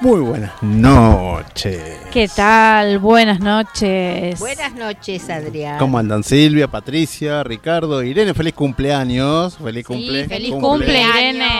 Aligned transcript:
Muy 0.00 0.20
buenas 0.20 0.62
noches. 0.62 1.98
¿Qué 2.10 2.26
tal? 2.26 2.98
Buenas 3.00 3.38
noches. 3.38 4.40
Buenas 4.40 4.74
noches, 4.74 5.28
Adrián. 5.28 5.78
¿Cómo 5.78 5.98
andan 5.98 6.24
Silvia, 6.24 6.68
Patricia, 6.68 7.44
Ricardo, 7.44 8.02
Irene? 8.02 8.32
Feliz 8.32 8.54
cumpleaños. 8.54 9.58
Feliz 9.58 9.86
cumple. 9.86 10.26
Feliz 10.26 10.54
cumple, 10.54 11.02
Irene. 11.02 11.50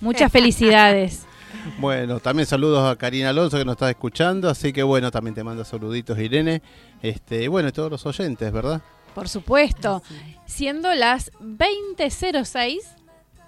Muchas 0.00 0.32
felicidades. 0.32 1.26
Bueno, 1.78 2.20
también 2.20 2.46
saludos 2.46 2.90
a 2.90 2.96
Karina 2.96 3.30
Alonso 3.30 3.58
que 3.58 3.64
nos 3.66 3.74
está 3.74 3.90
escuchando, 3.90 4.48
así 4.48 4.72
que 4.72 4.82
bueno, 4.82 5.10
también 5.10 5.34
te 5.34 5.44
manda 5.44 5.62
saluditos 5.64 6.18
Irene. 6.18 6.62
Este, 7.02 7.48
bueno, 7.48 7.70
todos 7.70 7.90
los 7.90 8.06
oyentes, 8.06 8.50
¿verdad? 8.50 8.80
Por 9.14 9.28
supuesto. 9.28 10.02
Siendo 10.46 10.94
las 10.94 11.32
20.06 11.40 12.78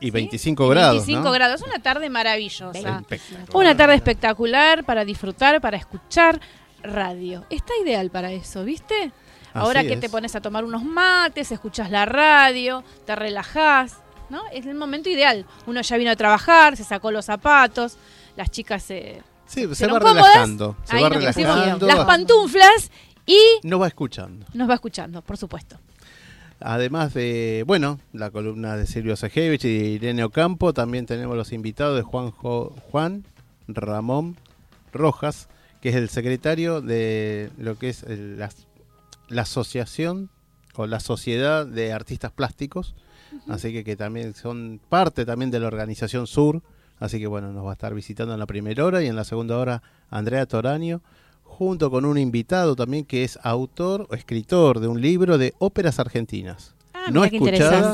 y 0.03 0.11
25 0.11 0.69
grados. 0.69 1.07
25 1.07 1.31
grados, 1.31 1.63
una 1.63 1.79
tarde 1.81 2.11
maravillosa. 2.11 3.05
Una 3.53 3.77
tarde 3.77 3.95
espectacular 3.95 4.85
para 4.85 5.05
disfrutar, 5.05 5.61
para 5.61 5.77
escuchar 5.77 6.41
radio. 6.83 7.45
Está 7.49 7.73
ideal 7.83 8.11
para 8.11 8.33
eso, 8.33 8.65
¿viste? 8.65 9.13
Ahora 9.55 9.83
que 9.83 9.97
te 9.97 10.09
pones 10.09 10.35
a 10.35 10.41
tomar 10.41 10.65
unos 10.65 10.83
mates, 10.83 11.53
escuchas 11.53 11.91
la 11.91 12.07
radio, 12.07 12.83
te 13.07 13.15
relajás, 13.15 13.99
¿no? 14.31 14.43
Es 14.53 14.67
el 14.67 14.75
momento 14.75 15.09
ideal. 15.09 15.47
Uno 15.67 15.81
ya 15.81 15.97
vino 15.97 16.11
a 16.11 16.17
trabajar, 16.17 16.77
se 16.77 16.85
sacó 16.85 17.11
los 17.11 17.27
zapatos, 17.27 17.97
las 18.37 18.51
chicas 18.51 18.83
se. 18.83 19.23
Sí, 19.47 19.73
se 19.75 19.87
va 19.87 19.99
relajando. 19.99 20.77
Se 20.85 21.01
va 21.01 21.09
relajando. 21.11 21.87
Las 21.87 22.05
pantuflas 22.05 22.91
y. 23.27 23.39
Nos 23.63 23.81
va 23.81 23.89
escuchando. 23.89 24.47
Nos 24.55 24.69
va 24.69 24.75
escuchando, 24.75 25.23
por 25.23 25.37
supuesto. 25.37 25.79
Además 26.65 27.13
de, 27.15 27.65
bueno, 27.67 27.99
la 28.13 28.31
columna 28.31 28.77
de 28.77 28.87
Silvio 28.87 29.17
Sejevich 29.17 29.65
y 29.65 29.69
Irene 29.69 30.25
Ocampo, 30.25 30.73
también 30.73 31.07
tenemos 31.07 31.37
los 31.37 31.53
invitados 31.53 31.97
de 31.97 32.03
Juan, 32.03 32.31
Juan 32.31 33.25
Ramón 33.69 34.37
Rojas, 34.93 35.49
que 35.81 35.89
es 35.89 35.97
el 35.97 36.09
secretario 36.09 36.81
de 36.81 37.51
lo 37.59 37.77
que 37.79 37.89
es 37.89 38.05
la, 38.09 38.51
asociación 39.41 40.31
o 40.77 40.87
la 40.87 41.01
sociedad 41.01 41.67
de 41.67 41.93
artistas 41.93 42.31
plásticos, 42.31 42.95
así 43.49 43.73
que, 43.73 43.83
que 43.83 43.97
también 43.97 44.35
son 44.35 44.81
parte 44.89 45.25
también 45.25 45.51
de 45.51 45.59
la 45.59 45.67
organización 45.67 46.27
Sur, 46.27 46.63
así 47.01 47.19
que 47.19 47.27
bueno, 47.27 47.53
nos 47.53 47.67
va 47.67 47.71
a 47.71 47.75
estar 47.75 47.95
visitando 47.95 48.35
en 48.35 48.41
la 48.41 48.47
primera 48.47 48.85
hora 48.85 49.03
y 49.03 49.09
en 49.09 49.17
la 49.17 49.25
segunda 49.25 49.59
hora 49.59 49.83
Andrea 50.11 50.47
Toraño 50.47 51.01
junto 51.53 51.91
con 51.91 52.07
un 52.07 52.17
invitado 52.17 52.75
también 52.75 53.05
que 53.05 53.25
es 53.25 53.39
autor 53.43 54.07
o 54.11 54.15
escritor 54.15 54.81
de 54.81 54.89
un 54.89 55.01
libro 55.01 55.37
de 55.37 55.53
óperas 55.59 55.99
argentinas. 55.99 56.75
Ah, 56.95 57.11
no 57.13 57.25
escuchada. 57.25 57.93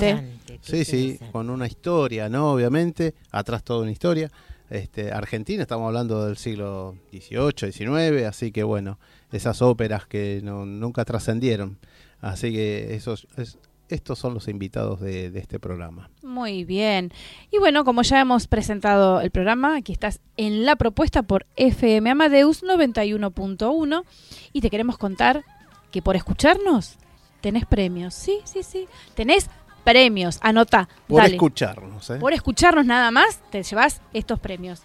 Sí, 0.62 0.84
sí, 0.84 1.18
con 1.32 1.50
una 1.50 1.66
historia, 1.66 2.28
¿no? 2.28 2.52
Obviamente, 2.52 3.14
atrás 3.32 3.64
toda 3.64 3.82
una 3.82 3.90
historia. 3.90 4.30
Este, 4.70 5.12
Argentina, 5.12 5.62
estamos 5.62 5.88
hablando 5.88 6.26
del 6.26 6.36
siglo 6.36 6.94
XVIII, 7.10 7.72
XIX, 7.72 8.26
así 8.26 8.52
que 8.52 8.62
bueno, 8.62 8.98
esas 9.32 9.60
óperas 9.60 10.06
que 10.06 10.40
nunca 10.42 11.04
trascendieron. 11.04 11.78
Así 12.20 12.52
que 12.52 12.94
eso 12.94 13.14
es, 13.36 13.58
estos 13.88 14.18
son 14.18 14.34
los 14.34 14.48
invitados 14.48 15.00
de, 15.00 15.26
este 15.34 15.58
programa. 15.58 16.10
Muy 16.22 16.64
bien. 16.64 17.12
Y 17.50 17.58
bueno, 17.58 17.84
como 17.84 18.02
ya 18.02 18.20
hemos 18.20 18.46
presentado 18.46 19.20
el 19.20 19.30
programa, 19.30 19.76
aquí 19.76 19.92
estás 19.92 20.20
en 20.36 20.64
la 20.64 20.76
propuesta 20.76 21.22
por 21.22 21.46
FM 21.56 22.10
Amadeus 22.10 22.62
91.1 22.62 24.04
y 24.52 24.60
te 24.60 24.70
queremos 24.70 24.98
contar 24.98 25.44
que 25.90 26.02
por 26.02 26.16
escucharnos 26.16 26.98
tenés 27.40 27.66
premios. 27.66 28.14
Sí, 28.14 28.40
sí, 28.44 28.62
sí. 28.62 28.88
Tenés 29.14 29.48
premios. 29.84 30.38
Anota. 30.42 30.88
Por 31.06 31.24
escucharnos. 31.24 32.10
¿eh? 32.10 32.16
Por 32.16 32.32
escucharnos 32.32 32.84
nada 32.84 33.10
más, 33.10 33.40
te 33.50 33.62
llevas 33.62 34.02
estos 34.12 34.38
premios. 34.38 34.82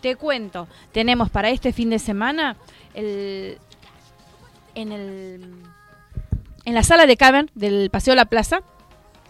Te 0.00 0.16
cuento, 0.16 0.68
tenemos 0.92 1.30
para 1.30 1.50
este 1.50 1.72
fin 1.72 1.90
de 1.90 1.98
semana 1.98 2.56
el, 2.94 3.58
en 4.74 4.92
el 4.92 5.40
en 6.66 6.74
la 6.74 6.82
sala 6.82 7.06
de 7.06 7.16
Cavern 7.16 7.50
del 7.54 7.88
Paseo 7.90 8.14
La 8.14 8.26
Plaza, 8.26 8.60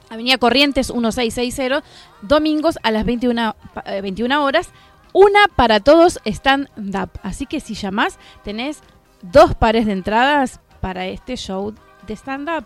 Avenida 0.08 0.38
Corrientes 0.38 0.92
1660, 0.92 1.84
domingos 2.22 2.78
a 2.82 2.90
las 2.90 3.04
21, 3.04 3.54
21 4.02 4.34
eh, 4.34 4.38
horas, 4.38 4.70
una 5.12 5.46
para 5.54 5.78
todos 5.80 6.18
stand-up. 6.24 7.10
Así 7.22 7.46
que 7.46 7.60
si 7.60 7.74
llamás, 7.74 8.18
tenés 8.42 8.80
dos 9.22 9.54
pares 9.54 9.86
de 9.86 9.92
entradas 9.92 10.58
para 10.80 11.06
este 11.06 11.36
show 11.36 11.72
de 12.06 12.16
stand-up 12.16 12.64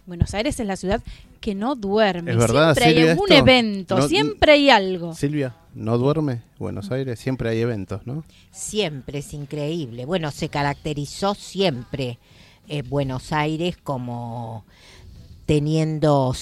Buenos 0.06 0.34
Aires 0.34 0.58
es 0.60 0.66
la 0.66 0.76
ciudad 0.76 1.02
que 1.40 1.54
no 1.54 1.74
duerme. 1.74 2.30
Es 2.30 2.36
verdad, 2.36 2.74
siempre 2.74 2.84
hay 3.02 3.08
algún 3.08 3.32
esto. 3.32 3.42
evento, 3.42 3.98
No- 3.98 4.08
siempre 4.08 4.52
hay 4.52 4.70
algo. 4.70 5.14
Silvia, 5.14 5.56
¿no 5.74 5.98
duerme 5.98 6.42
Buenos 6.58 6.90
Aires? 6.90 7.18
Siempre 7.18 7.48
hay 7.50 7.60
eventos, 7.60 8.06
¿no? 8.06 8.24
Siempre, 8.50 9.18
es 9.18 9.34
increíble. 9.34 10.04
Bueno, 10.06 10.30
se 10.30 10.48
caracterizó 10.48 11.34
siempre 11.34 12.18
eh, 12.68 12.82
Buenos 12.82 13.32
Aires 13.32 13.76
como 13.82 14.64
teniendo 15.46 16.34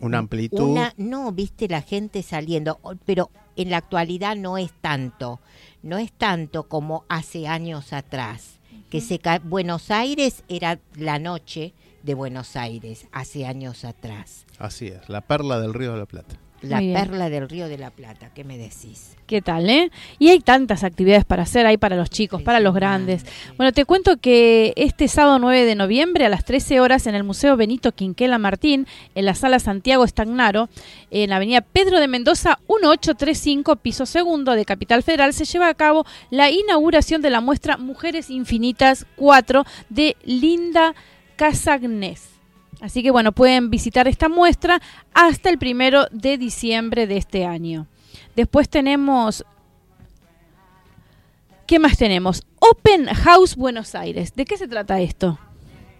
Una 0.00 0.18
amplitud. 0.18 0.60
una 0.60 0.92
no 0.96 1.32
viste 1.32 1.68
la 1.68 1.82
gente 1.82 2.22
saliendo 2.22 2.78
pero 3.04 3.30
en 3.56 3.70
la 3.70 3.78
actualidad 3.78 4.36
no 4.36 4.58
es 4.58 4.72
tanto 4.80 5.40
no 5.82 5.98
es 5.98 6.12
tanto 6.12 6.64
como 6.68 7.04
hace 7.08 7.46
años 7.48 7.92
atrás 7.92 8.58
que 8.90 9.00
se 9.00 9.18
ca- 9.18 9.40
Buenos 9.42 9.90
Aires 9.90 10.42
era 10.48 10.78
la 10.96 11.18
noche 11.18 11.74
de 12.02 12.14
Buenos 12.14 12.56
Aires 12.56 13.06
hace 13.12 13.46
años 13.46 13.84
atrás 13.84 14.46
Así 14.58 14.88
es, 14.88 15.08
la 15.08 15.20
perla 15.22 15.58
del 15.60 15.72
Río 15.74 15.92
de 15.92 15.98
la 15.98 16.06
Plata. 16.06 16.36
La 16.62 16.78
perla 16.78 17.30
del 17.30 17.48
Río 17.48 17.68
de 17.68 17.78
la 17.78 17.90
Plata 17.90 18.30
qué 18.34 18.44
me 18.44 18.58
decís 18.58 19.16
¿Qué 19.30 19.42
tal, 19.42 19.70
eh? 19.70 19.92
Y 20.18 20.30
hay 20.30 20.40
tantas 20.40 20.82
actividades 20.82 21.24
para 21.24 21.44
hacer, 21.44 21.64
hay 21.64 21.76
para 21.76 21.94
los 21.94 22.10
chicos, 22.10 22.42
para 22.42 22.58
los 22.58 22.74
grandes. 22.74 23.24
Bueno, 23.56 23.70
te 23.72 23.84
cuento 23.84 24.16
que 24.16 24.72
este 24.74 25.06
sábado 25.06 25.38
9 25.38 25.66
de 25.66 25.76
noviembre 25.76 26.26
a 26.26 26.28
las 26.28 26.44
13 26.44 26.80
horas 26.80 27.06
en 27.06 27.14
el 27.14 27.22
Museo 27.22 27.56
Benito 27.56 27.92
Quinquela 27.92 28.38
Martín, 28.38 28.88
en 29.14 29.24
la 29.24 29.36
Sala 29.36 29.60
Santiago 29.60 30.02
Estagnaro, 30.02 30.68
en 31.12 31.30
la 31.30 31.36
avenida 31.36 31.60
Pedro 31.60 32.00
de 32.00 32.08
Mendoza 32.08 32.58
1835, 32.68 33.76
piso 33.76 34.04
segundo 34.04 34.50
de 34.50 34.64
Capital 34.64 35.04
Federal, 35.04 35.32
se 35.32 35.44
lleva 35.44 35.68
a 35.68 35.74
cabo 35.74 36.04
la 36.30 36.50
inauguración 36.50 37.22
de 37.22 37.30
la 37.30 37.40
muestra 37.40 37.76
Mujeres 37.76 38.30
Infinitas 38.30 39.06
4 39.14 39.64
de 39.90 40.16
Linda 40.24 40.96
Casagnés. 41.36 42.39
Así 42.80 43.02
que 43.02 43.10
bueno, 43.10 43.32
pueden 43.32 43.70
visitar 43.70 44.08
esta 44.08 44.28
muestra 44.28 44.80
hasta 45.12 45.50
el 45.50 45.58
primero 45.58 46.06
de 46.10 46.38
diciembre 46.38 47.06
de 47.06 47.18
este 47.18 47.44
año. 47.44 47.86
Después 48.34 48.68
tenemos. 48.68 49.44
¿Qué 51.66 51.78
más 51.78 51.96
tenemos? 51.96 52.42
Open 52.58 53.06
House 53.06 53.54
Buenos 53.54 53.94
Aires. 53.94 54.34
¿De 54.34 54.44
qué 54.44 54.56
se 54.56 54.66
trata 54.66 55.00
esto? 55.00 55.38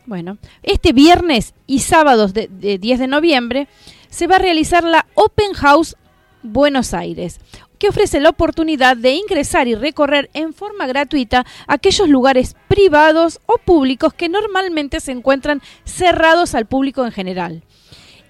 Bueno, 0.06 0.38
este 0.62 0.92
viernes 0.92 1.54
y 1.66 1.80
sábados 1.80 2.34
de, 2.34 2.48
de 2.48 2.78
10 2.78 2.98
de 2.98 3.06
noviembre 3.06 3.68
se 4.08 4.26
va 4.26 4.36
a 4.36 4.40
realizar 4.40 4.82
la 4.82 5.06
Open 5.14 5.52
House 5.52 5.96
Buenos 6.42 6.94
Aires, 6.94 7.40
que 7.78 7.88
ofrece 7.88 8.20
la 8.20 8.30
oportunidad 8.30 8.96
de 8.96 9.12
ingresar 9.12 9.68
y 9.68 9.74
recorrer 9.74 10.30
en 10.34 10.52
forma 10.52 10.86
gratuita 10.86 11.46
aquellos 11.66 12.08
lugares 12.08 12.56
privados 12.68 13.40
o 13.46 13.58
públicos 13.58 14.14
que 14.14 14.28
normalmente 14.28 15.00
se 15.00 15.12
encuentran 15.12 15.62
cerrados 15.84 16.54
al 16.54 16.66
público 16.66 17.04
en 17.04 17.12
general 17.12 17.62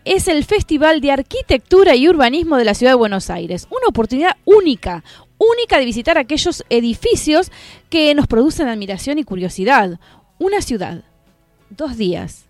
es 0.04 0.28
el 0.28 0.44
Festival 0.44 1.00
de 1.00 1.12
Arquitectura 1.12 1.94
y 1.94 2.08
Urbanismo 2.08 2.56
de 2.56 2.64
la 2.64 2.74
Ciudad 2.74 2.92
de 2.92 2.98
Buenos 2.98 3.30
Aires. 3.30 3.66
Una 3.70 3.88
oportunidad 3.88 4.36
única, 4.44 5.04
única 5.38 5.78
de 5.78 5.84
visitar 5.84 6.18
aquellos 6.18 6.64
edificios 6.70 7.50
que 7.90 8.14
nos 8.14 8.26
producen 8.26 8.68
admiración 8.68 9.18
y 9.18 9.24
curiosidad. 9.24 10.00
Una 10.38 10.62
ciudad, 10.62 11.04
dos 11.68 11.96
días 11.96 12.46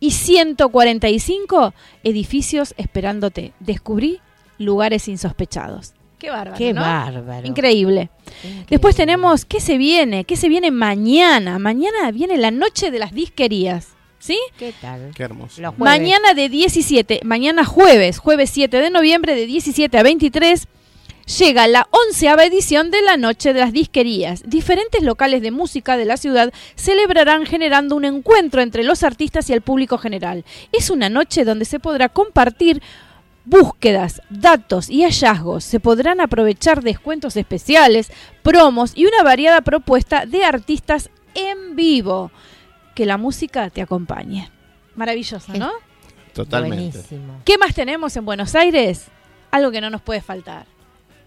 y 0.00 0.10
145 0.10 1.74
edificios 2.04 2.74
esperándote. 2.76 3.52
Descubrí 3.60 4.20
lugares 4.62 5.08
insospechados. 5.08 5.94
Qué 6.18 6.30
bárbaro. 6.30 6.56
qué 6.56 6.72
¿no? 6.72 6.82
bárbaro 6.82 7.46
Increíble. 7.46 8.10
Increíble. 8.44 8.66
Después 8.70 8.94
tenemos, 8.94 9.44
¿qué 9.44 9.60
se 9.60 9.76
viene? 9.76 10.24
¿Qué 10.24 10.36
se 10.36 10.48
viene 10.48 10.70
mañana? 10.70 11.58
Mañana 11.58 12.10
viene 12.12 12.36
la 12.38 12.52
noche 12.52 12.90
de 12.92 13.00
las 13.00 13.12
disquerías. 13.12 13.88
¿Sí? 14.20 14.38
qué 14.56 14.72
tal 14.80 15.10
Qué 15.16 15.24
hermoso. 15.24 15.60
Los. 15.60 15.76
Mañana 15.78 16.32
de 16.34 16.48
17, 16.48 17.22
mañana 17.24 17.64
jueves, 17.64 18.18
jueves 18.18 18.50
7 18.50 18.76
de 18.76 18.88
noviembre 18.88 19.34
de 19.34 19.46
17 19.46 19.98
a 19.98 20.04
23, 20.04 20.68
llega 21.38 21.66
la 21.66 21.88
onceava 21.90 22.44
edición 22.44 22.92
de 22.92 23.02
la 23.02 23.16
Noche 23.16 23.52
de 23.52 23.58
las 23.58 23.72
Disquerías. 23.72 24.42
Diferentes 24.46 25.02
locales 25.02 25.42
de 25.42 25.50
música 25.50 25.96
de 25.96 26.04
la 26.04 26.16
ciudad 26.16 26.52
celebrarán 26.76 27.46
generando 27.46 27.96
un 27.96 28.04
encuentro 28.04 28.62
entre 28.62 28.84
los 28.84 29.02
artistas 29.02 29.50
y 29.50 29.54
el 29.54 29.60
público 29.62 29.98
general. 29.98 30.44
Es 30.70 30.90
una 30.90 31.08
noche 31.08 31.44
donde 31.44 31.64
se 31.64 31.80
podrá 31.80 32.08
compartir 32.08 32.80
búsquedas, 33.44 34.22
datos 34.30 34.88
y 34.88 35.02
hallazgos. 35.04 35.64
Se 35.64 35.80
podrán 35.80 36.20
aprovechar 36.20 36.82
descuentos 36.82 37.36
especiales, 37.36 38.10
promos 38.42 38.92
y 38.94 39.06
una 39.06 39.22
variada 39.22 39.60
propuesta 39.62 40.26
de 40.26 40.44
artistas 40.44 41.10
en 41.34 41.76
vivo. 41.76 42.30
Que 42.94 43.06
la 43.06 43.16
música 43.16 43.70
te 43.70 43.80
acompañe. 43.80 44.50
Maravilloso, 44.94 45.52
¿no? 45.54 45.70
Totalmente. 46.34 46.98
buenísimo 46.98 47.40
¿Qué 47.44 47.58
más 47.58 47.74
tenemos 47.74 48.16
en 48.16 48.24
Buenos 48.24 48.54
Aires? 48.54 49.06
Algo 49.50 49.70
que 49.70 49.80
no 49.80 49.90
nos 49.90 50.02
puede 50.02 50.20
faltar. 50.20 50.66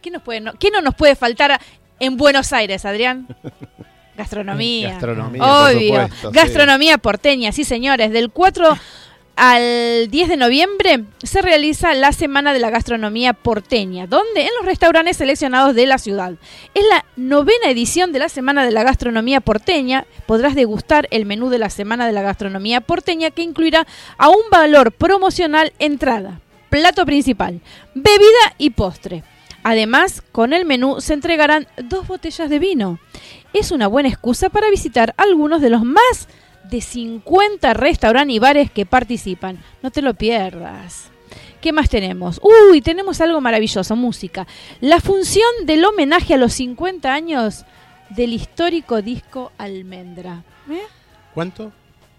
¿Qué, 0.02 0.12
nos 0.12 0.22
puede, 0.22 0.42
no, 0.42 0.54
¿qué 0.54 0.70
no 0.70 0.82
nos 0.82 0.94
puede 0.94 1.16
faltar 1.16 1.60
en 2.00 2.18
Buenos 2.18 2.54
Aires, 2.54 2.86
Adrián? 2.86 3.28
Gastronomía. 4.18 4.92
Gastronomía, 4.92 5.42
por 5.42 5.76
Obvio. 5.76 6.08
sí. 6.08 6.28
Gastronomía 6.32 6.98
porteña, 6.98 7.52
sí, 7.52 7.64
señores. 7.64 8.12
Del 8.12 8.30
4 8.30 8.78
al 9.36 10.10
10 10.10 10.30
de 10.30 10.38
noviembre 10.38 11.04
se 11.24 11.42
realiza 11.42 11.94
la 11.94 12.12
Semana 12.14 12.54
de 12.54 12.60
la 12.60 12.70
Gastronomía 12.70 13.34
porteña, 13.34 14.08
donde 14.08 14.42
en 14.42 14.50
los 14.58 14.66
restaurantes 14.66 15.18
seleccionados 15.18 15.76
de 15.76 15.86
la 15.86 15.98
ciudad. 15.98 16.34
Es 16.74 16.84
la 16.90 17.06
novena 17.16 17.70
edición 17.70 18.12
de 18.12 18.20
la 18.20 18.30
Semana 18.30 18.66
de 18.66 18.72
la 18.72 18.84
Gastronomía 18.84 19.42
porteña. 19.42 20.06
Podrás 20.26 20.56
degustar 20.56 21.08
el 21.12 21.26
menú 21.26 21.50
de 21.50 21.60
la 21.60 21.70
Semana 21.70 22.06
de 22.06 22.14
la 22.14 22.22
Gastronomía 22.22 22.82
porteña 22.82 23.32
que 23.32 23.42
incluirá 23.42 23.86
a 24.18 24.30
un 24.30 24.50
valor 24.52 24.92
promocional 24.94 25.74
entrada, 25.80 26.40
plato 26.70 27.06
principal, 27.06 27.60
bebida 27.94 28.56
y 28.58 28.70
postre. 28.70 29.24
Además, 29.64 30.22
con 30.31 30.54
el 30.54 30.64
menú 30.64 31.02
se 31.02 31.14
entregarán 31.14 31.68
dos 31.84 32.08
botellas 32.08 32.50
de 32.50 32.60
vino. 32.60 33.00
Es 33.52 33.72
una 33.72 33.88
buena 33.88 34.10
excusa 34.10 34.50
para 34.50 34.70
visitar 34.70 35.14
algunos 35.18 35.60
de 35.60 35.72
los 35.72 35.84
más 35.84 36.28
de 36.70 36.82
50 36.82 37.74
restaurantes 37.74 38.36
y 38.36 38.40
bares 38.40 38.72
que 38.72 38.86
participan. 38.86 39.60
No 39.82 39.92
te 39.92 40.02
lo 40.02 40.14
pierdas. 40.14 41.12
¿Qué 41.62 41.74
más 41.74 41.90
tenemos? 41.90 42.40
Uy, 42.44 42.82
tenemos 42.82 43.22
algo 43.22 43.42
maravilloso, 43.42 43.96
música. 43.96 44.46
La 44.82 45.00
función 45.00 45.48
del 45.64 45.84
homenaje 45.86 46.36
a 46.36 46.38
los 46.38 46.54
50 46.54 47.12
años 47.12 47.66
del 48.10 48.34
histórico 48.34 49.02
disco 49.02 49.52
Almendra. 49.58 50.44
¿Eh? 50.70 50.84
¿Cuánto? 51.34 51.72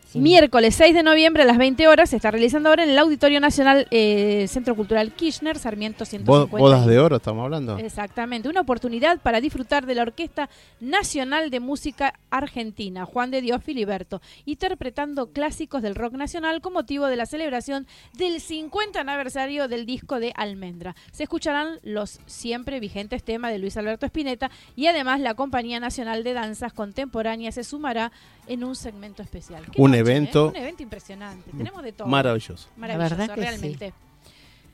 Sí. 0.09 0.21
Miércoles 0.21 0.75
6 0.77 0.95
de 0.95 1.03
noviembre 1.03 1.43
a 1.43 1.47
las 1.47 1.59
20 1.59 1.89
horas 1.89 2.11
se 2.11 2.17
está 2.17 2.31
realizando 2.31 2.69
ahora 2.69 2.85
en 2.85 2.91
el 2.91 2.99
Auditorio 2.99 3.41
Nacional 3.41 3.89
eh, 3.91 4.47
Centro 4.49 4.77
Cultural 4.77 5.13
Kirchner, 5.13 5.59
Sarmiento 5.59 6.05
Bo- 6.05 6.07
150. 6.07 6.57
Bodas 6.59 6.87
de 6.87 6.99
oro 7.01 7.17
estamos 7.17 7.43
hablando. 7.45 7.77
Exactamente, 7.79 8.49
una 8.49 8.61
oportunidad 8.61 9.19
para 9.21 9.41
disfrutar 9.41 9.85
de 9.85 9.97
la 9.97 10.03
Orquesta 10.03 10.49
Nacional 10.81 11.51
de 11.51 11.59
Música 11.59 12.15
Argentina, 12.31 13.05
Juan 13.05 13.33
de 13.33 13.41
Dios 13.43 13.65
Filiberto, 13.65 14.23
interpretando 14.45 15.33
clásicos 15.33 15.83
del 15.83 15.97
rock 15.97 16.13
nacional 16.15 16.61
con 16.61 16.73
motivo 16.73 17.07
de 17.07 17.17
la 17.17 17.27
celebración 17.27 17.87
del 18.15 18.41
50 18.41 19.01
aniversario 19.01 19.67
del 19.67 19.87
disco 19.87 20.21
de 20.21 20.33
Almendra. 20.37 20.95
Se 21.11 21.25
escucharán 21.25 21.79
los 21.83 22.21
siempre 22.27 22.79
vigentes 22.79 23.25
temas 23.25 23.51
de 23.51 23.59
Luis 23.59 23.77
Alberto 23.77 24.07
Spinetta 24.07 24.51
y 24.77 24.87
además 24.87 25.21
la 25.21 25.35
Compañía 25.35 25.81
Nacional 25.81 26.23
de 26.23 26.33
Danzas 26.33 26.73
Contemporáneas 26.73 27.57
se 27.57 27.65
sumará 27.65 28.13
en 28.47 28.65
un 28.65 28.77
segmento 28.77 29.23
especial. 29.23 29.65
Qué 29.71 29.81
Un 29.81 29.91
noche, 29.91 30.01
evento 30.01 30.47
¿eh? 30.47 30.51
Un 30.51 30.57
evento 30.57 30.83
impresionante. 30.83 31.51
Tenemos 31.51 31.83
de 31.83 31.93
todo. 31.93 32.09
Maravilloso. 32.09 32.69
Maravilloso, 32.77 33.17
verdad 33.17 33.35
que 33.35 33.41
sí. 33.41 33.47
realmente. 33.47 33.93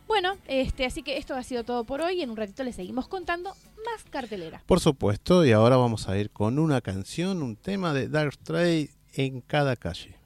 Bueno, 0.06 0.36
este, 0.46 0.84
así 0.84 1.02
que 1.02 1.16
esto 1.16 1.34
ha 1.34 1.42
sido 1.42 1.64
todo 1.64 1.84
por 1.84 2.00
hoy. 2.00 2.22
En 2.22 2.30
un 2.30 2.36
ratito 2.36 2.64
les 2.64 2.76
seguimos 2.76 3.08
contando 3.08 3.50
más 3.50 4.04
cartelera. 4.10 4.62
Por 4.66 4.80
supuesto, 4.80 5.44
y 5.44 5.52
ahora 5.52 5.76
vamos 5.76 6.08
a 6.08 6.16
ir 6.18 6.30
con 6.30 6.58
una 6.58 6.80
canción, 6.80 7.42
un 7.42 7.56
tema 7.56 7.94
de 7.94 8.08
Dark 8.08 8.34
Stray 8.34 8.90
en 9.14 9.40
cada 9.40 9.76
calle. 9.76 10.21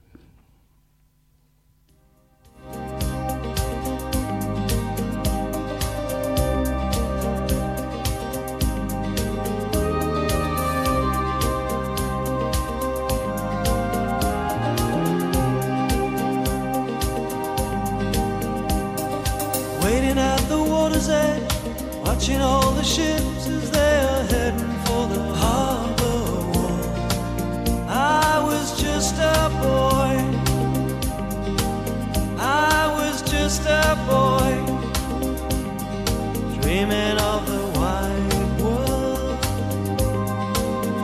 Dreaming 36.77 37.19
of 37.19 37.47
the 37.47 37.63
wide 37.79 38.61
world. 38.61 39.41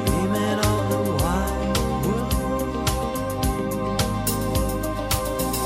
Dreaming 0.04 0.58
of 0.70 0.80
the 0.92 1.02
wide 1.22 1.78
world. 2.04 2.34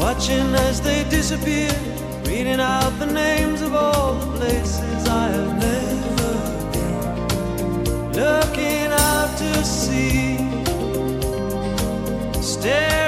Watching 0.01 0.49
as 0.69 0.81
they 0.81 1.03
disappear, 1.11 1.73
reading 2.25 2.61
out 2.61 2.97
the 3.01 3.07
names 3.07 3.63
of 3.63 3.75
all 3.75 4.15
the 4.15 4.39
places 4.39 5.09
I 5.09 5.29
have 5.37 5.55
never 5.69 6.35
been, 6.73 8.13
looking 8.13 8.93
out 8.93 9.37
to 9.39 9.65
sea, 9.65 10.39
staring 12.41 13.06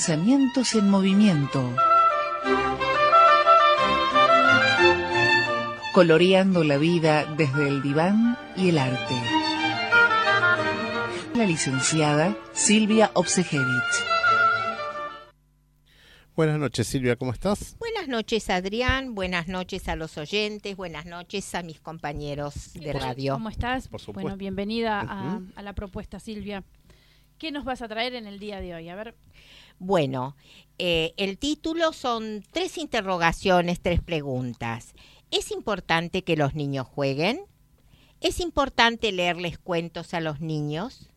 Pensamientos 0.00 0.74
en 0.76 0.88
movimiento. 0.88 1.76
Coloreando 5.92 6.64
la 6.64 6.78
vida 6.78 7.26
desde 7.36 7.68
el 7.68 7.82
diván 7.82 8.38
y 8.56 8.70
el 8.70 8.78
arte. 8.78 9.14
La 11.34 11.44
licenciada 11.44 12.34
Silvia 12.54 13.10
Obsejevich. 13.12 13.66
Buenas 16.34 16.58
noches, 16.58 16.86
Silvia, 16.86 17.16
¿cómo 17.16 17.32
estás? 17.32 17.76
Buenas 17.78 18.08
noches, 18.08 18.48
Adrián. 18.48 19.14
Buenas 19.14 19.48
noches 19.48 19.86
a 19.90 19.96
los 19.96 20.16
oyentes. 20.16 20.74
Buenas 20.76 21.04
noches 21.04 21.54
a 21.54 21.62
mis 21.62 21.78
compañeros 21.78 22.72
de 22.72 22.94
radio. 22.94 23.34
¿Cómo 23.34 23.50
estás? 23.50 23.88
Por 23.88 24.00
supuesto. 24.00 24.22
Bueno, 24.22 24.38
bienvenida 24.38 25.02
a, 25.02 25.42
a 25.54 25.62
la 25.62 25.74
propuesta, 25.74 26.18
Silvia. 26.18 26.64
¿Qué 27.40 27.50
nos 27.52 27.64
vas 27.64 27.80
a 27.80 27.88
traer 27.88 28.14
en 28.14 28.26
el 28.26 28.38
día 28.38 28.60
de 28.60 28.74
hoy? 28.74 28.90
A 28.90 28.94
ver, 28.94 29.14
Bueno, 29.78 30.36
eh, 30.76 31.14
el 31.16 31.38
título 31.38 31.94
son 31.94 32.44
tres 32.52 32.76
interrogaciones, 32.76 33.80
tres 33.80 34.02
preguntas. 34.02 34.92
¿Es 35.30 35.50
importante 35.50 36.22
que 36.22 36.36
los 36.36 36.54
niños 36.54 36.86
jueguen? 36.86 37.40
¿Es 38.20 38.40
importante 38.40 39.10
leerles 39.10 39.58
cuentos 39.58 40.12
a 40.12 40.20
los 40.20 40.42
niños? 40.42 41.08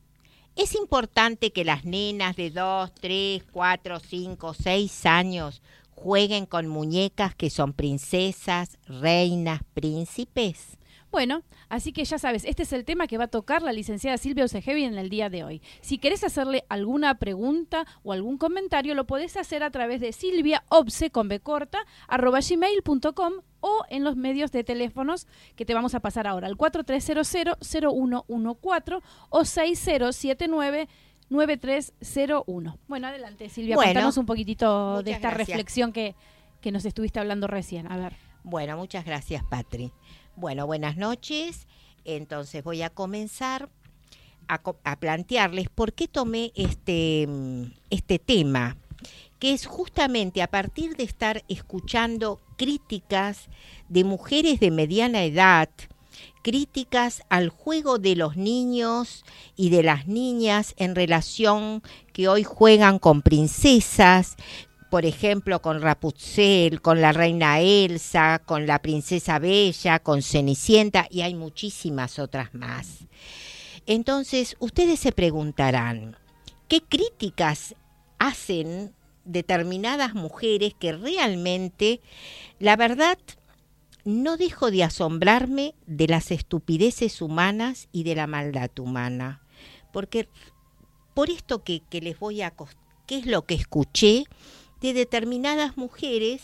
Es 0.56 0.75
importante 0.75 1.51
que 1.51 1.65
las 1.65 1.84
nenas 1.84 2.38
de 2.38 2.51
2, 2.51 2.94
3, 3.01 3.44
4, 3.51 4.00
5, 4.00 4.53
6 4.53 5.06
años 5.06 5.62
jueguen 5.92 6.46
con 6.46 6.68
muñecas 6.68 7.36
que 7.36 7.50
son 7.50 7.74
princesas, 7.74 8.77
reinas, 8.88 9.60
príncipes. 9.74 10.77
Bueno, 11.13 11.43
así 11.70 11.93
que 11.93 12.03
ya 12.05 12.17
sabes, 12.17 12.43
este 12.43 12.63
es 12.63 12.74
el 12.74 12.86
tema 12.86 13.05
que 13.05 13.20
va 13.20 13.25
a 13.25 13.27
tocar 13.27 13.62
la 13.62 13.72
licenciada 13.72 14.17
Silvia 14.17 14.46
Osejevi 14.46 14.84
en 14.84 14.98
el 14.98 15.12
día 15.12 15.29
de 15.29 15.43
hoy. 15.43 15.62
Si 15.79 16.00
querés 16.00 16.24
hacerle 16.24 16.65
alguna 16.70 17.20
pregunta 17.20 17.86
o 18.01 18.13
algún 18.13 18.39
comentario, 18.39 18.96
lo 18.96 19.05
podés 19.05 19.38
hacer 19.38 19.62
a 19.62 19.70
través 19.70 20.01
de 20.01 20.12
silviaobse 20.12 21.12
con 21.12 21.27
b 21.27 21.39
corta, 21.39 21.86
arroba 22.08 22.39
gmail.com 22.39 23.34
o 23.60 23.86
en 23.89 24.03
los 24.03 24.15
medios 24.15 24.51
de 24.51 24.63
teléfonos 24.63 25.27
que 25.55 25.65
te 25.65 25.75
vamos 25.75 25.93
a 25.93 26.00
pasar 26.00 26.25
ahora, 26.25 26.48
al 26.48 26.58
4300-0114 26.58 29.03
o 29.29 29.46
6079 29.46 30.89
9301. 31.29 32.79
Bueno, 32.88 33.08
adelante 33.08 33.50
Silvia, 33.50 33.75
Bueno, 33.75 33.91
contanos 33.91 34.17
un 34.17 34.25
poquitito 34.25 35.03
de 35.03 35.12
esta 35.12 35.29
gracias. 35.29 35.50
reflexión 35.50 35.93
que, 35.93 36.15
que 36.60 36.72
nos 36.72 36.86
estuviste 36.86 37.20
hablando 37.20 37.46
recién. 37.46 37.91
A 37.91 37.98
ver. 37.98 38.15
Bueno, 38.43 38.77
muchas 38.77 39.05
gracias, 39.05 39.43
Patri. 39.43 39.91
Bueno, 40.36 40.66
buenas 40.66 40.98
noches. 40.98 41.68
Entonces 42.06 42.63
voy 42.63 42.82
a 42.82 42.90
comenzar 42.90 43.70
a, 44.48 44.96
plantearles 44.98 45.70
por 45.70 45.94
qué 45.94 46.08
tomé 46.08 46.52
este, 46.56 47.28
mm, 47.28 47.63
este 47.92 48.20
tema, 48.20 48.75
que 49.40 49.54
es 49.54 49.66
justamente 49.66 50.42
a 50.42 50.48
partir 50.48 50.98
de 50.98 51.04
estar 51.04 51.44
escuchando 51.48 52.40
críticas 52.58 53.48
de 53.90 54.04
mujeres 54.04 54.60
de 54.60 54.72
mediana 54.72 55.24
edad, 55.24 55.70
críticas 56.42 57.24
al 57.30 57.50
juego 57.50 58.00
de 58.00 58.16
los 58.16 58.36
niños 58.36 59.24
y 59.56 59.70
de 59.70 59.84
las 59.84 60.08
niñas 60.08 60.74
en 60.78 60.96
relación 60.96 61.84
que 62.12 62.28
hoy 62.28 62.44
juegan 62.44 63.00
con 63.00 63.22
princesas, 63.22 64.36
por 64.94 65.08
ejemplo, 65.08 65.60
con 65.60 65.82
Rapunzel, 65.82 66.80
con 66.80 67.02
la 67.02 67.14
reina 67.14 67.60
Elsa, 67.60 68.38
con 68.46 68.68
la 68.68 68.80
princesa 68.80 69.40
Bella, 69.40 69.98
con 69.98 70.22
Cenicienta 70.22 71.08
y 71.10 71.22
hay 71.22 71.34
muchísimas 71.34 72.20
otras 72.20 72.54
más. 72.54 73.00
Entonces, 73.88 74.56
ustedes 74.60 75.00
se 75.00 75.12
preguntarán, 75.12 76.16
¿qué 76.68 76.82
críticas 76.82 77.74
hacen 78.20 78.94
determinadas 79.26 80.14
mujeres 80.14 80.76
que 80.80 80.92
realmente, 80.92 82.00
la 82.60 82.76
verdad, 82.76 83.18
no 84.06 84.38
dejo 84.38 84.70
de 84.70 84.84
asombrarme 84.84 85.74
de 85.88 86.08
las 86.08 86.30
estupideces 86.30 87.20
humanas 87.20 87.88
y 87.92 88.04
de 88.04 88.14
la 88.14 88.28
maldad 88.28 88.70
humana? 88.78 89.42
Porque 89.92 90.30
por 91.16 91.32
esto 91.32 91.64
que, 91.64 91.82
que 91.90 92.00
les 92.00 92.20
voy 92.20 92.44
a... 92.44 92.54
¿Qué 93.08 93.18
es 93.18 93.26
lo 93.26 93.48
que 93.48 93.56
escuché? 93.56 94.26
De 94.84 94.94
determinadas 94.94 95.78
mujeres 95.78 96.42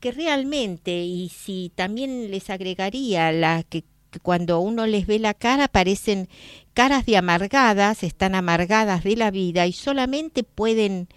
que 0.00 0.10
realmente, 0.10 1.04
y 1.04 1.28
si 1.28 1.70
también 1.76 2.30
les 2.30 2.50
agregaría 2.50 3.30
la 3.30 3.62
que, 3.62 3.84
cuando 4.22 4.58
uno 4.58 4.86
les 4.86 5.06
ve 5.06 5.20
la 5.20 5.32
cara 5.32 5.68
parecen 5.68 6.28
caras 6.74 7.06
de 7.06 7.16
amargadas, 7.16 8.02
están 8.02 8.34
amargadas 8.34 9.04
de 9.04 9.14
la 9.14 9.30
vida 9.30 9.66
y 9.66 9.72
solamente 9.72 10.42
pueden 10.42 11.08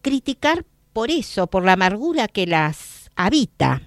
criticar 0.00 0.64
por 0.92 1.10
eso, 1.10 1.48
por 1.48 1.64
la 1.64 1.72
amargura 1.72 2.28
que 2.28 2.46
las 2.46 3.10
habita. 3.16 3.82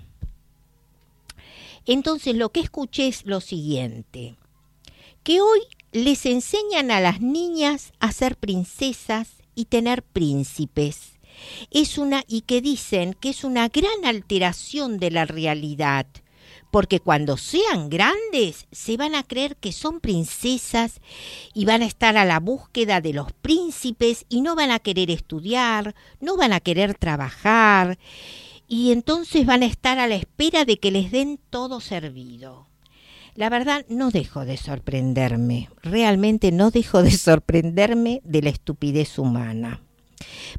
Entonces 1.86 2.36
lo 2.36 2.50
que 2.50 2.60
escuché 2.60 3.08
es 3.08 3.26
lo 3.26 3.40
siguiente, 3.40 4.36
que 5.24 5.42
hoy 5.42 5.62
les 5.94 6.26
enseñan 6.26 6.92
a 6.92 7.00
las 7.00 7.22
niñas 7.22 7.94
a 8.00 8.12
ser 8.12 8.36
princesas 8.36 9.30
y 9.56 9.66
tener 9.66 10.04
príncipes 10.04 11.13
es 11.72 11.98
una 11.98 12.24
y 12.28 12.42
que 12.42 12.62
dicen 12.62 13.14
que 13.14 13.30
es 13.30 13.44
una 13.44 13.70
gran 13.70 14.06
alteración 14.06 14.98
de 14.98 15.12
la 15.12 15.26
realidad, 15.26 16.06
porque 16.72 17.00
cuando 17.00 17.38
sean 17.38 17.90
grandes 17.90 18.66
se 18.72 18.98
van 18.98 19.14
a 19.14 19.24
creer 19.24 19.56
que 19.58 19.72
son 19.72 20.00
princesas 20.00 21.02
y 21.54 21.66
van 21.66 21.84
a 21.84 21.86
estar 21.86 22.18
a 22.18 22.26
la 22.26 22.40
búsqueda 22.40 23.00
de 23.00 23.14
los 23.14 23.32
príncipes 23.32 24.26
y 24.28 24.42
no 24.42 24.56
van 24.56 24.72
a 24.72 24.80
querer 24.80 25.12
estudiar, 25.12 25.94
no 26.20 26.36
van 26.36 26.52
a 26.52 26.60
querer 26.60 26.96
trabajar 26.96 28.00
y 28.68 28.92
entonces 28.92 29.46
van 29.46 29.62
a 29.62 29.68
estar 29.68 30.00
a 30.00 30.08
la 30.08 30.16
espera 30.16 30.66
de 30.66 30.80
que 30.80 30.90
les 30.90 31.12
den 31.12 31.40
todo 31.52 31.80
servido. 31.80 32.68
La 33.36 33.50
verdad 33.50 33.86
no 33.88 34.10
dejo 34.10 34.44
de 34.44 34.58
sorprenderme, 34.58 35.70
realmente 35.84 36.52
no 36.52 36.72
dejo 36.72 37.04
de 37.04 37.12
sorprenderme 37.12 38.22
de 38.24 38.42
la 38.42 38.50
estupidez 38.50 39.20
humana. 39.20 39.83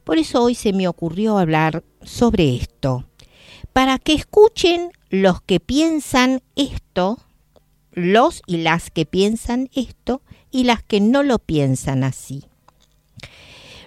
Por 0.04 0.18
eso 0.18 0.42
hoy 0.42 0.54
se 0.54 0.72
me 0.72 0.88
ocurrió 0.88 1.38
hablar 1.38 1.84
sobre 2.02 2.56
esto, 2.56 3.04
para 3.72 3.98
que 3.98 4.14
escuchen 4.14 4.90
los 5.10 5.40
que 5.42 5.60
piensan 5.60 6.42
esto, 6.56 7.18
los 7.92 8.42
y 8.46 8.58
las 8.58 8.90
que 8.90 9.06
piensan 9.06 9.68
esto 9.74 10.22
y 10.50 10.64
las 10.64 10.82
que 10.82 11.00
no 11.00 11.22
lo 11.22 11.38
piensan 11.38 12.04
así. 12.04 12.44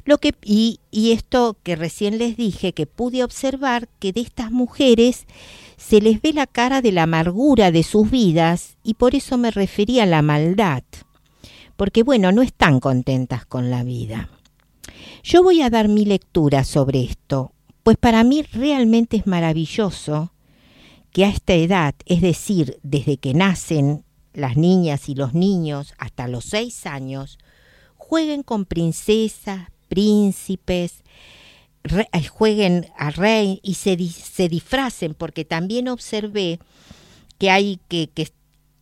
Lo 0.05 0.19
que, 0.19 0.33
y, 0.43 0.79
y 0.89 1.11
esto 1.11 1.57
que 1.63 1.75
recién 1.75 2.17
les 2.17 2.37
dije, 2.37 2.73
que 2.73 2.85
pude 2.85 3.25
observar 3.25 3.89
que 3.99 4.13
de 4.13 4.21
estas 4.21 4.51
mujeres 4.51 5.27
se 5.75 6.01
les 6.01 6.21
ve 6.21 6.33
la 6.33 6.47
cara 6.47 6.81
de 6.81 6.91
la 6.91 7.03
amargura 7.03 7.71
de 7.71 7.83
sus 7.83 8.09
vidas 8.09 8.77
y 8.83 8.95
por 8.95 9.15
eso 9.15 9.37
me 9.37 9.51
refería 9.51 10.03
a 10.03 10.07
la 10.07 10.21
maldad, 10.21 10.83
porque 11.75 12.03
bueno, 12.03 12.31
no 12.31 12.41
están 12.41 12.79
contentas 12.79 13.45
con 13.45 13.69
la 13.69 13.83
vida. 13.83 14.29
Yo 15.23 15.43
voy 15.43 15.61
a 15.61 15.69
dar 15.69 15.87
mi 15.87 16.05
lectura 16.05 16.63
sobre 16.63 17.03
esto, 17.03 17.51
pues 17.83 17.97
para 17.97 18.23
mí 18.23 18.43
realmente 18.53 19.17
es 19.17 19.27
maravilloso 19.27 20.31
que 21.11 21.25
a 21.25 21.29
esta 21.29 21.53
edad, 21.53 21.95
es 22.05 22.21
decir, 22.21 22.79
desde 22.83 23.17
que 23.17 23.33
nacen 23.33 24.03
las 24.33 24.55
niñas 24.55 25.09
y 25.09 25.15
los 25.15 25.33
niños 25.33 25.93
hasta 25.97 26.27
los 26.27 26.45
seis 26.45 26.85
años, 26.85 27.39
jueguen 27.95 28.43
con 28.43 28.65
princesas, 28.65 29.69
príncipes, 29.87 31.03
eh, 31.83 32.27
jueguen 32.27 32.87
a 32.97 33.09
rey 33.09 33.59
y 33.63 33.75
se, 33.75 33.97
se 34.09 34.49
disfracen, 34.49 35.13
porque 35.13 35.45
también 35.45 35.87
observé 35.87 36.59
que 37.37 37.49
hay 37.49 37.79
que, 37.87 38.09
que, 38.09 38.31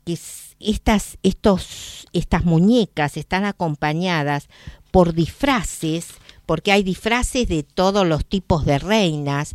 que 0.06 0.17
estas, 0.60 1.17
estos, 1.23 2.08
estas 2.13 2.45
muñecas 2.45 3.17
están 3.17 3.45
acompañadas 3.45 4.47
por 4.95 5.13
disfraces, 5.13 6.08
porque 6.45 6.71
hay 6.71 6.81
disfraces 6.81 7.49
de 7.49 7.63
todos 7.63 8.08
los 8.08 8.25
tipos 8.25 8.63
de 8.63 8.79
reinas, 8.79 9.53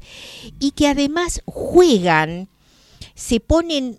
y 0.59 0.73
que 0.73 0.87
además 0.87 1.41
juegan, 1.47 2.51
se 3.15 3.41
ponen, 3.41 3.99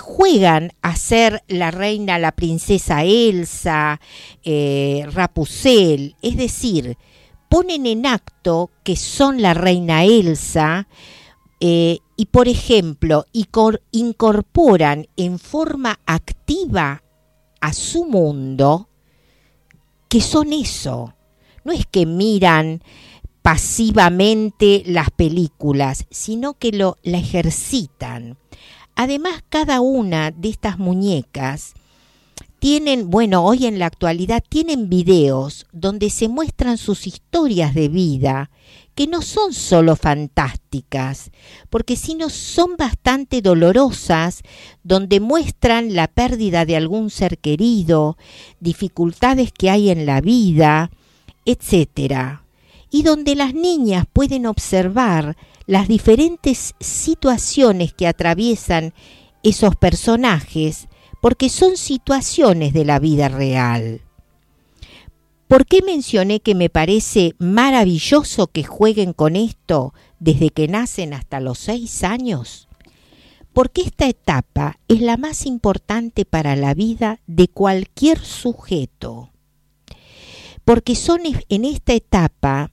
juegan 0.00 0.70
a 0.82 0.94
ser 0.94 1.42
la 1.48 1.72
reina, 1.72 2.20
la 2.20 2.30
princesa 2.36 3.02
Elsa, 3.02 4.00
eh, 4.44 5.04
Rapunzel, 5.10 6.14
es 6.22 6.36
decir, 6.36 6.96
ponen 7.48 7.84
en 7.86 8.06
acto 8.06 8.70
que 8.84 8.94
son 8.94 9.42
la 9.42 9.54
reina 9.54 10.04
Elsa, 10.04 10.86
eh, 11.58 11.98
y 12.16 12.26
por 12.26 12.46
ejemplo, 12.46 13.24
incorporan 13.90 15.08
en 15.16 15.40
forma 15.40 15.98
activa 16.06 17.02
a 17.60 17.72
su 17.72 18.04
mundo 18.04 18.88
que 20.08 20.20
son 20.20 20.52
eso. 20.52 21.14
No 21.64 21.72
es 21.72 21.86
que 21.86 22.06
miran 22.06 22.82
pasivamente 23.42 24.82
las 24.86 25.10
películas, 25.10 26.06
sino 26.10 26.54
que 26.54 26.72
lo 26.72 26.96
la 27.02 27.18
ejercitan. 27.18 28.38
Además, 28.96 29.44
cada 29.48 29.80
una 29.80 30.30
de 30.30 30.48
estas 30.48 30.78
muñecas 30.78 31.74
tienen, 32.58 33.10
bueno, 33.10 33.44
hoy 33.44 33.66
en 33.66 33.78
la 33.78 33.86
actualidad 33.86 34.42
tienen 34.48 34.88
videos 34.88 35.66
donde 35.72 36.10
se 36.10 36.28
muestran 36.28 36.78
sus 36.78 37.06
historias 37.06 37.74
de 37.74 37.88
vida, 37.88 38.50
que 38.96 39.06
no 39.06 39.20
son 39.20 39.52
solo 39.52 39.94
fantásticas, 39.94 41.30
porque 41.68 41.96
sino 41.96 42.30
son 42.30 42.76
bastante 42.78 43.42
dolorosas, 43.42 44.40
donde 44.82 45.20
muestran 45.20 45.94
la 45.94 46.08
pérdida 46.08 46.64
de 46.64 46.76
algún 46.76 47.10
ser 47.10 47.36
querido, 47.36 48.16
dificultades 48.58 49.52
que 49.52 49.68
hay 49.68 49.90
en 49.90 50.06
la 50.06 50.22
vida, 50.22 50.90
etcétera, 51.44 52.46
y 52.90 53.02
donde 53.02 53.34
las 53.34 53.52
niñas 53.52 54.06
pueden 54.10 54.46
observar 54.46 55.36
las 55.66 55.88
diferentes 55.88 56.74
situaciones 56.80 57.92
que 57.92 58.06
atraviesan 58.06 58.94
esos 59.42 59.76
personajes, 59.76 60.88
porque 61.20 61.50
son 61.50 61.76
situaciones 61.76 62.72
de 62.72 62.86
la 62.86 62.98
vida 62.98 63.28
real. 63.28 64.05
¿Por 65.48 65.64
qué 65.64 65.80
mencioné 65.82 66.40
que 66.40 66.56
me 66.56 66.70
parece 66.70 67.34
maravilloso 67.38 68.48
que 68.48 68.64
jueguen 68.64 69.12
con 69.12 69.36
esto 69.36 69.94
desde 70.18 70.50
que 70.50 70.66
nacen 70.66 71.14
hasta 71.14 71.38
los 71.38 71.58
seis 71.58 72.02
años? 72.02 72.68
Porque 73.52 73.82
esta 73.82 74.08
etapa 74.08 74.78
es 74.88 75.00
la 75.00 75.16
más 75.16 75.46
importante 75.46 76.24
para 76.24 76.56
la 76.56 76.74
vida 76.74 77.20
de 77.26 77.48
cualquier 77.48 78.18
sujeto. 78.18 79.30
porque 80.64 80.96
son 80.96 81.20
en 81.48 81.64
esta 81.64 81.92
etapa 81.92 82.72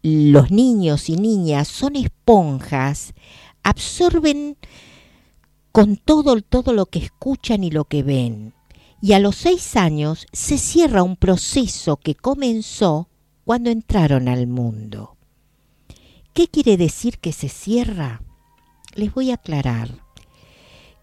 los 0.00 0.52
niños 0.52 1.08
y 1.08 1.16
niñas 1.16 1.66
son 1.66 1.96
esponjas, 1.96 3.14
absorben 3.64 4.56
con 5.72 5.96
todo, 5.96 6.40
todo 6.40 6.72
lo 6.72 6.86
que 6.86 7.00
escuchan 7.00 7.64
y 7.64 7.72
lo 7.72 7.84
que 7.84 8.04
ven. 8.04 8.54
Y 9.04 9.14
a 9.14 9.18
los 9.18 9.34
seis 9.34 9.74
años 9.74 10.28
se 10.32 10.58
cierra 10.58 11.02
un 11.02 11.16
proceso 11.16 11.96
que 11.96 12.14
comenzó 12.14 13.08
cuando 13.44 13.68
entraron 13.68 14.28
al 14.28 14.46
mundo. 14.46 15.16
¿Qué 16.32 16.46
quiere 16.46 16.76
decir 16.76 17.18
que 17.18 17.32
se 17.32 17.48
cierra? 17.48 18.22
Les 18.94 19.12
voy 19.12 19.32
a 19.32 19.34
aclarar 19.34 20.04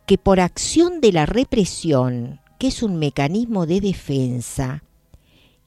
que 0.08 0.18
por 0.18 0.40
acción 0.40 1.02
de 1.02 1.12
la 1.12 1.26
represión, 1.26 2.40
que 2.58 2.68
es 2.68 2.84
un 2.84 2.96
mecanismo 2.96 3.66
de 3.66 3.82
defensa, 3.82 4.82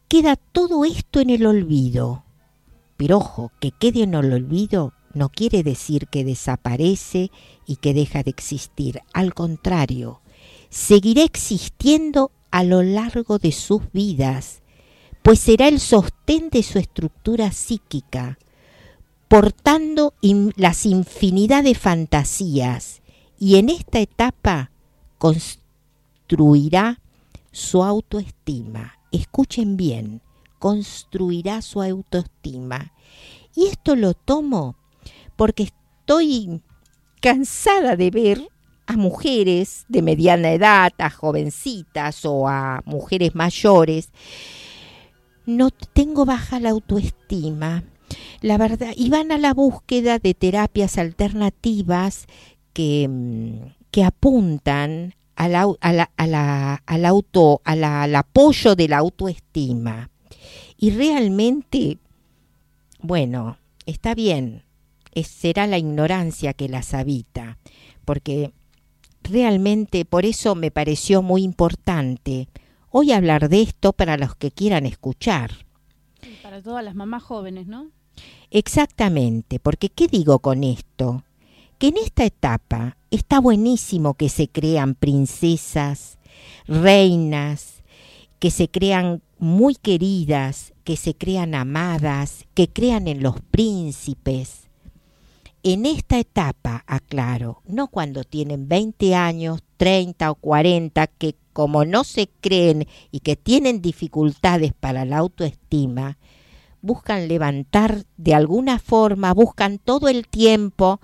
queda 0.09 0.37
todo 0.37 0.87
esto 0.87 1.21
en 1.21 1.29
el 1.29 1.45
olvido. 1.45 2.25
Pero 2.97 3.19
ojo, 3.19 3.53
que 3.61 3.73
quede 3.73 4.05
en 4.05 4.15
el 4.15 4.33
olvido 4.33 4.95
no 5.13 5.29
quiere 5.29 5.63
decir 5.63 6.09
que 6.09 6.25
desaparece 6.25 7.31
y 7.67 7.77
que 7.77 7.93
deja 7.93 8.23
de 8.23 8.31
existir. 8.31 9.03
Al 9.13 9.35
contrario, 9.35 10.23
seguirá 10.73 11.23
existiendo 11.23 12.33
a 12.51 12.65
lo 12.65 12.83
largo 12.83 13.39
de 13.39 13.53
sus 13.53 13.93
vidas, 13.93 14.63
pues 15.23 15.39
será 15.39 15.69
el 15.69 15.79
sostén 15.79 16.49
de 16.49 16.63
su 16.63 16.79
estructura 16.79 17.53
psíquica, 17.53 18.39
portando 19.29 20.15
las 20.57 20.87
infinidad 20.87 21.63
de 21.63 21.75
fantasías 21.75 23.03
y 23.39 23.57
en 23.57 23.69
esta 23.69 24.01
etapa 24.01 24.71
construirá 25.19 27.03
su 27.51 27.85
autoestima. 27.85 28.95
Escuchen 29.13 29.77
bien, 29.77 30.23
construirá 30.59 31.61
su 31.61 31.83
autoestima. 31.83 32.95
Y 33.55 33.67
esto 33.67 33.95
lo 33.95 34.15
tomo 34.15 34.77
porque 35.37 35.65
estoy 35.65 36.63
cansada 37.21 37.95
de 37.95 38.11
ver 38.11 38.52
a 38.87 38.97
mujeres 38.97 39.85
de 39.89 40.03
mediana 40.03 40.53
edad, 40.53 40.93
a 40.99 41.11
jovencitas 41.11 42.25
o 42.25 42.49
a 42.49 42.83
mujeres 42.85 43.35
mayores. 43.35 44.11
No 45.47 45.71
tengo 45.71 46.25
baja 46.25 46.61
la 46.61 46.71
autoestima. 46.71 47.85
La 48.41 48.59
verdad, 48.59 48.93
y 48.97 49.09
van 49.09 49.33
a 49.33 49.39
la 49.39 49.55
búsqueda 49.55 50.19
de 50.19 50.35
terapias 50.35 50.99
alternativas 50.99 52.27
que, 52.73 53.09
mm, 53.09 53.73
que 53.91 54.05
apuntan 54.05 55.15
al, 55.37 55.55
al 55.81 57.05
auto, 57.07 57.61
al 57.65 58.15
apoyo 58.15 58.75
de 58.77 58.89
la 58.89 58.99
autoestima. 58.99 60.11
Y 60.77 60.91
realmente, 60.91 61.99
bueno, 63.01 63.57
está 63.87 64.15
bien, 64.15 64.65
es- 65.15 65.29
será 65.29 65.67
la 65.67 65.79
ignorancia 65.79 66.53
que 66.53 66.69
las 66.69 66.95
habita, 66.95 67.59
porque 68.05 68.53
realmente 69.25 70.05
por 70.05 70.25
eso 70.25 70.55
me 70.55 70.71
pareció 70.71 71.23
muy 71.23 71.43
importante 71.43 72.49
hoy 72.91 73.13
hablar 73.13 73.49
de 73.49 73.63
esto 73.63 73.93
para 73.93 74.17
los 74.17 74.35
que 74.37 74.51
quieran 74.51 74.87
escuchar. 74.87 75.67
Y 76.23 76.43
Para 76.43 76.63
todas 76.63 76.85
las 76.85 76.95
mamás 76.95 77.23
jóvenes, 77.23 77.67
¿no? 77.67 77.91
Exactamente, 78.51 79.59
porque 79.59 79.89
¿qué 79.89 80.09
digo 80.09 80.39
con 80.41 80.63
esto? 80.63 81.25
Que 81.79 81.89
en 81.89 81.97
esta 81.97 82.25
etapa 82.25 82.97
está 83.11 83.41
buenísimo 83.41 84.15
que 84.15 84.29
se 84.29 84.49
crean 84.49 84.95
princesas, 84.95 86.19
reinas, 86.67 87.83
que 88.39 88.51
se 88.51 88.69
crean 88.69 89.23
muy 89.39 89.75
queridas, 89.75 90.75
que 90.85 90.97
se 90.97 91.15
crean 91.15 91.55
amadas, 91.55 92.45
que 92.55 92.69
crean 92.69 93.09
en 93.09 93.23
los 93.23 93.41
príncipes. 93.41 94.69
En 95.65 95.87
esta 95.87 96.19
etapa, 96.19 96.83
aclaro, 96.89 97.63
no 97.67 97.87
cuando 97.87 98.25
tienen 98.25 98.67
20 98.67 99.15
años, 99.15 99.61
30 99.77 100.33
o 100.33 100.35
40, 100.35 101.07
que 101.07 101.37
como 101.53 101.85
no 101.85 102.03
se 102.03 102.29
creen 102.41 102.89
y 103.13 103.21
que 103.21 103.37
tienen 103.37 103.81
dificultades 103.81 104.73
para 104.73 105.05
la 105.05 105.19
autoestima, 105.19 106.19
buscan 106.81 107.29
levantar 107.29 108.07
de 108.17 108.35
alguna 108.35 108.81
forma, 108.81 109.33
buscan 109.35 109.79
todo 109.79 110.09
el 110.09 110.27
tiempo 110.27 111.01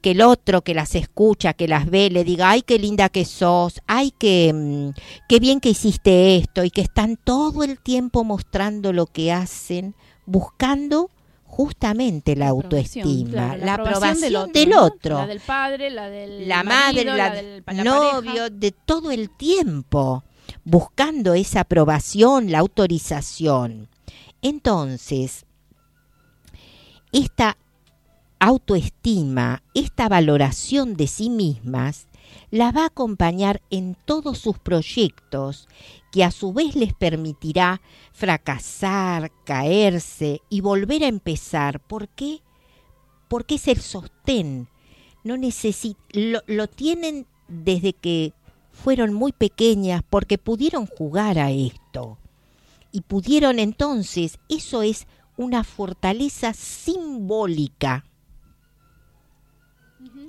que 0.00 0.10
el 0.12 0.20
otro 0.20 0.62
que 0.62 0.74
las 0.74 0.96
escucha, 0.96 1.52
que 1.52 1.68
las 1.68 1.88
ve, 1.88 2.10
le 2.10 2.24
diga, 2.24 2.50
ay, 2.50 2.62
qué 2.62 2.80
linda 2.80 3.08
que 3.08 3.24
sos, 3.24 3.80
ay, 3.86 4.12
qué, 4.18 4.52
mm, 4.52 4.98
qué 5.28 5.38
bien 5.38 5.60
que 5.60 5.70
hiciste 5.70 6.36
esto, 6.36 6.64
y 6.64 6.70
que 6.70 6.80
están 6.80 7.16
todo 7.16 7.62
el 7.62 7.78
tiempo 7.78 8.24
mostrando 8.24 8.92
lo 8.92 9.06
que 9.06 9.30
hacen, 9.30 9.94
buscando 10.26 11.10
justamente 11.56 12.36
la, 12.36 12.48
autoestima, 12.48 13.30
claro, 13.30 13.64
la 13.64 13.74
aprobación 13.74 14.52
del 14.52 14.74
otro, 14.74 15.16
La 15.16 15.26
del 15.26 15.40
padre, 15.40 15.88
la 15.88 16.10
del 16.10 16.46
la 16.46 16.62
marido, 16.62 17.14
madre, 17.14 17.16
la, 17.16 17.30
del 17.30 17.64
novio, 17.82 18.22
pareja. 18.22 18.50
de 18.50 18.72
todo 18.72 19.10
el 19.10 19.30
tiempo, 19.30 20.22
buscando 20.64 21.32
esa 21.32 21.60
aprobación, 21.60 22.52
la 22.52 22.58
autorización. 22.58 23.88
Entonces, 24.42 25.46
esta 27.10 27.56
autoestima, 28.38 29.62
esta 29.72 30.10
valoración 30.10 30.94
de 30.94 31.06
sí 31.06 31.30
mismas, 31.30 32.06
la 32.50 32.72
va 32.72 32.82
a 32.82 32.86
acompañar 32.86 33.62
en 33.70 33.96
todos 34.04 34.38
sus 34.38 34.58
proyectos, 34.58 35.68
que 36.12 36.24
a 36.24 36.30
su 36.30 36.52
vez 36.52 36.74
les 36.74 36.94
permitirá 36.94 37.80
fracasar, 38.12 39.32
caerse 39.44 40.40
y 40.48 40.60
volver 40.60 41.04
a 41.04 41.08
empezar. 41.08 41.80
¿Por 41.80 42.08
qué? 42.08 42.42
Porque 43.28 43.56
es 43.56 43.68
el 43.68 43.80
sostén. 43.80 44.68
No 45.24 45.36
necesi- 45.36 45.96
lo, 46.12 46.40
lo 46.46 46.68
tienen 46.68 47.26
desde 47.48 47.92
que 47.92 48.32
fueron 48.72 49.12
muy 49.12 49.32
pequeñas 49.32 50.02
porque 50.08 50.38
pudieron 50.38 50.86
jugar 50.86 51.38
a 51.38 51.50
esto. 51.50 52.18
Y 52.92 53.00
pudieron 53.02 53.58
entonces, 53.58 54.38
eso 54.48 54.82
es 54.82 55.06
una 55.36 55.64
fortaleza 55.64 56.54
simbólica 56.54 58.04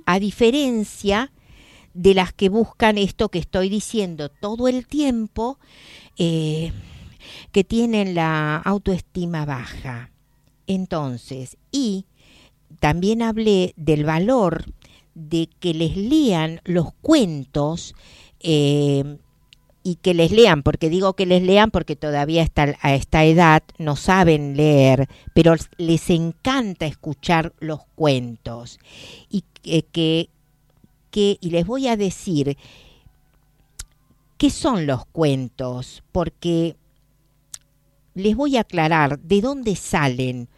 a 0.04 0.18
diferencia 0.18 1.30
de 1.98 2.14
las 2.14 2.32
que 2.32 2.48
buscan 2.48 2.96
esto 2.96 3.28
que 3.28 3.40
estoy 3.40 3.68
diciendo 3.68 4.28
todo 4.28 4.68
el 4.68 4.86
tiempo, 4.86 5.58
eh, 6.16 6.72
que 7.50 7.64
tienen 7.64 8.14
la 8.14 8.56
autoestima 8.58 9.44
baja. 9.44 10.12
Entonces, 10.68 11.56
y 11.72 12.06
también 12.78 13.20
hablé 13.20 13.74
del 13.76 14.04
valor 14.04 14.66
de 15.14 15.48
que 15.58 15.74
les 15.74 15.96
lean 15.96 16.60
los 16.62 16.92
cuentos 17.02 17.96
eh, 18.38 19.18
y 19.82 19.96
que 19.96 20.14
les 20.14 20.30
lean, 20.30 20.62
porque 20.62 20.90
digo 20.90 21.14
que 21.14 21.26
les 21.26 21.42
lean 21.42 21.72
porque 21.72 21.96
todavía 21.96 22.44
está, 22.44 22.76
a 22.80 22.94
esta 22.94 23.24
edad 23.24 23.64
no 23.76 23.96
saben 23.96 24.56
leer, 24.56 25.08
pero 25.34 25.56
les 25.78 26.10
encanta 26.10 26.86
escuchar 26.86 27.54
los 27.58 27.80
cuentos. 27.96 28.78
Y 29.28 29.42
eh, 29.64 29.82
que, 29.82 30.30
y 31.12 31.50
les 31.50 31.66
voy 31.66 31.88
a 31.88 31.96
decir, 31.96 32.56
¿qué 34.36 34.50
son 34.50 34.86
los 34.86 35.06
cuentos? 35.06 36.02
Porque 36.12 36.76
les 38.14 38.36
voy 38.36 38.56
a 38.56 38.60
aclarar 38.60 39.18
de 39.20 39.40
dónde 39.40 39.76
salen 39.76 40.48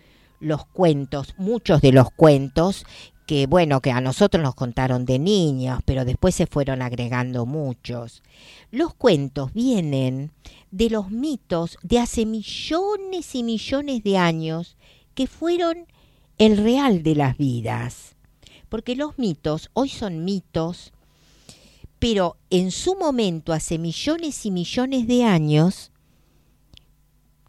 los 0.41 0.65
cuentos, 0.67 1.35
muchos 1.37 1.81
de 1.81 1.93
los 1.93 2.11
cuentos 2.11 2.85
que 3.31 3.47
bueno, 3.47 3.81
que 3.81 3.93
a 3.93 4.01
nosotros 4.01 4.43
nos 4.43 4.57
contaron 4.57 5.05
de 5.05 5.21
niños, 5.21 5.79
pero 5.85 6.05
después 6.05 6.35
se 6.35 6.49
fueron 6.49 6.83
agregando 6.83 7.47
muchos. 7.47 8.25
Los 8.73 8.93
cuentos 8.95 9.53
vienen 9.53 10.33
de 10.73 10.91
los 10.91 11.13
mitos 11.13 11.79
de 11.85 12.01
hace 12.01 12.27
millones 12.27 13.37
y 13.37 13.45
millones 13.45 14.03
de 14.03 14.19
años 14.19 14.77
que 15.15 15.29
fueron 15.29 15.87
el 16.39 16.57
real 16.57 17.05
de 17.05 17.15
las 17.15 17.39
vidas. 17.39 18.17
Porque 18.71 18.97
los 18.97 19.19
mitos 19.19 19.69
hoy 19.75 19.91
son 19.91 20.25
mitos, 20.25 20.93
pero 21.99 22.39
en 22.49 22.71
su 22.71 22.97
momento, 22.97 23.53
hace 23.53 23.77
millones 23.77 24.47
y 24.47 24.51
millones 24.51 25.07
de 25.07 25.25
años, 25.25 25.93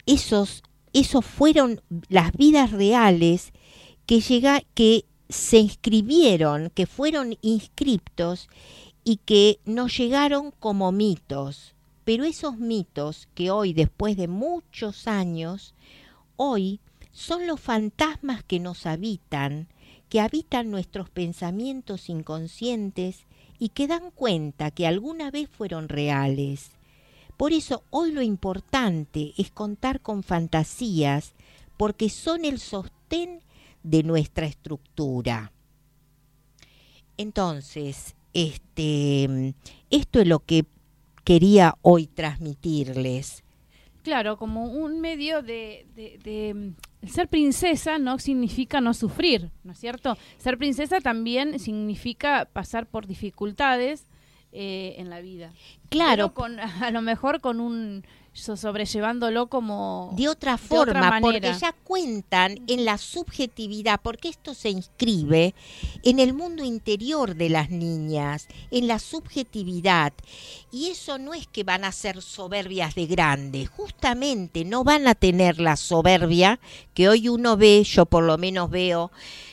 esos, 0.05 0.63
esos 0.91 1.23
fueron 1.23 1.81
las 2.09 2.33
vidas 2.33 2.71
reales 2.71 3.53
que, 4.05 4.19
llega, 4.19 4.61
que 4.73 5.05
se 5.29 5.59
inscribieron, 5.59 6.69
que 6.71 6.85
fueron 6.85 7.37
inscriptos 7.41 8.49
y 9.05 9.17
que 9.17 9.59
nos 9.63 9.97
llegaron 9.97 10.51
como 10.59 10.91
mitos. 10.91 11.75
Pero 12.03 12.25
esos 12.25 12.57
mitos 12.57 13.29
que 13.35 13.51
hoy, 13.51 13.73
después 13.73 14.17
de 14.17 14.27
muchos 14.27 15.07
años, 15.07 15.75
hoy 16.35 16.81
son 17.11 17.47
los 17.47 17.59
fantasmas 17.59 18.43
que 18.43 18.59
nos 18.59 18.85
habitan, 18.85 19.67
que 20.11 20.19
habitan 20.19 20.69
nuestros 20.69 21.09
pensamientos 21.09 22.09
inconscientes 22.09 23.25
y 23.57 23.69
que 23.69 23.87
dan 23.87 24.11
cuenta 24.11 24.69
que 24.69 24.85
alguna 24.85 25.31
vez 25.31 25.47
fueron 25.49 25.87
reales. 25.87 26.71
Por 27.37 27.53
eso 27.53 27.85
hoy 27.91 28.11
lo 28.11 28.21
importante 28.21 29.31
es 29.37 29.51
contar 29.51 30.01
con 30.01 30.21
fantasías 30.21 31.31
porque 31.77 32.09
son 32.09 32.43
el 32.43 32.59
sostén 32.59 33.39
de 33.83 34.03
nuestra 34.03 34.47
estructura. 34.47 35.53
Entonces, 37.15 38.15
este, 38.33 39.53
esto 39.89 40.19
es 40.19 40.27
lo 40.27 40.39
que 40.39 40.65
quería 41.23 41.77
hoy 41.83 42.07
transmitirles. 42.07 43.43
Claro, 44.03 44.35
como 44.37 44.65
un 44.65 44.99
medio 44.99 45.41
de, 45.41 45.85
de- 45.95 46.19
de- 46.21 46.73
el 47.01 47.09
ser 47.09 47.27
princesa 47.27 47.97
no 47.97 48.19
significa 48.19 48.79
no 48.79 48.93
sufrir, 48.93 49.49
¿no 49.63 49.71
es 49.71 49.79
cierto? 49.79 50.17
Ser 50.37 50.57
princesa 50.57 51.01
también 51.01 51.59
significa 51.59 52.45
pasar 52.45 52.85
por 52.85 53.07
dificultades 53.07 54.05
eh, 54.51 54.95
en 54.97 55.09
la 55.09 55.21
vida. 55.21 55.51
Claro, 55.89 56.29
Pero 56.29 56.33
con, 56.33 56.59
a 56.59 56.91
lo 56.91 57.01
mejor 57.01 57.41
con 57.41 57.59
un 57.59 58.05
sobrellevándolo 58.33 59.47
como 59.47 60.13
de 60.15 60.29
otra 60.29 60.53
de 60.53 60.57
forma, 60.57 61.07
otra 61.07 61.21
porque 61.21 61.53
ya 61.59 61.73
cuentan 61.83 62.59
en 62.67 62.85
la 62.85 62.97
subjetividad, 62.97 63.99
porque 64.01 64.29
esto 64.29 64.53
se 64.53 64.69
inscribe 64.69 65.53
en 66.03 66.19
el 66.19 66.33
mundo 66.33 66.63
interior 66.63 67.35
de 67.35 67.49
las 67.49 67.69
niñas, 67.69 68.47
en 68.71 68.87
la 68.87 68.99
subjetividad. 68.99 70.13
Y 70.71 70.87
eso 70.87 71.17
no 71.17 71.33
es 71.33 71.47
que 71.47 71.63
van 71.63 71.83
a 71.83 71.91
ser 71.91 72.21
soberbias 72.21 72.95
de 72.95 73.05
grande, 73.05 73.65
justamente 73.65 74.63
no 74.63 74.83
van 74.83 75.07
a 75.07 75.15
tener 75.15 75.59
la 75.59 75.75
soberbia 75.75 76.59
que 76.93 77.09
hoy 77.09 77.27
uno 77.27 77.57
ve, 77.57 77.83
yo 77.83 78.05
por 78.05 78.23
lo 78.23 78.37
menos 78.37 78.69
veo 78.69 79.11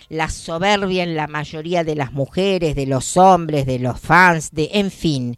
la 0.09 0.31
soberbia 0.31 1.03
en 1.03 1.17
la 1.17 1.27
mayoría 1.27 1.85
de 1.85 1.95
las 1.95 2.13
mujeres, 2.13 2.75
de 2.75 2.87
los 2.87 3.17
hombres, 3.17 3.67
de 3.67 3.79
los 3.79 4.01
fans, 4.01 4.51
de 4.53 4.71
en 4.73 4.91
fin. 4.91 5.37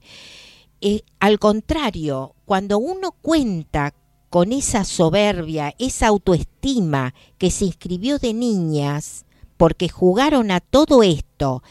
Eh, 0.80 1.02
al 1.18 1.38
contrario, 1.38 2.34
cuando 2.44 2.78
uno 2.78 3.12
cuenta 3.12 3.94
con 4.30 4.52
esa 4.52 4.84
soberbia, 4.84 5.74
esa 5.78 6.06
autoestima 6.06 7.14
que 7.36 7.50
se 7.50 7.66
inscribió 7.66 8.18
de 8.18 8.32
niñas, 8.32 9.26
porque 9.56 9.90
jugaron 9.90 10.50
a 10.50 10.60
todo 10.60 11.02
esto 11.02 11.62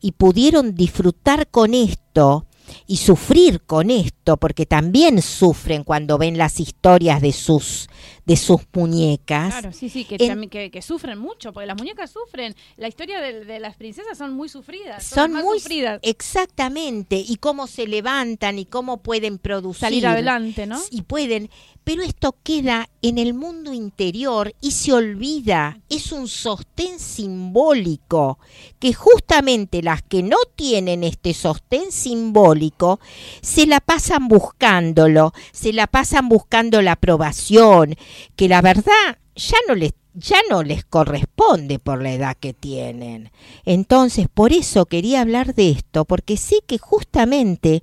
y 0.00 0.12
pudieron 0.12 0.74
disfrutar 0.74 1.48
con 1.48 1.74
esto 1.74 2.46
y 2.86 2.96
sufrir 2.98 3.60
con 3.62 3.90
esto, 3.90 4.36
porque 4.36 4.66
también 4.66 5.22
sufren 5.22 5.84
cuando 5.84 6.18
ven 6.18 6.36
las 6.38 6.60
historias 6.60 7.20
de 7.20 7.32
sus 7.32 7.88
de 8.24 8.36
sus 8.36 8.60
muñecas. 8.74 9.52
Claro, 9.52 9.72
sí, 9.72 9.88
sí, 9.88 10.04
que, 10.04 10.16
En- 10.18 10.26
también- 10.28 10.50
que, 10.50 10.70
que 10.72 10.82
sufren 10.82 11.16
mucho, 11.16 11.52
porque 11.52 11.68
las 11.68 11.76
muñecas 11.78 12.10
sufren. 12.10 12.56
La 12.76 12.88
historia 12.88 13.20
de, 13.20 13.44
de 13.44 13.60
las 13.60 13.76
princesas 13.76 14.18
son 14.18 14.32
muy 14.34 14.48
sufridas. 14.48 15.04
Son, 15.04 15.30
Son 15.30 15.44
muy 15.44 15.60
sufridas. 15.60 16.00
exactamente 16.02 17.16
y 17.26 17.36
cómo 17.36 17.66
se 17.68 17.86
levantan 17.86 18.58
y 18.58 18.64
cómo 18.66 18.98
pueden 18.98 19.38
producir 19.38 19.80
Salir 19.80 20.06
adelante, 20.08 20.66
¿no? 20.66 20.80
y 20.90 21.02
pueden, 21.02 21.50
pero 21.86 22.02
esto 22.02 22.34
queda 22.42 22.88
en 23.00 23.16
el 23.16 23.32
mundo 23.32 23.72
interior 23.72 24.52
y 24.60 24.72
se 24.72 24.92
olvida, 24.92 25.78
es 25.88 26.10
un 26.10 26.26
sostén 26.26 26.98
simbólico, 26.98 28.40
que 28.80 28.92
justamente 28.92 29.82
las 29.82 30.02
que 30.02 30.24
no 30.24 30.36
tienen 30.56 31.04
este 31.04 31.32
sostén 31.32 31.92
simbólico 31.92 32.98
se 33.40 33.68
la 33.68 33.78
pasan 33.78 34.26
buscándolo, 34.26 35.32
se 35.52 35.72
la 35.72 35.86
pasan 35.86 36.28
buscando 36.28 36.82
la 36.82 36.92
aprobación, 36.92 37.94
que 38.34 38.48
la 38.48 38.62
verdad 38.62 39.20
ya 39.36 39.58
no 39.68 39.76
les 39.76 39.92
ya 40.12 40.38
no 40.50 40.64
les 40.64 40.84
corresponde 40.84 41.78
por 41.78 42.02
la 42.02 42.12
edad 42.12 42.36
que 42.40 42.54
tienen. 42.54 43.30
Entonces, 43.66 44.28
por 44.32 44.52
eso 44.52 44.86
quería 44.86 45.20
hablar 45.20 45.54
de 45.54 45.70
esto, 45.70 46.06
porque 46.06 46.38
sé 46.38 46.56
que 46.66 46.78
justamente 46.78 47.82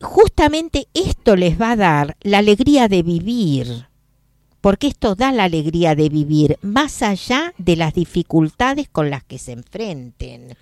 justamente 0.00 0.88
esto 0.94 1.36
les 1.36 1.60
va 1.60 1.72
a 1.72 1.76
dar 1.76 2.16
la 2.22 2.38
alegría 2.38 2.88
de 2.88 3.02
vivir, 3.02 3.86
porque 4.60 4.86
esto 4.88 5.14
da 5.14 5.32
la 5.32 5.44
alegría 5.44 5.94
de 5.94 6.08
vivir, 6.08 6.58
más 6.62 7.02
allá 7.02 7.52
de 7.58 7.76
las 7.76 7.94
dificultades 7.94 8.88
con 8.88 9.10
las 9.10 9.24
que 9.24 9.38
se 9.38 9.52
enfrenten. 9.52 10.56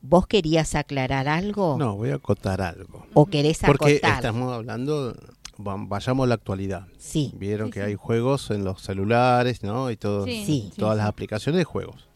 ¿Vos 0.00 0.26
querías 0.26 0.74
aclarar 0.74 1.28
algo? 1.28 1.76
No, 1.78 1.96
voy 1.96 2.10
a 2.10 2.16
acotar 2.16 2.60
algo. 2.62 3.06
¿O 3.14 3.26
querés 3.26 3.58
Porque 3.66 3.96
acotar? 3.96 4.14
estamos 4.16 4.52
hablando, 4.52 5.14
va- 5.58 5.76
vayamos 5.76 6.24
a 6.24 6.28
la 6.28 6.34
actualidad. 6.36 6.86
Sí, 6.98 7.32
Vieron 7.36 7.68
Sí, 7.68 7.72
que 7.74 7.80
sí. 7.80 7.86
hay 7.86 7.94
juegos 7.96 8.50
en 8.50 8.64
los 8.64 8.80
celulares, 8.80 9.62
¿no? 9.64 9.90
Y 9.90 9.96
todo, 9.96 10.24
Sí, 10.24 10.70
todas 10.76 10.94
sí, 10.94 10.98
las 10.98 11.06
sí. 11.06 11.08
aplicaciones 11.08 11.58
de 11.58 11.64
juegos. 11.64 12.06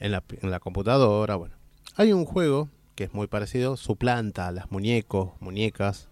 En 0.00 0.12
la, 0.12 0.22
en 0.42 0.50
la 0.50 0.58
computadora, 0.60 1.36
bueno. 1.36 1.54
Hay 1.96 2.12
un 2.12 2.24
juego 2.24 2.68
que 2.98 3.04
es 3.04 3.14
muy 3.14 3.28
parecido, 3.28 3.76
suplanta 3.76 4.48
a 4.48 4.50
las 4.50 4.72
muñecos, 4.72 5.30
muñecas, 5.38 6.08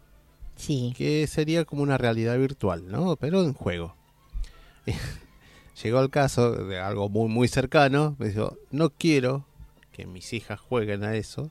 sí. 0.54 0.94
que 0.96 1.26
sería 1.26 1.64
como 1.64 1.82
una 1.82 1.98
realidad 1.98 2.38
virtual, 2.38 2.86
¿no? 2.86 3.16
Pero 3.16 3.42
en 3.42 3.54
juego. 3.54 3.96
Llegó 5.82 5.98
el 5.98 6.10
caso 6.10 6.52
de 6.52 6.78
algo 6.78 7.08
muy 7.08 7.28
muy 7.28 7.48
cercano, 7.48 8.14
me 8.20 8.28
dijo, 8.28 8.56
no 8.70 8.90
quiero 8.90 9.44
que 9.90 10.06
mis 10.06 10.32
hijas 10.32 10.60
jueguen 10.60 11.02
a 11.02 11.16
eso 11.16 11.50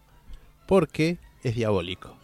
porque 0.67 1.19
es 1.43 1.55
diabólico. 1.55 2.15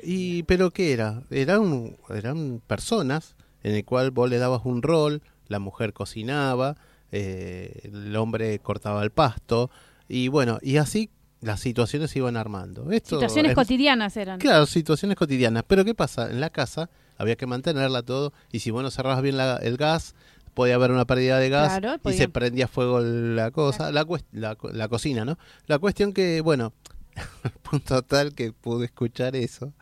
Y 0.00 0.44
pero 0.44 0.70
qué 0.70 0.92
era? 0.92 1.24
Eran 1.30 1.96
eran 2.10 2.62
personas 2.64 3.34
en 3.64 3.74
el 3.74 3.84
cual 3.84 4.12
vos 4.12 4.30
le 4.30 4.38
dabas 4.38 4.64
un 4.64 4.82
rol, 4.82 5.20
la 5.48 5.58
mujer 5.58 5.92
cocinaba, 5.94 6.76
eh, 7.10 7.90
el 7.92 8.14
hombre 8.14 8.60
cortaba 8.60 9.02
el 9.02 9.10
pasto 9.10 9.68
y 10.06 10.28
bueno, 10.28 10.60
y 10.62 10.76
así 10.76 11.10
las 11.40 11.60
situaciones 11.60 12.10
se 12.10 12.18
iban 12.18 12.36
armando. 12.36 12.90
Esto 12.92 13.16
Situaciones 13.16 13.50
es- 13.50 13.54
cotidianas 13.56 14.16
eran. 14.16 14.38
Claro, 14.38 14.66
situaciones 14.66 15.16
cotidianas. 15.16 15.64
Pero 15.66 15.84
¿qué 15.84 15.94
pasa? 15.94 16.30
En 16.30 16.40
la 16.40 16.50
casa 16.50 16.90
había 17.16 17.36
que 17.36 17.46
mantenerla 17.46 18.02
todo 18.02 18.32
y 18.52 18.60
si 18.60 18.70
vos 18.70 18.82
no 18.82 18.90
cerrabas 18.90 19.22
bien 19.22 19.36
la- 19.36 19.56
el 19.56 19.76
gas, 19.76 20.14
podía 20.54 20.74
haber 20.74 20.90
una 20.90 21.04
pérdida 21.06 21.38
de 21.38 21.48
gas 21.48 21.78
Claro, 21.78 21.94
y 21.94 21.98
podía- 21.98 22.18
se 22.18 22.28
prendía 22.28 22.68
fuego 22.68 23.00
la 23.00 23.50
cosa, 23.52 23.90
la, 23.92 24.06
la, 24.32 24.56
la 24.72 24.88
cocina, 24.88 25.24
¿no? 25.24 25.38
La 25.66 25.78
cuestión 25.78 26.12
que, 26.12 26.40
bueno, 26.42 26.72
punto 27.62 28.02
tal 28.02 28.34
que 28.34 28.52
pude 28.52 28.86
escuchar 28.86 29.36
eso, 29.36 29.72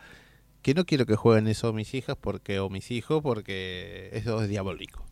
que 0.63 0.75
no 0.75 0.85
quiero 0.85 1.07
que 1.07 1.17
jueguen 1.17 1.49
eso 1.49 1.73
mis 1.73 1.95
hijas 1.95 2.17
porque 2.21 2.61
o 2.61 2.69
mis 2.71 2.91
hijos 2.91 3.23
porque 3.23 4.11
eso 4.13 4.43
es 4.43 4.49
diabólico. 4.49 5.05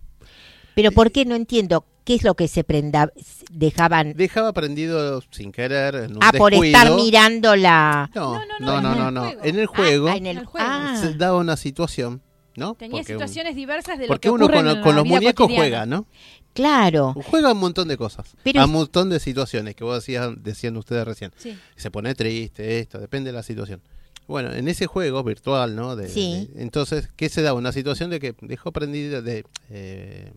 Pero 0.76 0.92
¿por 0.92 1.10
qué 1.10 1.24
no 1.24 1.34
entiendo 1.34 1.84
qué 2.04 2.14
es 2.14 2.22
lo 2.22 2.34
que 2.34 2.46
se 2.46 2.62
prenda 2.62 3.10
dejaban 3.50 4.12
Dejaba 4.14 4.52
prendido 4.52 5.20
sin 5.30 5.50
querer 5.50 5.94
en 5.96 6.12
un 6.16 6.18
Ah, 6.22 6.30
por 6.36 6.54
estar 6.54 6.92
mirando 6.94 7.56
la 7.56 8.08
No, 8.14 8.34
No, 8.34 8.40
no, 8.60 8.80
no, 8.80 8.80
no, 8.80 8.92
en 8.92 8.94
no, 8.94 9.08
el 9.08 9.14
no. 9.14 9.20
juego. 9.24 9.44
En 9.44 9.58
el 9.58 9.66
juego 9.66 10.08
Ah, 10.08 10.16
en 10.16 10.26
el, 10.26 10.44
juego. 10.44 10.66
ah, 10.70 10.98
se 11.00 11.14
daba 11.14 11.38
una 11.38 11.56
situación, 11.56 12.22
¿no? 12.54 12.74
Tenía 12.74 12.98
Porque 13.00 13.14
un- 13.14 13.18
situaciones 13.20 13.56
diversas 13.56 13.98
de 13.98 14.04
lo 14.04 14.08
Porque 14.08 14.28
que 14.28 14.30
uno 14.30 14.46
con, 14.48 14.54
en 14.68 14.80
con 14.82 14.90
la 14.90 14.96
los 14.98 15.06
muñecos 15.06 15.46
cotidiana. 15.46 15.62
juega, 15.64 15.86
¿no? 15.86 16.06
claro. 16.52 17.14
Juega 17.30 17.52
un 17.52 17.58
montón 17.58 17.88
de 17.88 17.96
cosas. 17.96 18.34
Pero 18.44 18.60
a 18.60 18.66
un 18.66 18.72
montón 18.72 19.10
de 19.10 19.18
situaciones 19.20 19.74
que 19.74 19.82
vos 19.84 19.96
decías, 19.96 20.30
decían 20.42 20.76
ustedes 20.76 21.04
recién. 21.04 21.32
Sí. 21.36 21.56
Se 21.76 21.90
pone 21.90 22.14
triste, 22.14 22.78
esto, 22.80 22.98
depende 22.98 23.30
de 23.30 23.36
la 23.36 23.42
situación. 23.42 23.82
Bueno, 24.28 24.52
en 24.52 24.66
ese 24.68 24.86
juego 24.86 25.22
virtual, 25.22 25.76
¿no? 25.76 25.96
De- 25.96 26.08
Sí. 26.08 26.48
de- 26.54 26.62
entonces, 26.62 27.08
¿qué 27.16 27.28
se 27.28 27.42
da? 27.42 27.52
Una 27.54 27.72
situación 27.72 28.10
de 28.10 28.20
que 28.20 28.34
dejó 28.40 28.72
prendida 28.72 29.20
de... 29.22 29.44
eh, 29.70 30.32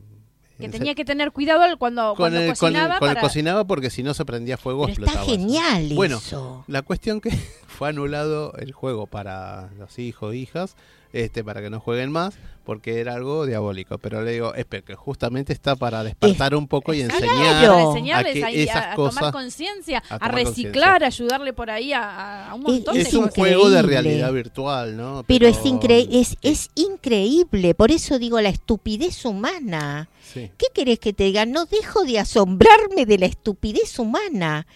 Que 0.60 0.66
en 0.66 0.72
tenía 0.72 0.94
que 0.96 1.06
tener 1.06 1.32
cuidado 1.32 1.64
cuando, 1.78 2.10
con 2.10 2.18
cuando 2.18 2.40
el, 2.40 2.46
con 2.46 2.52
el- 2.52 2.58
cocinaba 2.60 3.00
con 3.00 3.10
el 3.10 3.16
para... 3.16 3.22
cocinaba 3.28 3.64
porque 3.66 3.90
si 3.90 4.04
no 4.04 4.14
se 4.14 4.26
prendía 4.26 4.58
fuego 4.58 4.86
Pero 4.88 4.92
está 4.94 5.06
explotaba. 5.06 5.26
eso. 5.26 5.32
genial 5.32 5.92
Bueno, 5.96 6.18
eso. 6.18 6.64
La 6.68 6.82
cuestión 6.82 7.22
que 7.22 7.32
fue 7.68 7.90
anulado 7.90 8.54
el 8.58 8.72
juego 8.74 9.08
para 9.08 9.70
los 9.80 9.98
hijos 10.00 10.34
e 10.34 10.38
hijas, 10.38 10.76
este, 11.14 11.44
para 11.44 11.62
que 11.62 11.70
no 11.72 11.80
jueguen 11.80 12.12
más, 12.12 12.36
porque 12.66 13.00
era 13.00 13.16
algo 13.16 13.48
diabólico. 13.48 13.98
Pero 13.98 14.22
le 14.22 14.32
digo, 14.34 14.54
espera, 14.54 14.86
que 14.86 14.94
justamente 14.96 15.54
está 15.54 15.76
para 15.76 16.04
despertar 16.04 16.54
un 16.54 16.68
poco 16.68 16.94
y 16.94 17.02
enseñar 17.02 17.32
Claro. 17.36 17.72
para 17.74 17.80
a 17.80 17.88
enseñarles 17.88 18.34
que 18.36 18.44
a, 18.46 18.50
esas 18.52 18.86
a 18.86 18.96
cosas. 18.96 19.16
tomar 19.16 19.32
conciencia, 19.34 20.04
a 20.08 20.16
a, 20.18 20.28
reciclar, 20.28 21.04
ayudarle 21.04 21.52
por 21.54 21.72
ahí 21.72 21.94
a, 21.94 22.50
a 22.52 22.54
un 22.54 22.62
Es- 22.62 22.68
montón 22.68 22.98
Es 22.98 23.12
de 23.12 23.18
un 23.18 23.24
cosas. 23.24 23.36
juego 23.40 23.70
de 23.72 23.82
realidad 23.82 24.32
virtual, 24.34 24.96
¿no? 24.98 25.24
Pero 25.26 25.48
es, 25.48 25.66
incre 25.66 26.06
es, 26.12 26.38
es 26.44 26.70
increíble, 26.76 27.74
por 27.74 27.90
eso 27.92 28.20
digo 28.20 28.40
la 28.42 28.50
estupidez 28.50 29.26
humana. 29.26 30.10
¿Qué 30.58 30.68
querés 30.74 31.00
que 31.00 31.14
te 31.14 31.26
diga? 31.26 31.46
No 31.46 31.66
dejo 31.66 32.04
de 32.04 32.20
asombrarme 32.20 33.06
de 33.06 33.18
la 33.18 33.26
estupidez 33.26 33.98
humana. 34.00 34.68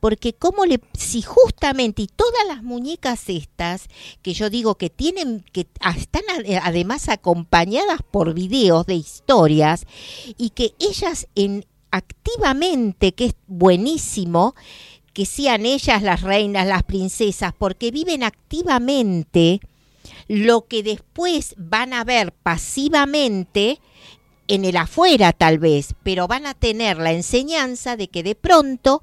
Porque 0.00 0.32
cómo 0.32 0.64
le, 0.66 0.80
si 0.98 1.22
justamente, 1.22 2.02
y 2.02 2.06
todas 2.08 2.46
las 2.48 2.62
muñecas 2.62 3.28
estas, 3.28 3.86
que 4.22 4.34
yo 4.34 4.50
digo 4.50 4.74
que 4.76 4.90
tienen, 4.90 5.44
que 5.52 5.66
están 5.96 6.22
a- 6.28 6.66
además 6.66 7.08
acompañadas 7.08 8.00
por 8.10 8.34
videos 8.34 8.86
de 8.86 8.94
historias, 8.94 9.86
y 10.38 10.50
que 10.50 10.74
ellas 10.80 11.28
en 11.36 11.64
activamente, 11.92 13.12
que 13.12 13.26
es 13.26 13.34
buenísimo, 13.46 14.54
que 15.12 15.26
sean 15.26 15.66
ellas 15.66 16.02
las 16.02 16.22
reinas, 16.22 16.66
las 16.66 16.82
princesas, 16.82 17.52
porque 17.56 17.90
viven 17.90 18.22
activamente 18.24 19.60
lo 20.26 20.66
que 20.66 20.82
después 20.82 21.54
van 21.58 21.92
a 21.92 22.02
ver 22.02 22.32
pasivamente 22.32 23.78
en 24.48 24.64
el 24.64 24.76
afuera 24.76 25.32
tal 25.32 25.58
vez, 25.58 25.94
pero 26.02 26.26
van 26.28 26.46
a 26.46 26.54
tener 26.54 26.98
la 26.98 27.12
enseñanza 27.12 27.96
de 27.96 28.08
que 28.08 28.22
de 28.22 28.34
pronto 28.34 29.02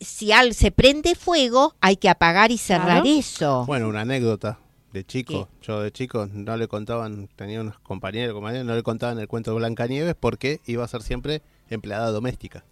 si 0.00 0.32
al 0.32 0.54
se 0.54 0.70
prende 0.72 1.14
fuego 1.14 1.74
hay 1.80 1.96
que 1.96 2.08
apagar 2.08 2.50
y 2.50 2.58
cerrar 2.58 3.02
Claro. 3.02 3.18
eso. 3.18 3.64
Bueno, 3.66 3.88
una 3.88 4.00
anécdota. 4.02 4.58
De 4.92 5.04
chico, 5.06 5.48
yo 5.62 5.80
de 5.80 5.90
chico 5.90 6.28
no 6.30 6.54
le 6.58 6.68
contaban, 6.68 7.26
tenía 7.34 7.62
unos 7.62 7.78
compañeros, 7.78 8.34
compañeros, 8.34 8.66
no 8.66 8.74
le 8.74 8.82
contaban 8.82 9.18
el 9.18 9.26
cuento 9.26 9.50
de 9.52 9.56
Blancanieves 9.56 10.14
porque 10.20 10.60
iba 10.66 10.84
a 10.84 10.88
ser 10.88 11.00
siempre 11.02 11.40
empleada 11.70 12.10
doméstica. 12.10 12.62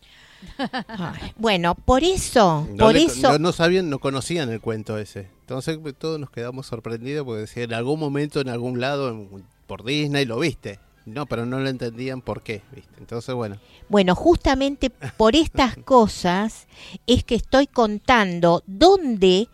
Ay, 0.59 1.33
bueno, 1.37 1.74
por 1.74 2.05
eso, 2.05 2.66
No, 2.72 2.85
por 2.87 2.94
le- 2.94 3.05
eso, 3.05 3.33
no, 3.33 3.38
no 3.38 3.53
sabían, 3.53 3.88
no 3.88 4.00
conocían 4.00 4.50
el 4.50 4.61
cuento 4.61 4.98
ese. 4.98 5.31
Entonces 5.40 5.79
pues, 5.81 5.94
todos 5.96 6.20
nos 6.20 6.31
quedamos 6.31 6.66
sorprendidos 6.66 7.24
porque 7.24 7.40
decía 7.42 7.64
en 7.64 7.72
algún 7.72 7.98
momento, 7.98 8.40
en 8.42 8.50
algún 8.50 8.81
lado, 8.81 9.09
en- 9.09 9.44
por 9.66 9.83
Disney 9.85 10.26
lo 10.26 10.38
viste. 10.40 10.79
No, 11.12 11.27
pero 11.27 11.44
no 11.46 11.59
lo 11.59 11.68
entendían 11.68 12.23
por 12.23 12.42
qué, 12.42 12.62
¿viste? 12.73 12.94
Entonces, 12.99 13.35
bueno, 13.35 13.59
bueno, 13.88 14.14
justamente 14.14 14.90
por 14.90 15.35
estas 15.35 15.77
cosas 15.85 16.66
es 17.07 17.25
que 17.25 17.35
estoy 17.35 17.66
contando 17.66 18.62
dónde, 18.66 19.49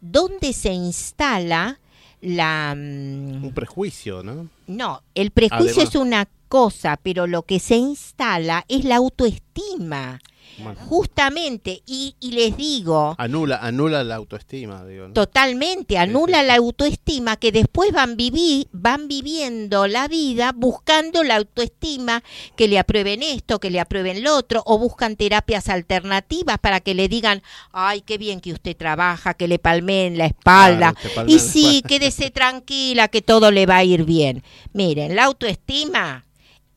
dónde 0.00 0.52
se 0.52 0.72
instala 0.72 1.78
la... 2.20 2.74
mm, 2.74 3.44
un 3.44 3.52
prejuicio, 3.54 4.22
¿no? 4.22 4.48
No, 4.66 5.02
el 5.14 5.30
prejuicio 5.30 5.82
Además. 5.82 5.94
es 5.94 6.00
una 6.00 6.28
cosa, 6.48 6.98
pero 7.02 7.26
lo 7.26 7.42
que 7.42 7.58
se 7.58 7.76
instala 7.76 8.64
es 8.68 8.84
la 8.84 8.96
autoestima. 8.96 10.20
Bueno, 10.58 10.78
Justamente, 10.88 11.82
y, 11.86 12.14
y 12.20 12.32
les 12.32 12.56
digo, 12.56 13.14
anula, 13.18 13.56
anula 13.56 14.04
la 14.04 14.14
autoestima, 14.16 14.84
digo. 14.84 15.08
¿no? 15.08 15.12
totalmente 15.14 15.98
anula 15.98 16.42
la 16.42 16.54
autoestima 16.56 17.36
que 17.36 17.50
después 17.52 17.92
van 17.92 18.16
viví, 18.16 18.68
van 18.72 19.08
viviendo 19.08 19.86
la 19.86 20.06
vida 20.08 20.52
buscando 20.54 21.24
la 21.24 21.36
autoestima 21.36 22.22
que 22.56 22.68
le 22.68 22.78
aprueben 22.78 23.22
esto, 23.22 23.58
que 23.58 23.70
le 23.70 23.80
aprueben 23.80 24.22
lo 24.22 24.36
otro 24.36 24.62
o 24.66 24.78
buscan 24.78 25.16
terapias 25.16 25.68
alternativas 25.68 26.58
para 26.58 26.80
que 26.80 26.94
le 26.94 27.08
digan, 27.08 27.42
"Ay, 27.72 28.00
qué 28.02 28.18
bien 28.18 28.40
que 28.40 28.52
usted 28.52 28.76
trabaja, 28.76 29.34
que 29.34 29.48
le 29.48 29.58
palmeen 29.58 30.18
la 30.18 30.26
espalda." 30.26 30.94
Claro, 30.94 31.28
y 31.28 31.34
la 31.34 31.38
sí, 31.40 31.66
espalda. 31.76 31.88
quédese 31.88 32.30
tranquila 32.30 33.08
que 33.08 33.22
todo 33.22 33.50
le 33.50 33.66
va 33.66 33.78
a 33.78 33.84
ir 33.84 34.04
bien. 34.04 34.42
Miren, 34.72 35.16
la 35.16 35.24
autoestima 35.24 36.24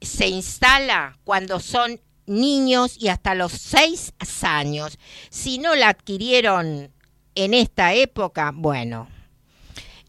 se 0.01 0.27
instala 0.27 1.17
cuando 1.23 1.59
son 1.59 1.99
niños 2.27 2.97
y 2.99 3.07
hasta 3.07 3.33
los 3.35 3.51
seis 3.53 4.13
años. 4.43 4.97
Si 5.29 5.57
no 5.57 5.75
la 5.75 5.89
adquirieron 5.89 6.91
en 7.35 7.53
esta 7.53 7.93
época, 7.93 8.51
bueno, 8.53 9.07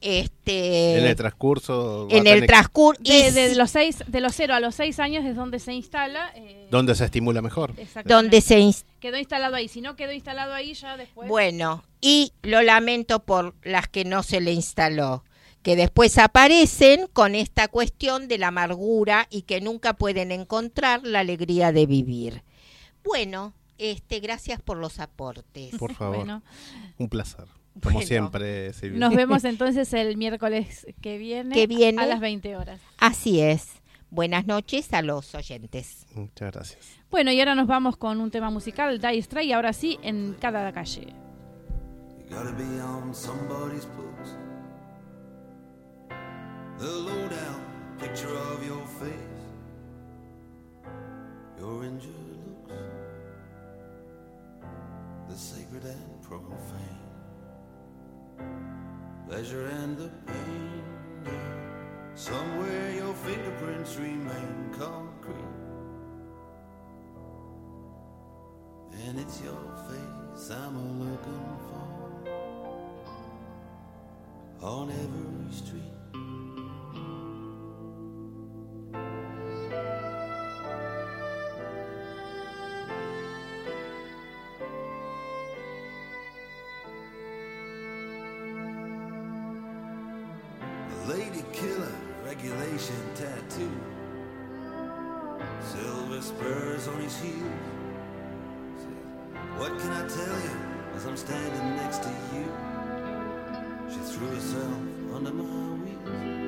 este, 0.00 0.98
en 0.98 1.06
el 1.06 1.16
transcurso. 1.16 2.06
en 2.10 2.26
el 2.26 2.46
transcurso, 2.46 3.02
De, 3.02 3.32
de 3.32 3.54
los 3.56 3.70
seis, 3.70 4.04
de 4.06 4.20
los 4.20 4.34
0 4.34 4.54
a 4.54 4.60
los 4.60 4.74
6 4.76 4.98
años 5.00 5.24
es 5.24 5.34
donde 5.34 5.58
se 5.58 5.72
instala. 5.72 6.30
eh, 6.36 6.68
¿Dónde 6.70 6.94
se 6.94 7.04
estimula 7.04 7.42
mejor? 7.42 7.70
exactamente. 7.76 8.14
donde 8.14 8.40
se 8.40 8.84
Quedó 9.00 9.16
instalado 9.18 9.54
ahí. 9.56 9.68
Si 9.68 9.80
no 9.80 9.96
quedó 9.96 10.12
instalado 10.12 10.52
ahí, 10.54 10.74
ya 10.74 10.96
después. 10.96 11.28
Bueno, 11.28 11.84
y 12.00 12.32
lo 12.42 12.62
lamento 12.62 13.20
por 13.20 13.54
las 13.62 13.88
que 13.88 14.04
no 14.04 14.22
se 14.22 14.40
le 14.40 14.52
instaló, 14.52 15.24
que 15.62 15.76
después 15.76 16.16
aparecen 16.18 17.06
con 17.12 17.34
esta 17.34 17.68
cuestión 17.68 18.28
de 18.28 18.38
la 18.38 18.48
amargura 18.48 19.26
y 19.30 19.42
que 19.42 19.60
nunca 19.60 19.94
pueden 19.94 20.30
encontrar 20.32 21.02
la 21.04 21.20
alegría 21.20 21.72
de 21.72 21.86
vivir. 21.86 22.42
Bueno, 23.04 23.52
este, 23.78 24.20
gracias 24.20 24.60
por 24.62 24.76
los 24.76 24.98
aportes. 25.00 25.74
Por 25.76 25.94
favor. 25.94 26.16
Bueno, 26.16 26.42
Un 26.98 27.08
placer. 27.08 27.44
Como 27.82 27.94
Bueno. 27.94 28.06
siempre, 28.08 28.72
Silvia. 28.72 28.98
nos 28.98 29.14
vemos 29.16 29.44
entonces 29.44 29.92
el 29.92 30.16
miércoles 30.16 30.86
que 31.00 31.16
viene, 31.18 31.54
Que 31.54 31.66
viene. 31.66 32.02
a 32.02 32.06
las 32.06 32.18
20 32.20 32.56
horas. 32.56 32.80
Así 32.98 33.40
es. 33.40 33.68
Buenas 34.10 34.46
noches 34.46 34.92
a 34.94 35.02
los 35.02 35.34
oyentes. 35.34 36.06
Muchas 36.14 36.52
gracias. 36.52 36.86
Bueno, 37.10 37.30
y 37.30 37.38
ahora 37.40 37.54
nos 37.54 37.66
vamos 37.66 37.96
con 37.96 38.20
un 38.20 38.30
tema 38.30 38.50
musical, 38.50 39.00
Die 39.00 39.22
Stray, 39.22 39.52
ahora 39.52 39.72
sí, 39.74 39.98
en 40.02 40.34
cada 40.40 40.72
calle. 40.72 41.08
You 42.28 42.34
gotta 42.36 42.52
be 42.52 42.64
on 42.82 43.14
somebody's 43.14 43.86
books. 43.86 44.34
The 46.78 46.86
lowdown 46.86 47.60
picture 47.98 48.36
of 48.52 48.64
your 48.64 48.86
face, 48.86 49.10
your 51.58 51.82
injured 51.82 52.14
looks, 52.68 52.76
the 55.28 55.36
sacred 55.36 55.84
and 55.84 56.22
profane, 56.22 57.10
pleasure 59.26 59.66
and 59.66 59.98
the 59.98 60.08
pain. 60.26 60.84
Somewhere 62.14 62.92
your 62.92 63.12
fingerprints 63.12 63.96
remain 63.96 64.70
concrete, 64.78 65.34
and 69.04 69.18
it's 69.18 69.40
your 69.42 69.74
face 69.88 70.50
I'm 70.52 71.00
looking 71.00 71.58
for 71.66 71.88
on 74.64 74.92
every 74.92 75.52
street. 75.52 75.97
Lady 91.06 91.42
killer 91.52 91.94
regulation 92.24 92.94
tattoo. 93.14 93.70
Silver 95.62 96.20
spurs 96.20 96.88
on 96.88 97.00
his 97.00 97.16
heels. 97.18 97.42
What 99.56 99.78
can 99.78 99.90
I 99.90 100.06
tell 100.06 100.40
you 100.40 100.56
as 100.94 101.06
I'm 101.06 101.16
standing 101.16 101.76
next 101.76 102.02
to 102.02 102.10
you? 102.34 102.44
She 103.88 103.98
threw 104.00 104.28
herself 104.28 104.78
under 105.14 105.32
my 105.32 105.44
wheels. 105.82 106.47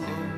Load. 0.00 0.30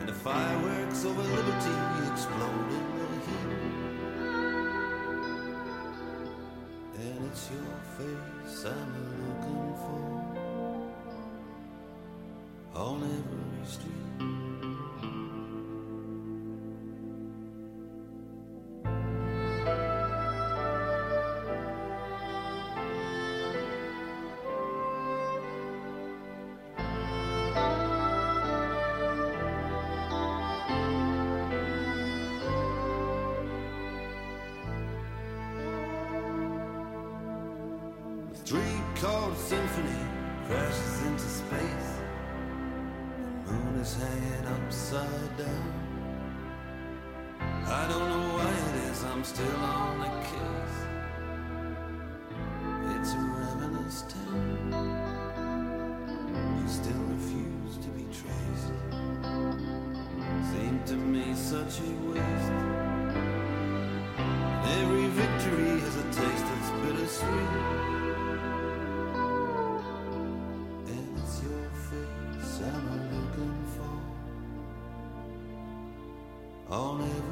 And 0.00 0.08
the 0.08 0.12
fireworks 0.12 1.04
over 1.04 1.22
liberty 1.22 1.76
explode 2.10 2.70
in 2.78 2.84
the 2.98 3.06
heat. 3.26 3.52
And 7.00 7.18
it's 7.30 7.44
your 7.50 7.74
face 7.96 8.64
I'm 8.66 8.92
looking 9.26 9.66
for 9.82 10.02
on 12.74 12.98
every 13.02 13.66
street. 13.66 14.31
Chord 39.02 39.36
symphony 39.36 39.98
crashes 40.46 41.02
into 41.02 41.24
space. 41.24 41.90
The 43.46 43.52
moon 43.52 43.80
is 43.80 43.94
hanging 43.96 44.46
upside 44.46 45.36
down. 45.36 45.72
I 47.66 47.88
don't 47.88 48.08
know 48.10 48.28
why 48.36 48.48
it 48.48 48.76
is 48.92 49.02
I'm 49.02 49.24
still 49.24 49.56
on 49.56 49.98
the 50.04 50.12
case. 50.30 50.78
It's 52.94 53.12
a 53.14 53.22
ravenous 53.38 54.02
town. 54.02 54.70
You 56.60 56.68
still 56.68 57.04
refuse 57.16 57.74
to 57.84 57.88
be 57.98 58.04
traced. 58.20 58.70
Seemed 60.52 60.86
to 60.86 60.94
me 60.94 61.34
such 61.34 61.80
a 61.80 61.90
waste. 62.06 62.52
Every 64.78 65.06
victory 65.08 65.80
has 65.80 65.96
a 65.96 66.04
taste 66.04 66.46
that's 66.46 66.70
bittersweet. 66.82 67.91
On 76.72 77.02
every 77.02 77.31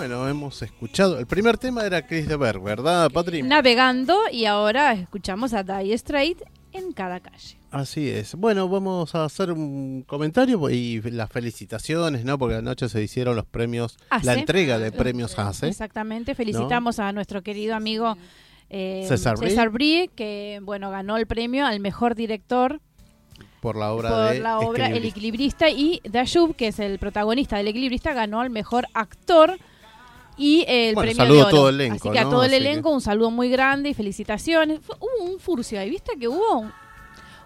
Bueno, 0.00 0.26
hemos 0.26 0.62
escuchado. 0.62 1.18
El 1.18 1.26
primer 1.26 1.58
tema 1.58 1.84
era 1.84 2.06
Chris 2.06 2.26
de 2.26 2.34
Berg, 2.34 2.62
¿verdad, 2.62 3.10
Patri? 3.10 3.42
Navegando 3.42 4.18
y 4.32 4.46
ahora 4.46 4.94
escuchamos 4.94 5.52
a 5.52 5.62
Dire 5.62 5.98
Straits 5.98 6.42
en 6.72 6.92
cada 6.92 7.20
calle. 7.20 7.58
Así 7.70 8.08
es. 8.08 8.34
Bueno, 8.34 8.66
vamos 8.66 9.14
a 9.14 9.26
hacer 9.26 9.52
un 9.52 10.02
comentario 10.06 10.70
y 10.70 11.02
las 11.02 11.30
felicitaciones, 11.30 12.24
¿no? 12.24 12.38
Porque 12.38 12.54
anoche 12.54 12.88
se 12.88 13.02
hicieron 13.02 13.36
los 13.36 13.44
premios, 13.44 13.98
ACE. 14.08 14.24
la 14.24 14.34
entrega 14.36 14.78
de 14.78 14.90
premios 14.90 15.38
ACE. 15.38 15.68
Exactamente, 15.68 16.34
felicitamos 16.34 16.98
a 16.98 17.12
nuestro 17.12 17.42
querido 17.42 17.74
amigo 17.74 18.16
eh, 18.70 19.04
César 19.06 19.36
Brie. 19.36 19.50
César 19.50 19.68
Brie, 19.68 20.08
que 20.08 20.60
bueno 20.62 20.90
ganó 20.90 21.18
el 21.18 21.26
premio 21.26 21.66
al 21.66 21.78
mejor 21.78 22.14
director 22.14 22.80
Por 23.60 23.76
la 23.76 23.92
obra 23.92 24.08
por 24.08 24.32
de 24.32 24.40
la 24.40 24.60
obra 24.60 24.86
El 24.86 25.04
Equilibrista. 25.04 25.68
Equilibrista 25.68 25.68
y 25.68 26.00
Dayub, 26.10 26.56
que 26.56 26.68
es 26.68 26.78
el 26.78 26.98
protagonista 26.98 27.58
del 27.58 27.68
Equilibrista, 27.68 28.14
ganó 28.14 28.40
al 28.40 28.48
mejor 28.48 28.86
actor 28.94 29.58
y 30.40 30.64
el 30.66 30.94
Bueno, 30.94 31.12
premio 31.12 31.22
saludo 31.24 31.36
de 31.36 31.42
a 31.42 31.46
oro. 31.46 31.56
todo 31.56 31.68
el 31.68 31.74
elenco, 31.80 31.96
Así 31.96 32.10
que 32.10 32.18
a 32.18 32.22
todo 32.24 32.44
el 32.44 32.50
Así 32.54 32.62
que- 32.62 32.68
elenco 32.70 32.90
un 32.90 33.00
saludo 33.00 33.30
muy 33.30 33.50
grande 33.50 33.90
y 33.90 33.94
felicitaciones. 33.94 34.80
Fue- 34.80 34.96
hubo 34.98 35.24
un 35.30 35.38
furcio 35.38 35.78
ahí, 35.78 35.90
¿viste 35.90 36.12
que 36.18 36.28
hubo 36.28 36.58
un, 36.60 36.72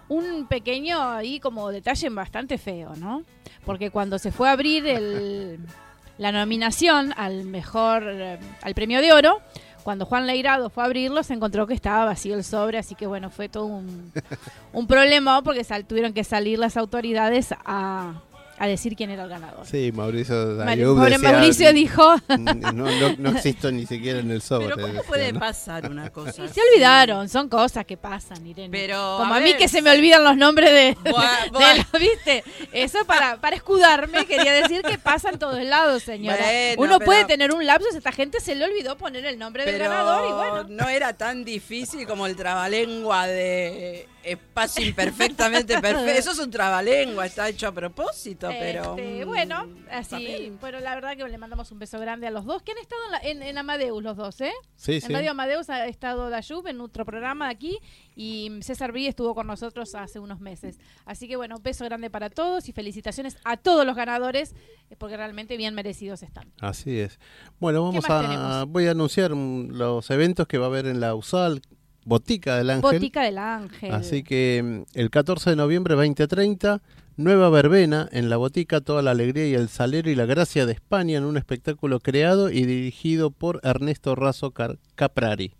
un 0.07 0.47
pequeño 0.47 1.01
ahí 1.01 1.39
como 1.39 1.69
detalle 1.71 2.09
bastante 2.09 2.57
feo, 2.57 2.95
¿no? 2.95 3.23
Porque 3.65 3.89
cuando 3.89 4.17
se 4.19 4.31
fue 4.31 4.47
a 4.49 4.53
abrir 4.53 4.85
el, 4.87 5.59
la 6.17 6.31
nominación 6.31 7.13
al 7.17 7.43
mejor, 7.45 8.03
eh, 8.07 8.39
al 8.61 8.73
premio 8.75 9.01
de 9.01 9.11
oro, 9.11 9.41
cuando 9.83 10.05
Juan 10.05 10.25
Leirado 10.25 10.69
fue 10.71 10.83
a 10.83 10.85
abrirlo, 10.87 11.21
se 11.21 11.33
encontró 11.33 11.67
que 11.67 11.73
estaba 11.75 12.05
vacío 12.05 12.35
el 12.35 12.43
sobre, 12.43 12.77
así 12.79 12.95
que 12.95 13.05
bueno, 13.07 13.29
fue 13.29 13.49
todo 13.49 13.65
un, 13.65 14.11
un 14.73 14.87
problema 14.87 15.41
porque 15.43 15.63
sal- 15.63 15.85
tuvieron 15.85 16.13
que 16.13 16.23
salir 16.23 16.57
las 16.59 16.75
autoridades 16.77 17.53
a, 17.65 18.13
a 18.57 18.67
decir 18.67 18.95
quién 18.95 19.09
era 19.09 19.23
el 19.23 19.29
ganador. 19.29 19.65
Sí, 19.65 19.91
Mauricio 19.93 20.55
Dayub 20.55 20.95
Pobre 20.95 21.11
decía, 21.17 21.31
Mauricio 21.31 21.73
dijo, 21.73 22.15
No, 22.29 22.71
no, 22.71 23.15
no 23.17 23.29
existo 23.31 23.71
ni 23.71 23.85
siquiera 23.85 24.19
en 24.19 24.31
el 24.31 24.41
sobre. 24.41 24.65
Pero 24.67 24.75
¿cómo 24.77 24.87
decía, 24.87 25.03
puede 25.07 25.33
¿no? 25.33 25.39
pasar 25.39 25.89
una 25.91 26.09
cosa 26.11 26.31
se 26.31 26.41
así? 26.43 26.59
olvidaron, 26.71 27.27
son 27.29 27.49
cosas 27.49 27.85
que 27.85 27.97
pasan, 27.97 28.45
Irene. 28.47 28.69
Pero, 28.71 29.17
Como 29.19 29.33
a 29.33 29.37
a, 29.37 29.39
mí 29.41 29.49
ver. 29.49 29.57
que 29.57 29.67
se 29.67 29.81
me 29.81 29.91
olvidan 29.91 30.23
los 30.23 30.37
nombres 30.37 30.71
de, 30.71 30.97
Buah, 31.11 31.43
de 31.43 31.49
buah. 31.51 31.75
los- 31.75 31.91
¿viste? 31.99 32.43
Eso 32.71 33.03
para, 33.05 33.37
para 33.41 33.55
escudarme, 33.55 34.25
quería 34.25 34.53
decir 34.53 34.81
que 34.83 34.97
pasa 34.97 35.29
en 35.29 35.39
todos 35.39 35.61
lados, 35.63 36.03
señora. 36.03 36.37
Bueno, 36.77 36.81
Uno 36.83 36.99
pero- 36.99 37.05
puede 37.05 37.25
tener 37.25 37.53
un 37.53 37.65
lapsus, 37.65 37.93
esta 37.95 38.11
gente 38.11 38.39
se 38.39 38.55
le 38.55 38.63
olvidó 38.65 38.97
poner 38.97 39.25
el 39.25 39.37
nombre 39.37 39.65
del 39.65 39.77
ganador 39.79 40.29
y 40.29 40.33
bueno. 40.33 40.65
no 40.69 40.87
era 40.89 41.13
tan 41.13 41.43
difícil 41.43 42.07
como 42.07 42.25
el 42.25 42.35
trabalengua 42.35 43.27
de 43.27 44.07
espacio 44.25 44.85
imperfectamente 44.85 45.73
perfecto. 45.81 46.11
Eso 46.19 46.31
es 46.31 46.39
un 46.39 46.51
trabalengua, 46.51 47.25
está 47.25 47.47
hecho 47.49 47.67
a 47.67 47.71
propósito, 47.71 48.47
pero... 48.49 48.95
Este, 48.97 49.23
mm, 49.25 49.27
bueno, 49.27 49.67
así, 49.91 50.17
bien. 50.17 50.57
bueno, 50.59 50.79
la 50.79 50.95
verdad 50.95 51.15
que 51.15 51.27
le 51.27 51.37
mandamos 51.37 51.71
un 51.71 51.79
beso 51.79 51.99
grande 51.99 52.27
a 52.27 52.31
los 52.31 52.45
dos, 52.45 52.61
que 52.63 52.71
han 52.71 52.77
estado 52.79 53.01
en, 53.05 53.11
la- 53.11 53.19
en- 53.19 53.43
en 53.43 53.57
Amadeus 53.57 54.01
los 54.03 54.17
dos, 54.17 54.41
¿eh? 54.41 54.51
Sí, 54.75 54.93
En 54.95 55.01
sí. 55.01 55.13
Radio 55.13 55.31
Amadeus 55.31 55.69
ha 55.69 55.85
estado 55.87 56.29
Dayub 56.29 56.67
en 56.67 56.81
otro 56.81 57.05
programa 57.05 57.45
de 57.47 57.51
aquí 57.53 57.77
y 58.15 58.51
César 58.61 58.91
Brie 58.91 59.07
estuvo 59.09 59.33
con 59.35 59.47
nosotros 59.47 59.93
hace 59.95 60.19
unos 60.19 60.39
meses. 60.39 60.79
Así 61.05 61.27
que 61.27 61.35
bueno, 61.35 61.57
un 61.57 61.63
beso 61.63 61.85
grande 61.85 62.09
para 62.09 62.29
todos 62.29 62.67
y 62.69 62.71
felicitaciones 62.71 63.37
a 63.43 63.57
todos 63.57 63.85
los 63.85 63.95
ganadores 63.95 64.53
eh, 64.89 64.95
porque 64.97 65.17
realmente 65.17 65.57
bien 65.57 65.73
merecidos 65.75 66.23
están. 66.23 66.51
Así 66.59 66.99
es. 66.99 67.19
Bueno, 67.59 67.83
vamos 67.83 68.05
a. 68.09 68.21
tenemos? 68.21 68.67
Voy 68.69 68.87
a 68.87 68.91
anunciar 68.91 69.33
mm, 69.35 69.71
los 69.71 70.09
eventos 70.11 70.47
que 70.47 70.57
va 70.57 70.65
a 70.65 70.69
haber 70.69 70.85
en 70.87 70.99
la 70.99 71.15
USAL, 71.15 71.61
Botica 72.05 72.55
del 72.57 72.69
Ángel. 72.69 72.91
Botica 72.99 73.23
del 73.23 73.37
Ángel. 73.37 73.91
Así 73.93 74.23
que 74.23 74.61
mm, 74.93 74.97
el 74.99 75.09
14 75.09 75.49
de 75.51 75.55
noviembre 75.55 75.95
2030, 75.95 76.81
nueva 77.17 77.49
verbena 77.49 78.07
en 78.11 78.29
la 78.29 78.37
botica, 78.37 78.79
toda 78.81 79.01
la 79.01 79.11
alegría 79.11 79.47
y 79.47 79.53
el 79.55 79.69
salero 79.69 80.09
y 80.09 80.15
la 80.15 80.25
gracia 80.25 80.65
de 80.65 80.73
España 80.73 81.17
en 81.17 81.23
un 81.25 81.35
espectáculo 81.37 81.99
creado 81.99 82.49
y 82.49 82.63
dirigido 82.65 83.31
por 83.31 83.59
Ernesto 83.63 84.15
Razo 84.15 84.53
Caprari, 84.95 85.53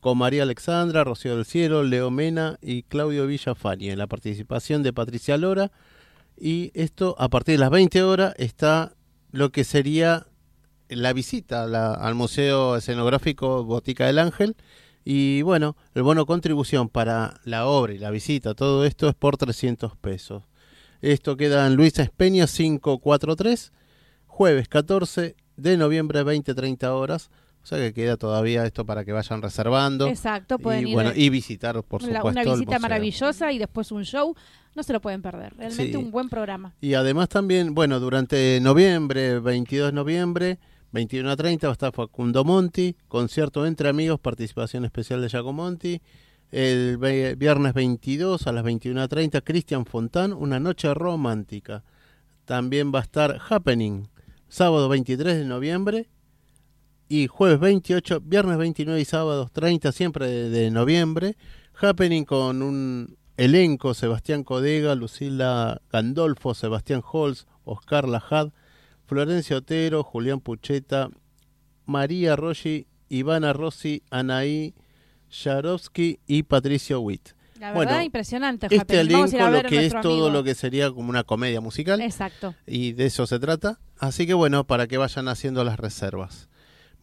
con 0.00 0.18
María 0.18 0.44
Alexandra, 0.44 1.04
Rocío 1.04 1.36
del 1.36 1.44
Cielo, 1.44 1.82
Leo 1.84 2.10
Mena 2.10 2.58
y 2.62 2.82
Claudio 2.84 3.26
Villafañe, 3.26 3.90
en 3.92 3.98
la 3.98 4.06
participación 4.06 4.82
de 4.82 4.92
Patricia 4.92 5.36
Lora. 5.36 5.70
Y 6.40 6.72
esto 6.74 7.14
a 7.18 7.28
partir 7.28 7.54
de 7.54 7.58
las 7.60 7.70
20 7.70 8.02
horas 8.02 8.34
está 8.38 8.94
lo 9.30 9.52
que 9.52 9.64
sería 9.64 10.26
la 10.88 11.12
visita 11.12 11.66
la- 11.66 11.94
al 11.94 12.14
Museo 12.14 12.76
Escenográfico 12.76 13.64
Botica 13.64 14.06
del 14.06 14.18
Ángel. 14.18 14.56
Y 15.04 15.42
bueno, 15.42 15.76
el 15.94 16.02
bono 16.02 16.26
contribución 16.26 16.88
para 16.88 17.40
la 17.44 17.66
obra 17.66 17.92
y 17.92 17.98
la 17.98 18.10
visita, 18.10 18.54
todo 18.54 18.84
esto 18.84 19.08
es 19.08 19.14
por 19.14 19.36
300 19.36 19.96
pesos. 19.96 20.44
Esto 21.00 21.36
queda 21.36 21.66
en 21.66 21.74
Luis 21.74 21.98
Espeña 21.98 22.46
543, 22.46 23.72
jueves 24.26 24.68
14 24.68 25.34
de 25.56 25.76
noviembre 25.76 26.22
20-30 26.24 26.84
horas. 26.90 27.30
O 27.62 27.66
sea 27.66 27.78
que 27.78 27.92
queda 27.92 28.16
todavía 28.16 28.64
esto 28.66 28.84
para 28.84 29.04
que 29.04 29.12
vayan 29.12 29.40
reservando. 29.40 30.08
Exacto, 30.08 30.58
pueden 30.58 30.86
y, 30.86 30.90
ir 30.90 30.94
bueno, 30.94 31.12
y 31.14 31.28
visitar, 31.30 31.80
por 31.84 32.02
supuesto, 32.02 32.28
una 32.28 32.42
visita 32.42 32.78
maravillosa 32.80 33.52
y 33.52 33.58
después 33.58 33.92
un 33.92 34.04
show. 34.04 34.34
No 34.74 34.82
se 34.82 34.92
lo 34.92 35.00
pueden 35.00 35.22
perder. 35.22 35.54
Realmente 35.56 35.92
Sí. 35.92 35.96
un 35.96 36.10
buen 36.10 36.28
programa. 36.28 36.74
Y 36.80 36.94
además 36.94 37.28
también, 37.28 37.74
bueno, 37.74 38.00
durante 38.00 38.58
noviembre, 38.60 39.38
22 39.38 39.88
de 39.88 39.92
noviembre, 39.92 40.58
21 40.92 41.30
a 41.30 41.36
30 41.36 41.66
va 41.66 41.72
a 41.72 41.72
estar 41.72 41.92
Facundo 41.92 42.44
Monti, 42.44 42.94
concierto 43.08 43.66
entre 43.66 43.88
amigos, 43.88 44.20
participación 44.20 44.84
especial 44.84 45.22
de 45.22 45.28
Giacomo 45.28 45.64
Monti. 45.64 46.00
El 46.50 46.98
viernes 47.38 47.72
22 47.72 48.46
a 48.46 48.52
las 48.52 48.62
21 48.62 49.00
a 49.00 49.08
30, 49.08 49.40
Cristian 49.40 49.86
Fontán, 49.86 50.34
una 50.34 50.60
noche 50.60 50.92
romántica. 50.92 51.82
También 52.44 52.92
va 52.94 52.98
a 52.98 53.02
estar 53.02 53.40
Happening, 53.48 54.08
sábado 54.48 54.90
23 54.90 55.38
de 55.38 55.44
noviembre 55.46 56.10
y 57.08 57.26
jueves 57.26 57.58
28, 57.58 58.20
viernes 58.20 58.58
29 58.58 59.00
y 59.00 59.04
sábados 59.06 59.50
30, 59.50 59.92
siempre 59.92 60.26
de, 60.26 60.50
de 60.50 60.70
noviembre. 60.70 61.36
Happening 61.80 62.24
con 62.24 62.62
un 62.62 63.16
elenco, 63.38 63.94
Sebastián 63.94 64.44
Codega, 64.44 64.94
Lucila 64.94 65.80
Gandolfo, 65.90 66.52
Sebastián 66.52 67.02
Holz, 67.02 67.46
Oscar 67.64 68.06
Lajad, 68.06 68.50
Florencia 69.12 69.58
Otero, 69.58 70.02
Julián 70.02 70.40
Pucheta, 70.40 71.10
María 71.84 72.34
Rossi, 72.34 72.86
Ivana 73.10 73.52
Rossi, 73.52 74.02
Anaí 74.10 74.74
Sharovsky 75.30 76.18
y 76.26 76.44
Patricio 76.44 76.98
Witt. 77.00 77.28
La 77.60 77.74
Bueno, 77.74 77.90
verdad, 77.90 78.04
impresionante. 78.04 78.68
Este 78.70 78.96
a 78.96 79.00
elenco 79.02 79.36
a 79.38 79.50
lo 79.50 79.62
que 79.64 79.84
es 79.84 79.94
todo 80.00 80.30
lo 80.30 80.42
que 80.42 80.54
sería 80.54 80.90
como 80.90 81.10
una 81.10 81.24
comedia 81.24 81.60
musical 81.60 82.00
Exacto. 82.00 82.54
y 82.66 82.92
de 82.92 83.04
eso 83.06 83.26
se 83.26 83.38
trata. 83.38 83.78
Así 83.98 84.26
que 84.26 84.32
bueno, 84.32 84.64
para 84.66 84.86
que 84.86 84.96
vayan 84.96 85.28
haciendo 85.28 85.62
las 85.62 85.78
reservas. 85.78 86.48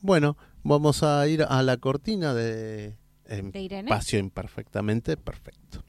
Bueno, 0.02 0.36
vamos 0.64 1.04
a 1.04 1.28
ir 1.28 1.44
a 1.44 1.62
la 1.62 1.78
cortina 1.78 2.34
de 2.34 2.98
De 3.28 3.62
Irene. 3.62 3.88
Espacio 3.90 4.18
Imperfectamente 4.18 5.16
Perfecto. 5.16 5.84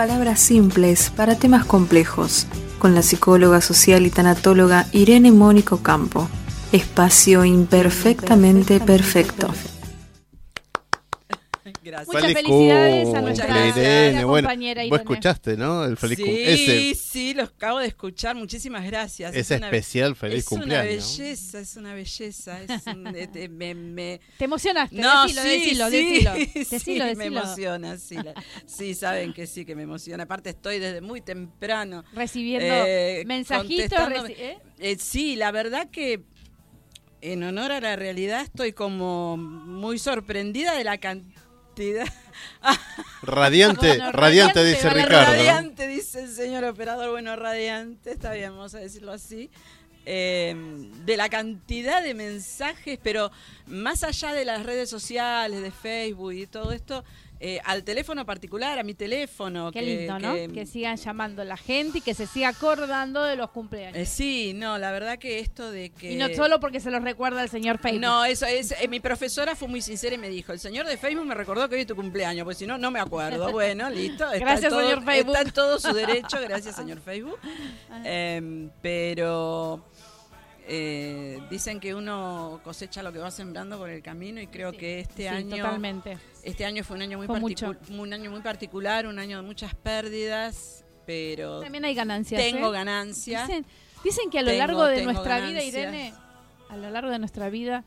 Palabras 0.00 0.40
simples 0.40 1.12
para 1.14 1.34
temas 1.34 1.66
complejos, 1.66 2.46
con 2.78 2.94
la 2.94 3.02
psicóloga 3.02 3.60
social 3.60 4.06
y 4.06 4.10
tanatóloga 4.10 4.86
Irene 4.92 5.30
Mónico 5.30 5.82
Campo. 5.82 6.26
Espacio 6.72 7.44
imperfectamente 7.44 8.80
perfecto. 8.80 9.48
Gracias. 11.90 12.06
Muchas 12.08 12.22
Feliz 12.32 12.36
felicidades 12.36 13.14
a 13.14 13.20
nuestra 13.20 14.24
Bueno, 14.26 14.48
compañera 14.48 14.80
vos 14.82 14.86
Irene. 14.86 15.02
escuchaste, 15.02 15.56
¿no? 15.56 15.84
El 15.84 15.96
feliz 15.96 16.18
sí, 16.18 16.24
ese, 16.42 16.94
sí, 16.94 17.34
los 17.34 17.48
acabo 17.48 17.78
de 17.80 17.86
escuchar. 17.88 18.36
Muchísimas 18.36 18.84
gracias. 18.84 19.34
Es 19.34 19.50
una- 19.50 19.66
especial 19.66 20.14
feliz 20.16 20.38
es 20.40 20.44
cumpleaños. 20.46 21.14
una 21.18 21.24
belleza, 21.24 21.60
es 21.60 21.76
una 21.76 21.94
belleza. 21.94 22.62
Es 22.62 22.86
un- 22.86 23.06
eh, 23.16 23.28
eh, 23.34 23.48
me, 23.48 23.74
me- 23.74 24.20
Te 24.38 24.44
emocionaste, 24.44 24.96
No, 24.96 25.22
decilo, 25.24 25.42
sí, 25.42 25.48
decilo, 25.48 25.88
sí, 25.90 25.96
decilo, 25.96 26.32
sí, 26.36 26.64
decilo, 26.70 27.04
me 27.04 27.10
decilo. 27.14 27.40
emociona, 27.40 27.98
sí, 27.98 28.14
la- 28.16 28.34
sí, 28.66 28.94
saben 28.94 29.32
que 29.32 29.46
sí, 29.46 29.64
que 29.64 29.74
me 29.74 29.82
emociona. 29.82 30.24
Aparte 30.24 30.50
estoy 30.50 30.78
desde 30.78 31.00
muy 31.00 31.20
temprano 31.20 32.04
Recibiendo 32.12 32.66
eh, 32.86 33.24
mensajitos, 33.26 33.90
reci- 33.98 34.34
¿eh? 34.38 34.58
Eh, 34.78 34.96
sí, 34.98 35.36
la 35.36 35.50
verdad 35.50 35.88
que 35.90 36.22
en 37.22 37.42
honor 37.42 37.70
a 37.72 37.80
la 37.80 37.96
realidad 37.96 38.42
estoy 38.42 38.72
como 38.72 39.36
muy 39.36 39.98
sorprendida 39.98 40.74
de 40.74 40.84
la 40.84 40.98
cantidad. 40.98 41.40
Radiante, 43.22 43.86
Bueno, 43.88 44.12
radiante, 44.12 44.12
radiante, 44.12 44.64
dice 44.64 44.88
vale, 44.88 45.02
Ricardo. 45.02 45.32
Radiante, 45.32 45.86
dice 45.86 46.22
el 46.22 46.28
señor 46.28 46.64
operador. 46.64 47.10
Bueno, 47.10 47.36
radiante, 47.36 48.12
está 48.12 48.32
bien, 48.32 48.50
vamos 48.50 48.74
a 48.74 48.78
decirlo 48.78 49.12
así. 49.12 49.50
Eh, 50.06 50.54
de 51.04 51.16
la 51.16 51.28
cantidad 51.28 52.02
de 52.02 52.14
mensajes, 52.14 52.98
pero 53.02 53.30
más 53.66 54.02
allá 54.02 54.32
de 54.32 54.44
las 54.44 54.64
redes 54.64 54.88
sociales, 54.88 55.60
de 55.62 55.70
Facebook 55.70 56.32
y 56.32 56.46
todo 56.46 56.72
esto, 56.72 57.04
eh, 57.40 57.58
al 57.64 57.84
teléfono 57.84 58.26
particular, 58.26 58.78
a 58.78 58.82
mi 58.82 58.92
teléfono. 58.94 59.72
Qué 59.72 59.80
que- 59.80 59.86
lindo, 59.96 60.18
¿no? 60.18 60.34
que- 60.34 60.48
Que 60.52 60.66
sigan 60.66 60.96
llamando 60.96 61.42
la 61.42 61.56
gente 61.56 61.98
y 61.98 62.00
que 62.02 62.12
se 62.14 62.26
siga 62.26 62.48
acordando 62.48 63.24
de 63.24 63.34
los 63.36 63.50
cumpleaños. 63.50 63.96
eh, 63.96 64.04
sí, 64.06 64.52
no, 64.54 64.76
la 64.78 64.92
verdad 64.92 65.18
que 65.18 65.38
esto 65.38 65.70
de 65.70 65.90
que... 65.90 66.12
Y 66.12 66.16
no 66.16 66.28
solo 66.34 66.60
porque 66.60 66.80
se 66.80 66.90
los 66.90 67.02
recuerda 67.02 67.42
el 67.42 67.48
señor 67.48 67.78
Facebook. 67.78 68.00
No, 68.02 68.24
eso 68.24 68.44
es. 68.46 68.72
eh, 68.72 68.88
mi 68.88 69.00
profesora 69.00 69.56
fue 69.56 69.68
muy 69.68 69.80
sincera 69.80 70.14
y 70.14 70.18
me 70.18 70.28
dijo: 70.28 70.52
el 70.52 70.60
señor 70.60 70.86
de 70.86 70.96
Facebook 70.98 71.24
me 71.26 71.34
recordó 71.34 71.68
que 71.68 71.76
hoy 71.76 71.80
es 71.82 71.86
tu 71.86 71.96
cumpleaños, 71.96 72.44
pues 72.44 72.58
si 72.58 72.66
no, 72.66 72.76
no 72.78 72.90
me 72.90 73.00
acuerdo. 73.00 73.50
Bueno, 73.52 73.88
listo. 73.90 74.24
Está 74.30 74.38
Gracias, 74.38 74.70
todo, 74.70 74.80
señor 74.82 75.04
Facebook. 75.04 75.34
Está 75.36 75.48
en 75.48 75.50
todo 75.54 75.78
su 75.80 75.92
derecho, 75.94 76.38
gracias, 76.42 76.76
señor 76.76 77.00
Facebook. 77.00 77.38
Em, 78.04 78.70
pero. 78.82 79.84
Eh, 80.66 81.40
dicen 81.50 81.80
que 81.80 81.94
uno 81.94 82.60
cosecha 82.64 83.02
lo 83.02 83.12
que 83.12 83.18
va 83.18 83.30
sembrando 83.30 83.78
por 83.78 83.90
el 83.90 84.02
camino 84.02 84.40
y 84.40 84.46
creo 84.46 84.70
Sí, 84.72 84.76
que 84.78 85.00
este 85.00 85.22
sí, 85.22 85.28
año 85.28 85.56
totalmente. 85.56 86.18
este 86.42 86.64
año 86.64 86.84
fue 86.84 86.96
un 86.96 87.02
año 87.02 87.18
muy 87.18 87.26
Fue 87.26 87.40
particu- 87.40 87.76
un 87.98 88.12
año 88.12 88.30
muy 88.30 88.40
particular 88.40 89.06
un 89.06 89.18
año 89.18 89.38
de 89.38 89.42
muchas 89.42 89.74
pérdidas 89.74 90.84
pero 91.06 91.60
También 91.60 91.84
hay 91.84 91.94
ganancias. 91.94 92.40
tengo 92.40 92.68
¿eh? 92.68 92.72
ganancias 92.72 93.46
Dicen, 93.48 93.66
dicen 94.04 94.30
que 94.30 94.38
a 94.38 94.42
lo 94.42 94.48
Tengo- 94.50 94.58
largo 94.58 94.84
de 94.86 95.04
nuestra 95.04 95.40
vida. 95.40 95.62
Irene, 95.62 96.14
a 96.68 96.76
lo 96.76 96.88
largo 96.90 97.10
de 97.10 97.18
nuestra 97.18 97.48
vida 97.50 97.84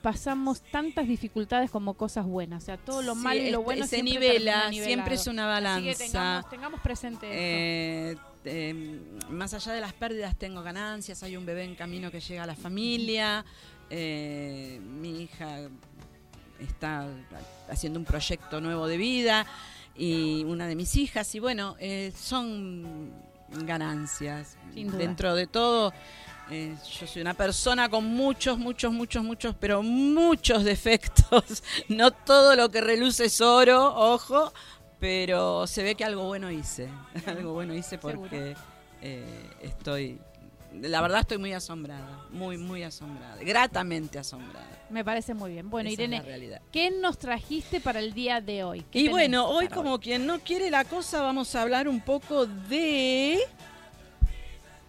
pasamos 0.00 0.60
tantas 0.62 1.06
dificultades 1.08 1.70
como 1.70 1.94
cosas 1.94 2.24
buenas. 2.26 2.62
O 2.62 2.66
sea, 2.66 2.76
todo 2.76 3.02
lo 3.02 3.14
Sí, 3.14 3.20
malo 3.20 3.40
y 3.40 3.50
lo 3.50 3.58
este- 3.58 3.64
bueno 3.64 3.84
se 3.86 3.96
siempre 3.96 4.12
nivela, 4.18 4.70
siempre 4.70 5.14
es 5.14 5.26
una 5.28 5.56
Así 5.56 5.62
que 5.62 5.68
balanza. 5.68 6.04
tengamos, 6.04 6.50
tengamos 6.50 6.80
presente 6.80 8.10
eso. 8.12 8.20
Eh, 8.44 8.70
eh, 8.70 9.00
más 9.30 9.54
allá 9.54 9.72
de 9.72 9.80
las 9.80 9.92
pérdidas 9.92 10.36
tengo 10.36 10.62
ganancias, 10.62 11.22
hay 11.22 11.36
un 11.36 11.46
bebé 11.46 11.64
en 11.64 11.74
camino 11.74 12.10
que 12.10 12.20
llega 12.20 12.42
a 12.42 12.46
la 12.46 12.56
familia, 12.56 13.44
eh, 13.90 14.80
mi 14.82 15.22
hija 15.22 15.68
está 16.58 17.06
haciendo 17.68 17.98
un 17.98 18.04
proyecto 18.04 18.60
nuevo 18.60 18.86
de 18.86 18.96
vida 18.96 19.46
y 19.96 20.44
una 20.44 20.66
de 20.66 20.74
mis 20.74 20.96
hijas 20.96 21.34
y 21.34 21.40
bueno, 21.40 21.76
eh, 21.78 22.12
son 22.16 23.12
ganancias. 23.66 24.56
Dentro 24.74 25.34
de 25.34 25.46
todo, 25.46 25.92
eh, 26.50 26.74
yo 26.98 27.06
soy 27.06 27.22
una 27.22 27.34
persona 27.34 27.88
con 27.88 28.04
muchos, 28.04 28.58
muchos, 28.58 28.92
muchos, 28.92 29.22
muchos, 29.22 29.54
pero 29.58 29.82
muchos 29.82 30.64
defectos. 30.64 31.62
No 31.88 32.10
todo 32.10 32.56
lo 32.56 32.70
que 32.70 32.80
reluce 32.80 33.26
es 33.26 33.40
oro, 33.40 33.94
ojo, 33.94 34.52
pero 35.02 35.66
se 35.66 35.82
ve 35.82 35.96
que 35.96 36.04
algo 36.04 36.22
bueno 36.26 36.48
hice. 36.52 36.88
algo 37.26 37.54
bueno 37.54 37.74
hice 37.74 37.98
porque 37.98 38.54
eh, 39.02 39.24
estoy, 39.60 40.20
la 40.80 41.00
verdad 41.00 41.22
estoy 41.22 41.38
muy 41.38 41.52
asombrada, 41.52 42.24
muy, 42.30 42.56
muy 42.56 42.84
asombrada, 42.84 43.36
gratamente 43.42 44.20
asombrada. 44.20 44.64
Me 44.90 45.04
parece 45.04 45.34
muy 45.34 45.54
bien. 45.54 45.68
Bueno, 45.68 45.88
Esa 45.90 46.02
Irene, 46.02 46.22
realidad. 46.22 46.62
¿qué 46.70 46.92
nos 46.92 47.18
trajiste 47.18 47.80
para 47.80 47.98
el 47.98 48.14
día 48.14 48.40
de 48.40 48.62
hoy? 48.62 48.84
¿Qué 48.92 49.00
Y 49.00 49.08
bueno, 49.08 49.48
hoy 49.48 49.66
como 49.66 49.98
quien 49.98 50.24
no 50.24 50.38
quiere 50.38 50.70
la 50.70 50.84
cosa, 50.84 51.20
vamos 51.20 51.52
a 51.56 51.62
hablar 51.62 51.88
un 51.88 52.00
poco 52.00 52.46
de... 52.46 53.40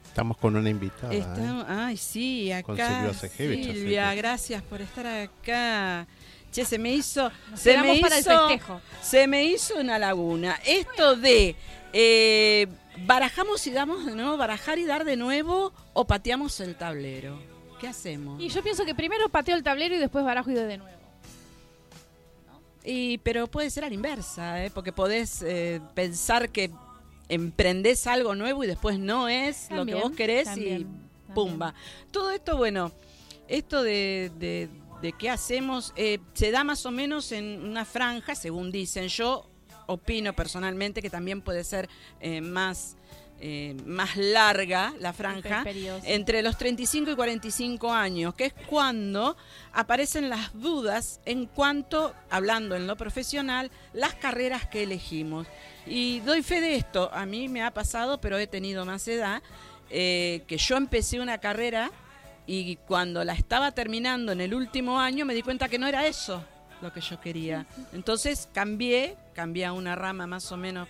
Estamos 0.05 0.37
con 0.37 0.55
una 0.55 0.69
invitada. 0.69 1.11
¿eh? 1.11 1.17
Estamos- 1.17 1.65
Ay, 1.67 1.97
sí, 1.97 2.51
acá. 2.51 2.63
Con 2.67 2.77
Silvia 3.31 3.73
Silvia, 3.73 4.13
gracias 4.13 4.61
por 4.61 4.79
estar 4.79 5.07
acá. 5.07 6.05
Che, 6.53 6.63
se 6.63 6.77
me 6.77 6.93
hizo. 6.93 7.29
Nos 7.51 7.59
se 7.59 7.77
me 7.77 7.99
para 7.99 8.15
el 8.15 8.21
hizo, 8.21 8.47
festejo. 8.47 8.81
Se 9.01 9.27
me 9.27 9.43
hizo 9.43 9.75
una 9.75 9.99
laguna. 9.99 10.57
Esto 10.65 11.15
de. 11.17 11.55
eh, 11.91 12.67
barajamos 13.05 13.65
y 13.67 13.71
damos 13.71 14.05
de 14.05 14.15
nuevo, 14.15 14.37
barajar 14.37 14.77
y 14.77 14.85
dar 14.85 15.03
de 15.03 15.17
nuevo, 15.17 15.73
o 15.93 16.05
pateamos 16.05 16.59
el 16.59 16.75
tablero. 16.75 17.39
¿Qué 17.79 17.87
hacemos? 17.87 18.41
Y 18.41 18.49
yo 18.49 18.61
pienso 18.63 18.85
que 18.85 18.95
primero 18.95 19.27
pateo 19.29 19.55
el 19.55 19.63
tablero 19.63 19.95
y 19.95 19.97
después 19.97 20.23
barajo 20.23 20.49
y 20.51 20.53
doy 20.53 20.65
de 20.65 20.77
nuevo. 20.77 20.97
Y, 22.85 23.17
pero 23.19 23.47
puede 23.47 23.69
ser 23.69 23.85
a 23.85 23.89
la 23.89 23.95
inversa, 23.95 24.63
¿eh? 24.63 24.71
porque 24.73 24.91
podés 24.91 25.41
eh, 25.41 25.81
pensar 25.93 26.49
que 26.49 26.69
emprendés 27.29 28.07
algo 28.07 28.35
nuevo 28.35 28.63
y 28.63 28.67
después 28.67 28.99
no 28.99 29.29
es 29.29 29.71
lo 29.71 29.85
que 29.85 29.95
vos 29.95 30.11
querés 30.11 30.45
también, 30.45 30.81
y 30.81 30.83
también. 30.83 31.09
pumba. 31.33 31.73
Todo 32.11 32.31
esto, 32.31 32.57
bueno, 32.57 32.91
esto 33.47 33.83
de, 33.83 34.31
de, 34.37 34.69
de 35.03 35.11
qué 35.11 35.29
hacemos 35.29 35.91
eh, 35.97 36.19
se 36.33 36.49
da 36.49 36.63
más 36.63 36.85
o 36.85 36.91
menos 36.91 37.33
en 37.33 37.61
una 37.61 37.83
franja, 37.83 38.35
según 38.35 38.71
dicen. 38.71 39.09
Yo 39.09 39.45
opino 39.85 40.33
personalmente 40.33 41.01
que 41.01 41.09
también 41.09 41.41
puede 41.41 41.65
ser 41.65 41.89
eh, 42.21 42.39
más, 42.39 42.95
eh, 43.41 43.75
más 43.85 44.15
larga 44.15 44.93
la 44.99 45.11
franja 45.11 45.65
entre 46.05 46.41
los 46.41 46.57
35 46.57 47.11
y 47.11 47.15
45 47.15 47.91
años, 47.91 48.33
que 48.33 48.45
es 48.45 48.53
cuando 48.69 49.35
aparecen 49.73 50.29
las 50.29 50.53
dudas 50.53 51.19
en 51.25 51.47
cuanto, 51.47 52.15
hablando 52.29 52.73
en 52.77 52.87
lo 52.87 52.95
profesional, 52.95 53.71
las 53.91 54.13
carreras 54.13 54.65
que 54.67 54.83
elegimos. 54.83 55.47
Y 55.85 56.21
doy 56.21 56.43
fe 56.43 56.61
de 56.61 56.77
esto, 56.77 57.13
a 57.13 57.25
mí 57.25 57.49
me 57.49 57.61
ha 57.61 57.73
pasado, 57.73 58.21
pero 58.21 58.37
he 58.37 58.47
tenido 58.47 58.85
más 58.85 59.05
edad, 59.09 59.43
eh, 59.89 60.43
que 60.47 60.57
yo 60.57 60.77
empecé 60.77 61.19
una 61.19 61.39
carrera 61.39 61.91
y 62.45 62.75
cuando 62.75 63.23
la 63.23 63.33
estaba 63.33 63.71
terminando 63.71 64.31
en 64.31 64.41
el 64.41 64.53
último 64.53 64.99
año 64.99 65.25
me 65.25 65.33
di 65.33 65.41
cuenta 65.41 65.69
que 65.69 65.79
no 65.79 65.87
era 65.87 66.05
eso 66.05 66.43
lo 66.81 66.91
que 66.91 67.01
yo 67.01 67.19
quería. 67.19 67.65
Entonces 67.93 68.49
cambié, 68.53 69.15
cambié 69.33 69.65
a 69.65 69.73
una 69.73 69.95
rama 69.95 70.27
más 70.27 70.51
o 70.51 70.57
menos 70.57 70.87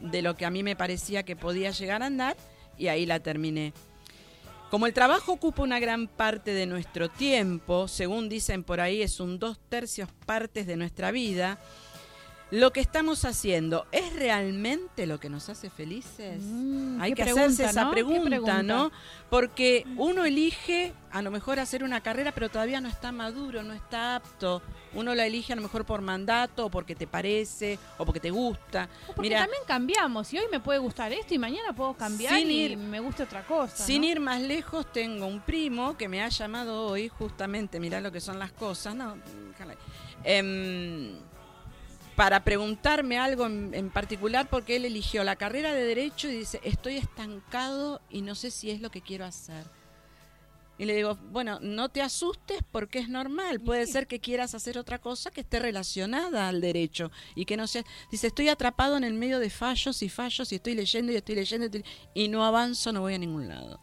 de 0.00 0.22
lo 0.22 0.34
que 0.36 0.46
a 0.46 0.50
mí 0.50 0.62
me 0.62 0.76
parecía 0.76 1.22
que 1.22 1.36
podía 1.36 1.70
llegar 1.70 2.02
a 2.02 2.06
andar 2.06 2.36
y 2.78 2.88
ahí 2.88 3.06
la 3.06 3.20
terminé. 3.20 3.72
Como 4.70 4.86
el 4.86 4.94
trabajo 4.94 5.32
ocupa 5.32 5.62
una 5.62 5.78
gran 5.78 6.08
parte 6.08 6.52
de 6.52 6.66
nuestro 6.66 7.08
tiempo, 7.08 7.86
según 7.86 8.28
dicen 8.28 8.64
por 8.64 8.80
ahí, 8.80 9.00
es 9.00 9.20
un 9.20 9.38
dos 9.38 9.60
tercios 9.68 10.08
partes 10.24 10.66
de 10.66 10.76
nuestra 10.76 11.12
vida, 11.12 11.60
lo 12.50 12.72
que 12.72 12.80
estamos 12.80 13.24
haciendo 13.24 13.86
es 13.90 14.12
realmente 14.14 15.06
lo 15.06 15.18
que 15.18 15.28
nos 15.28 15.48
hace 15.48 15.68
felices. 15.68 16.40
Mm, 16.42 17.00
Hay 17.00 17.12
que 17.12 17.24
pregunta, 17.24 17.46
hacerse 17.46 17.70
esa 17.70 17.90
pregunta, 17.90 18.28
pregunta. 18.28 18.62
¿no? 18.62 18.92
Porque 19.28 19.84
uno 19.96 20.24
elige 20.24 20.92
a 21.10 21.22
lo 21.22 21.32
mejor 21.32 21.58
hacer 21.58 21.82
una 21.82 22.02
carrera, 22.02 22.30
pero 22.32 22.48
todavía 22.48 22.80
no 22.80 22.88
está 22.88 23.10
maduro, 23.10 23.64
no 23.64 23.72
está 23.72 24.16
apto. 24.16 24.62
Uno 24.94 25.14
la 25.14 25.26
elige 25.26 25.54
a 25.54 25.56
lo 25.56 25.62
mejor 25.62 25.84
por 25.84 26.02
mandato, 26.02 26.66
o 26.66 26.70
porque 26.70 26.94
te 26.94 27.08
parece, 27.08 27.80
o 27.98 28.06
porque 28.06 28.20
te 28.20 28.30
gusta. 28.30 28.88
O 29.08 29.14
Porque 29.14 29.22
Mira, 29.28 29.40
también 29.40 29.62
cambiamos. 29.66 30.32
Y 30.32 30.38
hoy 30.38 30.46
me 30.50 30.60
puede 30.60 30.78
gustar 30.78 31.12
esto 31.12 31.34
y 31.34 31.38
mañana 31.38 31.72
puedo 31.72 31.94
cambiar 31.94 32.36
Sin 32.36 32.50
y 32.50 32.76
me 32.76 33.00
gusta 33.00 33.24
otra 33.24 33.44
cosa. 33.44 33.84
Sin 33.84 34.02
¿no? 34.02 34.08
ir 34.08 34.20
más 34.20 34.40
lejos, 34.40 34.90
tengo 34.92 35.26
un 35.26 35.40
primo 35.40 35.96
que 35.96 36.08
me 36.08 36.22
ha 36.22 36.28
llamado 36.28 36.86
hoy, 36.86 37.08
justamente, 37.08 37.80
mirá 37.80 38.00
lo 38.00 38.12
que 38.12 38.20
son 38.20 38.38
las 38.38 38.52
cosas, 38.52 38.94
no, 38.94 39.16
déjala. 39.48 39.74
Para 42.16 42.42
preguntarme 42.44 43.18
algo 43.18 43.46
en, 43.46 43.74
en 43.74 43.90
particular, 43.90 44.48
porque 44.48 44.76
él 44.76 44.86
eligió 44.86 45.22
la 45.22 45.36
carrera 45.36 45.74
de 45.74 45.84
Derecho 45.84 46.28
y 46.28 46.38
dice, 46.38 46.60
estoy 46.64 46.96
estancado 46.96 48.00
y 48.10 48.22
no 48.22 48.34
sé 48.34 48.50
si 48.50 48.70
es 48.70 48.80
lo 48.80 48.90
que 48.90 49.02
quiero 49.02 49.24
hacer. 49.24 49.64
Y 50.78 50.84
le 50.84 50.94
digo, 50.94 51.16
bueno, 51.30 51.58
no 51.60 51.88
te 51.88 52.02
asustes 52.02 52.58
porque 52.70 52.98
es 52.98 53.08
normal, 53.08 53.60
puede 53.60 53.86
ser 53.86 54.06
que 54.06 54.20
quieras 54.20 54.54
hacer 54.54 54.76
otra 54.76 54.98
cosa 54.98 55.30
que 55.30 55.40
esté 55.40 55.58
relacionada 55.58 56.48
al 56.48 56.60
derecho 56.60 57.10
y 57.34 57.46
que 57.46 57.56
no 57.56 57.66
sea... 57.66 57.82
Dice, 58.10 58.26
estoy 58.26 58.50
atrapado 58.50 58.98
en 58.98 59.04
el 59.04 59.14
medio 59.14 59.38
de 59.38 59.48
fallos 59.48 60.02
y 60.02 60.10
fallos 60.10 60.52
y 60.52 60.56
estoy 60.56 60.74
leyendo 60.74 61.12
y 61.12 61.16
estoy 61.16 61.34
leyendo 61.34 61.66
y, 62.12 62.28
no 62.28 62.44
avanzo, 62.44 62.92
no 62.92 63.00
voy 63.00 63.14
a 63.14 63.18
ningún 63.18 63.48
lado. 63.48 63.80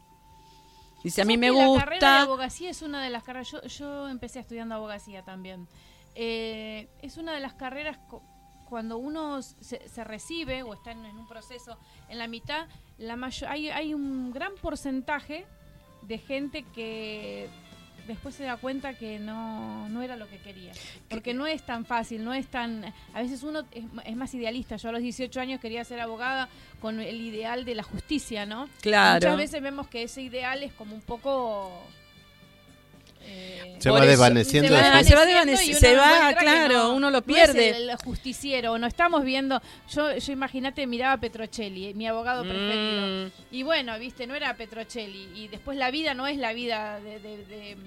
Dice, 1.04 1.24
a 1.24 1.26
mí 1.26 1.36
me 1.36 1.48
¿Sabes 1.48 1.62
que 1.62 1.74
La 1.74 1.80
carrera 1.80 1.90
de 1.90 1.96
gusta... 1.96 2.22
abogacía 2.22 2.70
es 2.70 2.82
una 2.84 3.04
de 3.04 3.10
las 3.10 3.24
carreras. 3.24 3.50
Yo, 3.50 3.64
yo 3.64 4.08
empecé 4.08 4.40
estudiando 4.40 4.76
abogacía 4.76 5.24
también. 5.24 5.68
Eh, 6.16 6.88
es 7.02 7.18
una 7.18 7.34
de 7.34 7.40
las 7.40 7.54
carreras 7.54 7.98
cuando 8.70 8.98
uno 8.98 9.42
se, 9.42 9.88
se 9.88 10.04
recibe 10.04 10.64
o 10.64 10.74
está 10.74 10.92
en, 10.92 11.06
un 11.06 11.28
proceso 11.28 11.78
en 12.10 12.18
la 12.18 12.28
mitad, 12.28 12.68
la 12.98 13.18
hay, 13.48 13.70
hay 13.70 13.94
un 13.94 14.32
gran 14.32 14.54
porcentaje 14.56 15.46
de 16.02 16.18
gente 16.18 16.64
que 16.74 17.50
después 18.08 18.36
se 18.36 18.44
da 18.44 18.58
cuenta 18.58 18.96
que 18.96 19.20
no, 19.20 19.88
no 19.90 20.02
era 20.02 20.16
lo 20.16 20.28
que 20.28 20.38
quería. 20.38 20.72
Porque 21.10 21.34
no 21.34 21.48
es 21.48 21.64
tan 21.66 21.86
fácil, 21.86 22.24
no 22.24 22.34
es 22.34 22.48
tan... 22.48 22.94
A 23.14 23.22
veces 23.22 23.44
uno 23.44 23.64
es, 23.72 23.86
es 24.06 24.16
más 24.16 24.34
idealista. 24.34 24.76
Yo 24.78 24.90
a 24.90 24.92
los 24.92 25.02
18 25.02 25.40
años 25.40 25.62
quería 25.62 25.84
ser 25.84 26.00
abogada 26.00 26.50
con 26.82 27.00
el 27.00 27.22
ideal 27.22 27.66
de 27.66 27.76
la 27.76 27.84
justicia, 27.84 28.46
¿no? 28.46 28.68
Claro. 28.82 29.16
Muchas 29.16 29.38
veces 29.38 29.62
vemos 29.62 29.88
que 29.88 30.04
ese 30.04 30.22
ideal 30.22 30.64
es 30.64 30.74
como 30.74 30.96
un 30.96 31.02
poco... 31.02 31.72
eh, 33.26 33.76
Se 33.80 33.90
va 33.90 34.00
eso- 34.00 34.08
desvaneciendo. 34.08 34.68
se 34.70 34.74
va 34.76 34.82
después. 34.82 35.08
Se 35.08 35.16
va 35.16 35.26
desvaneciendo 35.26 35.80
se 35.80 35.96
va, 35.96 36.34
claro, 36.36 36.94
uno 36.94 37.10
lo 37.10 37.20
no 37.20 37.26
pierde. 37.26 37.70
es 37.70 37.76
el, 37.78 37.90
el 37.90 37.96
justiciero, 37.98 38.78
no 38.78 38.88
estamos 38.88 39.24
viendo. 39.24 39.62
Yo, 39.94 40.16
yo 40.18 40.32
imagínate, 40.34 40.86
miraba 40.88 41.14
a 41.14 41.20
Petrocelli, 41.20 41.94
mi 41.94 42.08
abogado 42.08 42.44
preferido. 42.44 43.28
Mm. 43.28 43.32
Y 43.52 43.64
bueno, 43.64 43.98
viste, 44.00 44.28
no 44.28 44.36
era 44.36 44.56
Petrocelli. 44.56 45.30
Y 45.36 45.48
después 45.48 45.78
la 45.78 45.92
vida 45.92 46.14
no 46.14 46.28
es 46.28 46.38
la 46.38 46.54
vida 46.54 47.00
de, 47.00 47.20
de- 47.20 47.46
de- 47.46 47.78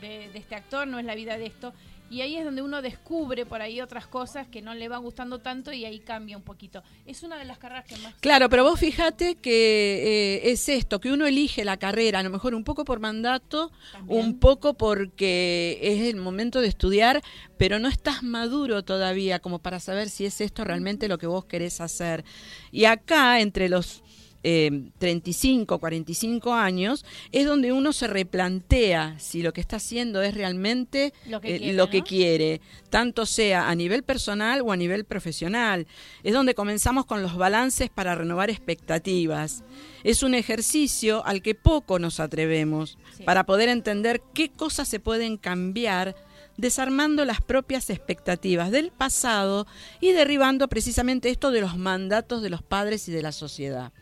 de- 0.00 0.28
de 0.30 0.38
este 0.38 0.54
actor, 0.56 0.86
no 0.88 0.98
es 0.98 1.04
la 1.04 1.14
vida 1.14 1.38
de 1.38 1.46
esto. 1.46 1.72
Y 2.12 2.20
ahí 2.20 2.36
es 2.36 2.44
donde 2.44 2.60
uno 2.60 2.82
descubre 2.82 3.46
por 3.46 3.62
ahí 3.62 3.80
otras 3.80 4.06
cosas 4.06 4.46
que 4.46 4.60
no 4.60 4.74
le 4.74 4.86
van 4.86 5.02
gustando 5.02 5.38
tanto 5.38 5.72
y 5.72 5.86
ahí 5.86 5.98
cambia 5.98 6.36
un 6.36 6.42
poquito. 6.42 6.82
Es 7.06 7.22
una 7.22 7.38
de 7.38 7.46
las 7.46 7.56
carreras 7.56 7.86
que 7.86 7.96
más... 7.96 8.14
Claro, 8.20 8.50
pero 8.50 8.64
vos 8.64 8.78
fíjate 8.78 9.36
que 9.36 10.40
eh, 10.42 10.50
es 10.52 10.68
esto, 10.68 11.00
que 11.00 11.10
uno 11.10 11.26
elige 11.26 11.64
la 11.64 11.78
carrera, 11.78 12.18
a 12.18 12.22
lo 12.22 12.28
mejor 12.28 12.54
un 12.54 12.64
poco 12.64 12.84
por 12.84 13.00
mandato, 13.00 13.72
También. 13.92 14.20
un 14.20 14.38
poco 14.38 14.74
porque 14.74 15.78
es 15.80 16.02
el 16.02 16.16
momento 16.16 16.60
de 16.60 16.68
estudiar, 16.68 17.22
pero 17.56 17.78
no 17.78 17.88
estás 17.88 18.22
maduro 18.22 18.84
todavía 18.84 19.38
como 19.38 19.60
para 19.60 19.80
saber 19.80 20.10
si 20.10 20.26
es 20.26 20.42
esto 20.42 20.64
realmente 20.64 21.08
lo 21.08 21.16
que 21.16 21.26
vos 21.26 21.46
querés 21.46 21.80
hacer. 21.80 22.26
Y 22.70 22.84
acá, 22.84 23.40
entre 23.40 23.70
los 23.70 24.02
eh, 24.44 24.90
35, 24.98 25.78
45 25.78 26.52
años, 26.52 27.04
es 27.30 27.46
donde 27.46 27.72
uno 27.72 27.92
se 27.92 28.06
replantea 28.06 29.16
si 29.18 29.42
lo 29.42 29.52
que 29.52 29.60
está 29.60 29.76
haciendo 29.76 30.22
es 30.22 30.34
realmente 30.34 31.12
Lo 31.26 31.40
que 31.40 31.54
eh, 31.54 31.58
quiere, 31.58 31.72
lo 31.74 31.90
que 31.90 31.98
¿no? 31.98 32.04
quiere, 32.04 32.60
tanto 32.90 33.26
sea 33.26 33.68
a 33.68 33.74
nivel 33.74 34.02
personal 34.02 34.62
o 34.64 34.72
a 34.72 34.76
nivel 34.76 35.04
profesional. 35.04 35.86
Es 36.22 36.32
donde 36.34 36.54
comenzamos 36.54 37.06
con 37.06 37.22
los 37.22 37.36
balances 37.36 37.88
para 37.90 38.14
renovar 38.14 38.50
expectativas. 38.50 39.64
Es 40.04 40.22
un 40.22 40.34
ejercicio 40.34 41.24
al 41.24 41.42
que 41.42 41.54
poco 41.54 41.98
nos 41.98 42.20
atrevemos 42.20 42.98
Sí. 43.16 43.22
para 43.24 43.44
poder 43.46 43.68
entender 43.68 44.22
qué 44.34 44.48
cosas 44.50 44.88
se 44.88 44.98
pueden 45.00 45.36
cambiar 45.36 46.16
desarmando 46.56 47.24
las 47.24 47.40
propias 47.40 47.88
expectativas 47.90 48.70
del 48.70 48.90
pasado 48.90 49.66
y 50.00 50.12
derribando 50.12 50.68
precisamente 50.68 51.30
esto 51.30 51.50
de 51.50 51.60
los 51.60 51.76
mandatos 51.78 52.42
de 52.42 52.50
los 52.50 52.62
padres 52.62 53.08
y 53.08 53.12
de 53.12 53.22
la 53.22 53.32
sociedad. 53.32 53.92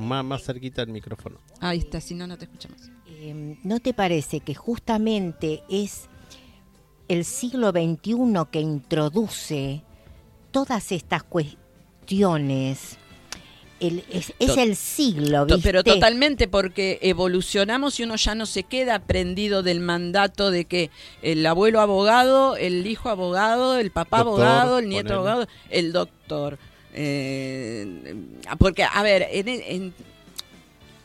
Más, 0.00 0.24
más 0.24 0.42
cerquita 0.42 0.82
del 0.84 0.92
micrófono. 0.92 1.38
Ahí 1.60 1.78
está, 1.78 2.00
si 2.00 2.14
no, 2.14 2.26
no 2.26 2.36
te 2.38 2.46
escuchamos. 2.46 2.80
eh, 3.06 3.56
¿no 3.64 3.80
te 3.80 3.92
parece 3.94 4.40
que 4.40 4.54
justamente 4.54 5.62
es 5.68 6.08
el 7.08 7.24
siglo 7.24 7.70
XXI 7.70 8.14
que 8.50 8.60
introduce 8.60 9.82
todas 10.52 10.90
estas 10.92 11.22
cuestiones? 11.24 12.96
El- 13.78 14.04
es, 14.10 14.34
es 14.38 14.56
el 14.58 14.76
siglo, 14.76 15.46
¿viste? 15.46 15.62
Pero 15.62 15.82
totalmente, 15.82 16.48
porque 16.48 16.98
evolucionamos 17.00 17.98
y 17.98 18.02
uno 18.02 18.16
ya 18.16 18.34
no 18.34 18.44
se 18.44 18.64
queda 18.64 18.98
prendido 18.98 19.62
del 19.62 19.80
mandato 19.80 20.50
de 20.50 20.66
que 20.66 20.90
el 21.22 21.44
abuelo 21.46 21.80
abogado, 21.80 22.56
el 22.56 22.86
hijo 22.86 23.08
abogado, 23.08 23.78
el 23.78 23.90
papá 23.90 24.18
Doctor, 24.18 24.44
abogado, 24.46 24.78
el 24.80 24.88
nieto 24.90 25.14
abogado, 25.14 25.46
el 25.70 25.92
doctor. 25.92 26.58
Eh, 26.94 28.14
porque, 28.58 28.82
a 28.84 29.02
ver, 29.02 29.26
en- 29.30 29.48
en- 29.48 29.94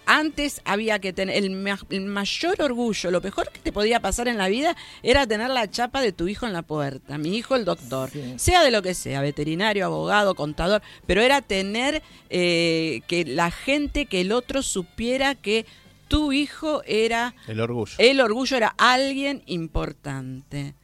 antes 0.08 0.62
había 0.66 1.00
que 1.00 1.14
tener 1.14 1.36
el, 1.44 1.50
ma- 1.50 1.80
el 1.90 2.06
mayor 2.06 2.62
orgullo, 2.62 3.10
lo 3.10 3.22
mejor 3.22 3.50
que 3.52 3.60
te 3.60 3.72
podía 3.72 4.00
pasar 4.00 4.28
en 4.28 4.38
la 4.38 4.48
vida 4.50 4.76
era 5.02 5.26
tener 5.26 5.50
la 5.50 5.68
chapa 5.70 6.00
de 6.02 6.12
tu 6.12 6.28
hijo 6.28 6.46
en 6.46 6.54
la 6.54 6.62
puerta, 6.62 7.18
mi 7.18 7.36
hijo 7.36 7.56
el 7.56 7.66
doctor, 7.66 8.12
Sí. 8.12 8.36
sea 8.38 8.64
de 8.64 8.70
lo 8.70 8.84
que 8.84 8.94
sea, 8.94 9.22
veterinario, 9.22 9.84
abogado, 9.86 10.36
contador, 10.36 10.84
pero 11.08 11.22
era 11.22 11.42
tener 11.42 12.04
eh, 12.30 13.02
que 13.08 13.26
la 13.26 13.50
gente, 13.50 14.06
que 14.06 14.22
el 14.22 14.32
otro 14.32 14.62
supiera 14.62 15.34
que 15.34 15.66
tu 16.08 16.32
hijo 16.34 16.84
era 16.86 17.34
El 17.48 17.60
orgullo. 17.60 17.96
el 17.98 18.22
orgullo 18.22 18.58
era 18.58 18.76
alguien 18.78 19.42
importante. 19.48 20.76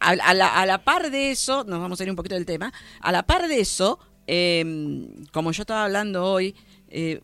A, 0.00 0.10
a 0.10 0.34
la, 0.34 0.48
a 0.48 0.66
la 0.66 0.82
par 0.82 1.10
de 1.10 1.30
eso, 1.30 1.64
nos 1.64 1.80
vamos 1.80 2.00
a 2.00 2.04
ir 2.04 2.10
un 2.10 2.16
poquito 2.16 2.34
del 2.34 2.46
tema, 2.46 2.72
a 3.00 3.12
la 3.12 3.22
par 3.22 3.48
de 3.48 3.60
eso, 3.60 3.98
eh, 4.26 4.64
como 5.32 5.52
yo 5.52 5.62
estaba 5.62 5.84
hablando 5.84 6.24
hoy, 6.24 6.54
eh, 6.88 7.20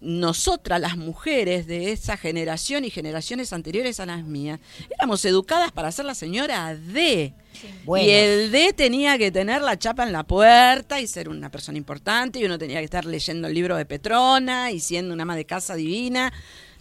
nosotras 0.00 0.80
las 0.80 0.96
mujeres 0.96 1.66
de 1.66 1.90
esa 1.90 2.16
generación 2.16 2.84
y 2.84 2.90
generaciones 2.90 3.52
anteriores 3.52 3.98
a 3.98 4.06
las 4.06 4.24
mías, 4.24 4.60
éramos 4.90 5.24
educadas 5.24 5.72
para 5.72 5.90
ser 5.90 6.04
la 6.04 6.14
señora 6.14 6.74
D. 6.74 7.34
Bueno. 7.84 8.06
Y 8.06 8.10
el 8.10 8.50
D 8.52 8.72
tenía 8.74 9.16
que 9.16 9.30
tener 9.30 9.62
la 9.62 9.78
chapa 9.78 10.04
en 10.04 10.12
la 10.12 10.22
puerta 10.24 11.00
y 11.00 11.06
ser 11.06 11.28
una 11.28 11.50
persona 11.50 11.78
importante 11.78 12.38
y 12.38 12.44
uno 12.44 12.58
tenía 12.58 12.78
que 12.78 12.84
estar 12.84 13.04
leyendo 13.04 13.48
el 13.48 13.54
libro 13.54 13.76
de 13.76 13.86
Petrona 13.86 14.70
y 14.70 14.80
siendo 14.80 15.14
una 15.14 15.22
ama 15.22 15.36
de 15.36 15.46
casa 15.46 15.74
divina. 15.74 16.32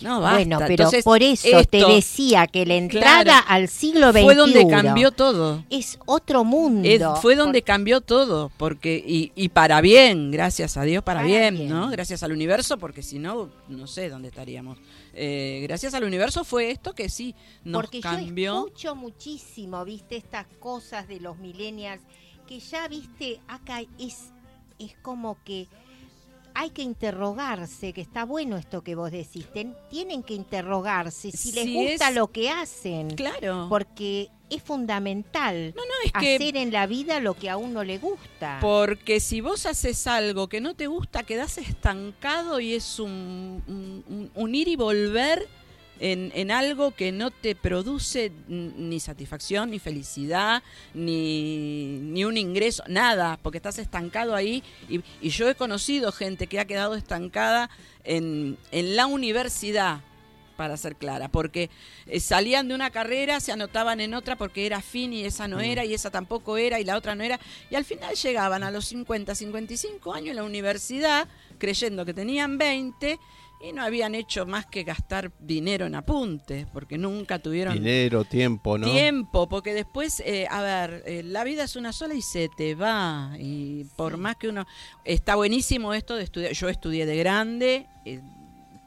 No, 0.02 0.20
basta. 0.20 0.36
Bueno, 0.38 0.58
pero 0.60 0.72
Entonces, 0.72 1.04
por 1.06 1.24
eso 1.24 1.64
te 1.64 1.86
decía 1.86 2.48
que 2.48 2.66
la 2.66 2.76
entrada 2.76 3.24
Claro. 3.24 3.46
al 3.48 3.68
siglo 3.70 4.12
XXI 4.12 4.24
fue 4.24 4.36
donde 4.36 4.68
cambió 4.68 5.12
todo. 5.12 5.64
es 5.70 5.98
otro 6.06 6.43
mundo. 6.43 6.88
Es- 6.88 7.02
fue 7.22 7.36
donde 7.36 7.62
cambió 7.62 8.02
todo, 8.02 8.52
porque 8.58 9.02
y, 9.06 9.32
y 9.36 9.50
para 9.50 9.80
bien, 9.82 10.32
gracias 10.32 10.76
a 10.78 10.84
Dios, 10.84 11.04
para, 11.04 11.20
Para 11.22 11.28
bien, 11.28 11.56
bien. 11.56 11.70
¿no? 11.70 11.89
Gracias 11.89 12.24
al 12.24 12.34
universo, 12.34 12.78
porque 12.78 13.02
si 13.04 13.20
no, 13.20 13.50
no 13.70 13.88
sé 13.88 14.10
dónde 14.10 14.28
estaríamos. 14.28 14.78
Eh, 15.14 15.62
gracias 15.64 15.93
al 15.93 16.04
universo 16.04 16.43
fue 16.43 16.72
esto 16.72 16.93
que 16.93 17.08
sí 17.08 17.34
nos 17.64 17.82
Porque 17.84 18.02
cambió. 18.02 18.54
yo 18.54 18.66
escucho 18.68 18.96
muchísimo, 18.96 19.86
viste, 19.86 20.18
estas 20.18 20.46
cosas 20.60 21.08
de 21.08 21.22
los 21.22 21.38
millennials, 21.38 22.02
que 22.48 22.60
ya, 22.60 22.88
viste, 22.89 23.39
acá 23.48 23.80
es, 23.98 24.32
es 24.78 24.93
como 25.02 25.38
que 25.46 25.68
hay 26.56 26.70
que 26.72 26.82
interrogarse, 26.82 27.93
que 27.93 28.01
está 28.01 28.24
bueno 28.26 28.56
esto 28.58 28.82
que 28.82 28.95
vos 28.95 29.12
decís, 29.12 29.45
ten- 29.53 29.76
tienen 29.89 30.24
que 30.24 30.34
interrogarse 30.34 31.32
si 31.32 31.51
les 31.51 31.66
Si 31.66 31.74
gusta 31.74 32.10
es- 32.10 32.16
lo 32.16 32.28
que 32.32 32.49
hacen, 32.49 33.10
Claro. 33.12 33.68
porque 33.70 34.30
es 34.49 34.62
fundamental 34.62 35.74
no, 35.76 35.82
no, 35.84 35.91
es 36.06 36.12
que 36.14 36.36
hacer 36.36 36.56
en 36.58 36.72
la 36.72 36.86
vida 36.88 37.20
lo 37.20 37.34
que 37.34 37.49
a 37.49 37.58
uno 37.58 37.84
le 37.84 37.97
gusta. 37.97 38.60
Porque 38.62 39.20
si 39.20 39.41
vos 39.41 39.66
haces 39.66 40.06
algo 40.08 40.47
que 40.47 40.62
no 40.62 40.76
te 40.76 40.88
gusta, 40.88 41.24
quedás 41.24 41.58
estancado 41.58 42.60
y 42.60 42.74
es 42.76 42.99
un, 42.99 43.64
un- 43.68 44.03
un- 44.08 44.32
un 44.34 44.56
ir 44.56 44.68
y 44.68 44.76
volver 44.76 45.47
en, 46.00 46.32
en 46.36 46.52
algo 46.52 46.91
que 46.91 47.12
no 47.12 47.32
te 47.32 47.56
produce 47.56 48.32
ni 48.48 49.00
satisfacción, 49.00 49.72
ni 49.72 49.80
felicidad, 49.80 50.64
ni, 50.93 52.00
ni 52.02 52.26
un 52.26 52.38
ingreso, 52.38 52.84
nada, 52.88 53.39
porque 53.41 53.58
estás 53.58 53.80
estancado 53.80 54.36
ahí. 54.36 54.64
Y, 54.89 55.02
y 55.22 55.30
yo 55.30 55.50
he 55.50 55.56
conocido 55.56 56.12
gente 56.12 56.48
que 56.48 56.60
ha 56.60 56.66
quedado 56.66 56.96
estancada 56.96 57.70
en, 58.04 58.58
en 58.72 58.96
la 58.96 59.08
universidad 59.08 60.02
para 60.56 60.78
ser 60.78 60.96
clara, 60.96 61.28
porque 61.28 61.70
eh, 62.08 62.20
salían 62.20 62.68
de 62.68 62.76
una 62.76 62.89
carrera, 62.89 63.39
se 63.39 63.52
anotaban 63.52 64.00
en 64.00 64.14
otra 64.14 64.36
porque 64.36 64.66
era 64.66 64.82
fin 64.82 65.14
y 65.14 65.26
esa 65.26 65.48
no 65.48 65.60
era 65.60 65.86
y 65.86 65.93
esa 65.93 66.10
tampoco 66.10 66.58
era 66.58 66.80
y 66.80 66.84
la 66.84 66.98
otra 66.98 67.16
no 67.16 67.24
era, 67.24 67.39
y 67.70 67.76
al 67.76 67.86
final 67.86 68.16
llegaban 68.16 68.64
a 68.64 68.72
los 68.72 68.86
50, 68.86 69.36
55 69.36 70.14
años 70.14 70.30
en 70.30 70.38
la 70.38 70.43
universidad 70.43 71.28
creyendo 71.58 72.06
que 72.06 72.14
tenían 72.14 72.58
20 72.58 73.20
y 73.62 73.72
no 73.74 73.84
habían 73.84 74.14
hecho 74.16 74.45
más 74.45 74.66
que 74.68 74.84
gastar 74.84 75.32
dinero 75.39 75.86
en 75.86 75.95
apuntes, 75.95 76.68
porque 76.72 76.97
nunca 76.97 77.39
tuvieron 77.39 77.74
Dinero, 77.74 78.24
tiempo, 78.24 78.78
¿no? 78.78 78.86
tiempo, 78.91 79.47
porque 79.49 79.74
después, 79.74 80.22
eh, 80.26 80.45
a 80.49 80.62
ver, 80.62 81.03
eh, 81.08 81.24
la 81.24 81.43
vida 81.43 81.64
es 81.64 81.76
una 81.76 81.91
sola 81.93 82.14
y 82.14 82.22
se 82.22 82.49
te 82.56 82.76
va. 82.76 83.32
Y 83.39 83.86
por 83.95 84.18
más 84.18 84.36
que 84.36 84.49
uno. 84.49 84.66
Está 85.03 85.36
buenísimo 85.36 85.93
esto 85.93 86.16
de 86.16 86.24
estudiar. 86.24 86.51
Yo 86.53 86.70
estudié 86.70 87.06
de 87.06 87.16
grande. 87.18 87.88
eh, 88.06 88.22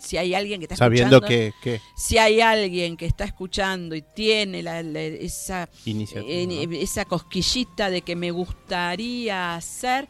si 0.00 0.16
hay 0.16 0.32
alguien 0.32 0.60
que 0.60 0.66
está 0.66 0.76
Sabiendo 0.76 1.16
escuchando. 1.16 1.26
que, 1.28 1.52
que 1.60 1.80
Si 1.96 2.18
hay 2.18 2.40
alguien 2.40 2.96
que 2.96 3.04
está 3.06 3.24
escuchando 3.24 3.96
y 3.96 4.02
tiene 4.14 4.62
la- 4.62 4.80
la- 4.84 5.00
esa, 5.02 5.68
eh, 5.84 6.68
esa 6.80 7.04
cosquillita 7.04 7.90
de 7.90 8.02
que 8.02 8.14
me 8.14 8.30
gustaría 8.30 9.56
hacer, 9.56 10.08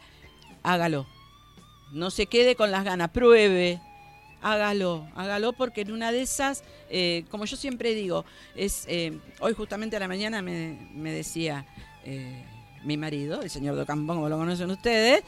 hágalo. 0.61 1.07
No 1.91 2.11
se 2.11 2.27
quede 2.27 2.55
con 2.55 2.69
las 2.69 2.83
ganas, 2.83 3.09
pruebe, 3.09 3.81
hágalo, 4.41 5.07
hágalo 5.15 5.53
porque 5.53 5.81
en 5.81 5.91
una 5.91 6.11
de 6.11 6.21
esas, 6.21 6.63
eh, 6.89 7.25
como 7.29 7.45
yo 7.45 7.55
siempre 7.57 7.93
digo, 7.93 8.25
es 8.55 8.85
eh, 8.87 9.17
hoy 9.39 9.53
justamente 9.53 9.95
a 9.95 9.99
la 9.99 10.07
mañana 10.07 10.41
me, 10.41 11.11
decía 11.11 11.65
eh, 12.05 12.43
mi 12.83 12.97
marido, 12.97 13.41
el 13.41 13.49
señor 13.49 13.75
Docambón, 13.75 14.17
como 14.17 14.29
lo 14.29 14.37
conocen 14.37 14.71
ustedes, 14.71 15.23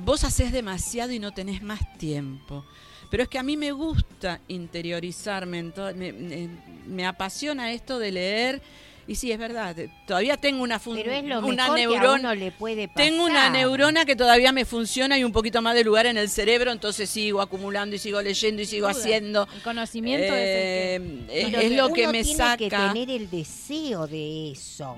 vos 0.00 0.24
haces 0.24 0.52
demasiado 0.52 1.12
y 1.12 1.18
no 1.18 1.32
tenés 1.32 1.62
más 1.62 1.80
tiempo. 1.98 2.64
Pero 3.10 3.24
es 3.24 3.28
que 3.28 3.38
a 3.38 3.42
mí 3.42 3.56
me 3.56 3.72
gusta 3.72 4.40
interiorizarme, 4.48 5.58
en 5.58 5.72
me- 5.96 6.48
me 6.86 7.06
apasiona 7.06 7.72
esto 7.72 7.98
de 7.98 8.12
leer 8.12 8.62
Y 9.06 9.16
sí, 9.16 9.32
es 9.32 9.38
verdad, 9.38 9.76
eh, 9.78 9.90
todavía 10.06 10.36
tengo 10.36 10.62
una, 10.62 10.78
Pero 10.78 11.10
es 11.10 11.24
lo 11.24 11.40
una 11.40 11.64
mejor 11.64 11.76
que 11.76 11.82
a 11.82 11.88
neurona. 11.88 12.18
uno 12.20 12.34
le 12.36 12.52
puede 12.52 12.86
pasar. 12.88 13.02
Tengo 13.04 13.24
una 13.24 13.50
neurona 13.50 14.04
que 14.04 14.14
todavía 14.14 14.52
me 14.52 14.64
funciona 14.64 15.18
y 15.18 15.24
un 15.24 15.32
poquito 15.32 15.60
más 15.60 15.74
de 15.74 15.82
lugar 15.82 16.06
en 16.06 16.16
el 16.16 16.28
cerebro, 16.28 16.70
entonces 16.70 17.10
sigo 17.10 17.40
acumulando 17.40 17.96
y 17.96 17.98
sigo 17.98 18.22
leyendo 18.22 18.62
y 18.62 18.66
sigo 18.66 18.88
Duda. 18.88 19.00
haciendo. 19.00 19.48
El 19.56 19.62
conocimiento 19.62 20.32
Eh, 20.34 21.24
es 21.30 21.44
el 21.46 21.50
que... 21.52 21.66
es, 21.66 21.72
lo 21.72 21.92
que 21.92 22.02
uno 22.02 22.12
me 22.12 22.22
tiene 22.22 22.36
saca. 22.38 22.56
que 22.58 22.70
tener 22.70 23.10
el 23.10 23.28
deseo 23.28 24.06
de 24.06 24.52
eso. 24.52 24.94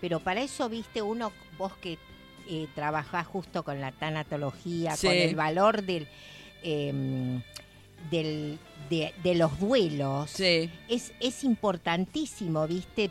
Pero 0.00 0.20
para 0.20 0.40
eso, 0.42 0.68
viste, 0.68 1.02
uno, 1.02 1.32
vos 1.58 1.72
que 1.80 1.98
eh, 2.48 2.68
trabajás 2.74 3.26
justo 3.26 3.64
con 3.64 3.80
la 3.80 3.90
tanatología, 3.92 4.96
Sí. 4.96 5.06
con 5.08 5.16
el 5.16 5.34
valor 5.34 5.82
del, 5.82 6.06
em, 6.62 7.42
del 8.10 8.58
de, 8.88 9.12
de 9.22 9.34
los 9.34 9.58
duelos, 9.60 10.30
Sí. 10.30 10.70
es, 10.88 11.12
es 11.20 11.44
importantísimo, 11.44 12.66
viste, 12.66 13.10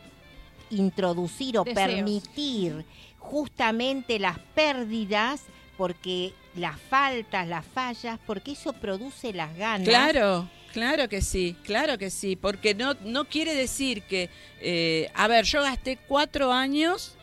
introducir 0.70 1.58
o 1.58 1.64
Deseos. 1.64 1.88
permitir 1.88 2.86
justamente 3.20 4.20
las 4.20 4.40
pérdidas, 4.56 5.44
porque 5.78 6.34
las 6.56 6.80
faltas, 6.80 7.48
las 7.48 7.66
fallas, 7.66 8.20
porque 8.26 8.52
eso 8.52 8.74
produce 8.74 9.34
las 9.34 9.56
ganas. 9.56 9.88
Claro, 9.88 10.50
claro 10.74 11.08
que 11.08 11.22
sí, 11.22 11.56
claro 11.64 11.98
que 11.98 12.10
sí, 12.10 12.36
porque 12.36 12.74
no, 12.74 12.96
no 13.04 13.26
quiere 13.26 13.54
decir 13.54 14.04
que, 14.04 14.30
eh, 14.60 15.12
a 15.14 15.28
ver, 15.28 15.46
yo 15.46 15.62
gasté 15.62 15.98
cuatro 16.08 16.52
años 16.52 17.18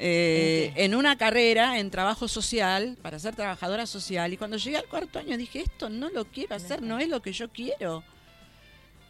eh, 0.00 0.72
en 0.76 0.94
una 0.94 1.18
carrera 1.18 1.80
en 1.80 1.90
trabajo 1.90 2.28
social 2.28 2.96
para 3.02 3.18
ser 3.18 3.34
trabajadora 3.34 3.84
social 3.84 4.32
y 4.32 4.36
cuando 4.36 4.56
llegué 4.56 4.76
al 4.76 4.86
cuarto 4.86 5.18
año 5.18 5.36
dije, 5.36 5.60
esto 5.60 5.88
no 5.88 6.08
lo 6.10 6.24
quiero 6.24 6.54
hacer, 6.54 6.82
no 6.82 7.00
es 7.00 7.08
lo 7.08 7.20
que 7.20 7.32
yo 7.32 7.48
quiero. 7.50 8.04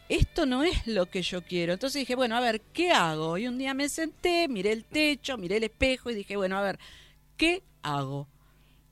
Esto 0.09 0.47
no 0.47 0.63
es 0.63 0.87
lo 0.87 1.07
que 1.07 1.23
yo 1.23 1.43
quiero. 1.43 1.75
Entonces 1.75 2.01
dije, 2.01 2.15
bueno, 2.15 2.37
a 2.37 2.41
ver, 2.41 2.61
¿qué 2.73 2.91
hago? 2.93 3.37
Y 3.39 3.47
un 3.47 3.59
día 3.59 3.75
me 3.75 3.89
senté, 3.89 4.49
miré 4.49 4.73
el 4.73 4.85
techo, 4.85 5.37
miré 5.37 5.59
el 5.59 5.65
espejo 5.65 6.11
y 6.11 6.15
dije, 6.15 6.37
bueno, 6.37 6.57
a 6.57 6.63
ver, 6.63 6.79
¿qué 7.37 7.63
hago? 7.83 8.27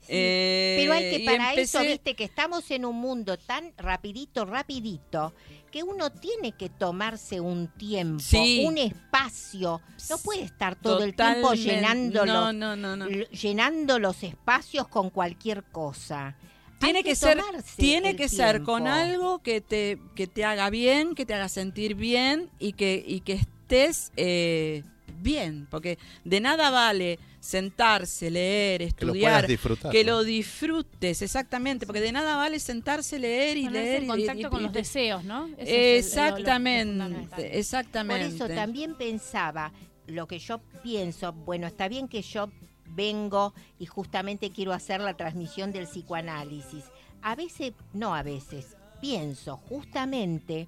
Sí. 0.00 0.06
Eh, 0.12 0.76
Pero 0.78 0.92
hay 0.92 1.10
que 1.10 1.18
y 1.18 1.24
para 1.26 1.54
eso, 1.54 1.80
viste, 1.80 2.14
que 2.14 2.22
estamos 2.24 2.70
en 2.70 2.84
un 2.84 2.96
mundo 2.96 3.36
tan 3.38 3.72
rapidito, 3.76 4.44
rapidito, 4.44 5.32
que 5.72 5.82
uno 5.82 6.10
tiene 6.12 6.52
que 6.52 6.68
tomarse 6.68 7.40
un 7.40 7.66
tiempo, 7.76 8.20
Sí. 8.22 8.62
un 8.66 8.78
espacio. 8.78 9.80
No 10.08 10.18
puede 10.18 10.42
estar 10.42 10.76
todo 10.76 11.02
el 11.02 11.16
tiempo 11.16 11.54
llenando, 11.54 12.24
No, 12.24 12.32
los, 12.46 12.54
no, 12.54 12.76
no, 12.76 12.96
no. 12.96 13.06
l- 13.06 13.26
llenando 13.30 13.98
los 13.98 14.22
espacios 14.22 14.86
con 14.86 15.10
cualquier 15.10 15.64
cosa. 15.64 16.36
Tiene 16.78 17.02
que, 17.02 17.16
ser, 17.16 17.40
tiene 17.76 18.16
que 18.16 18.28
ser 18.28 18.62
con 18.62 18.86
algo 18.86 19.38
que 19.40 19.60
te, 19.60 19.98
que 20.14 20.26
te 20.26 20.44
haga 20.44 20.70
bien, 20.70 21.14
que 21.14 21.24
te 21.26 21.34
haga 21.34 21.48
sentir 21.48 21.94
bien 21.94 22.50
y 22.58 22.72
que, 22.74 23.02
y 23.06 23.20
que 23.20 23.32
estés 23.34 24.12
eh, 24.16 24.82
bien, 25.18 25.66
porque 25.70 25.98
de 26.24 26.40
nada 26.40 26.70
vale 26.70 27.18
sentarse, 27.40 28.30
leer, 28.30 28.92
Que 28.94 29.04
lo 29.06 29.12
puedas 29.12 29.24
estudiar, 29.42 29.46
disfrutar. 29.46 29.92
que 29.92 30.04
¿no? 30.04 30.10
lo 30.12 30.24
disfrutes, 30.24 31.22
exactamente, 31.22 31.86
porque 31.86 32.00
de 32.00 32.12
nada 32.12 32.36
vale 32.36 32.58
sentarse, 32.60 33.18
leer 33.18 33.56
y 33.56 33.68
leer 33.68 33.96
en 34.02 34.04
y- 34.04 34.06
contacto 34.08 34.40
y- 34.40 34.50
con 34.50 34.60
y- 34.60 34.64
los 34.64 34.72
deseos, 34.72 35.24
¿no? 35.24 35.46
Ese 35.56 35.92
el- 35.94 35.98
Exactamente, 36.04 36.92
fundamental. 36.92 37.36
Por 37.36 37.44
exactamente. 37.46 38.26
eso 38.36 38.48
también 38.48 38.94
pensaba, 38.96 39.72
lo 40.06 40.26
que 40.28 40.38
yo 40.38 40.60
pienso, 40.82 41.32
bueno, 41.32 41.66
está 41.66 41.88
bien 41.88 42.08
que 42.08 42.22
yo 42.22 42.50
vengo 42.96 43.54
y 43.78 43.86
justamente 43.86 44.50
quiero 44.50 44.72
hacer 44.72 45.00
la 45.00 45.14
transmisión 45.16 45.70
del 45.70 45.86
psicoanálisis. 45.86 46.84
A 47.22 47.34
veces, 47.36 47.72
no 47.92 48.14
a 48.14 48.22
veces, 48.22 48.76
pienso 49.00 49.56
justamente 49.58 50.66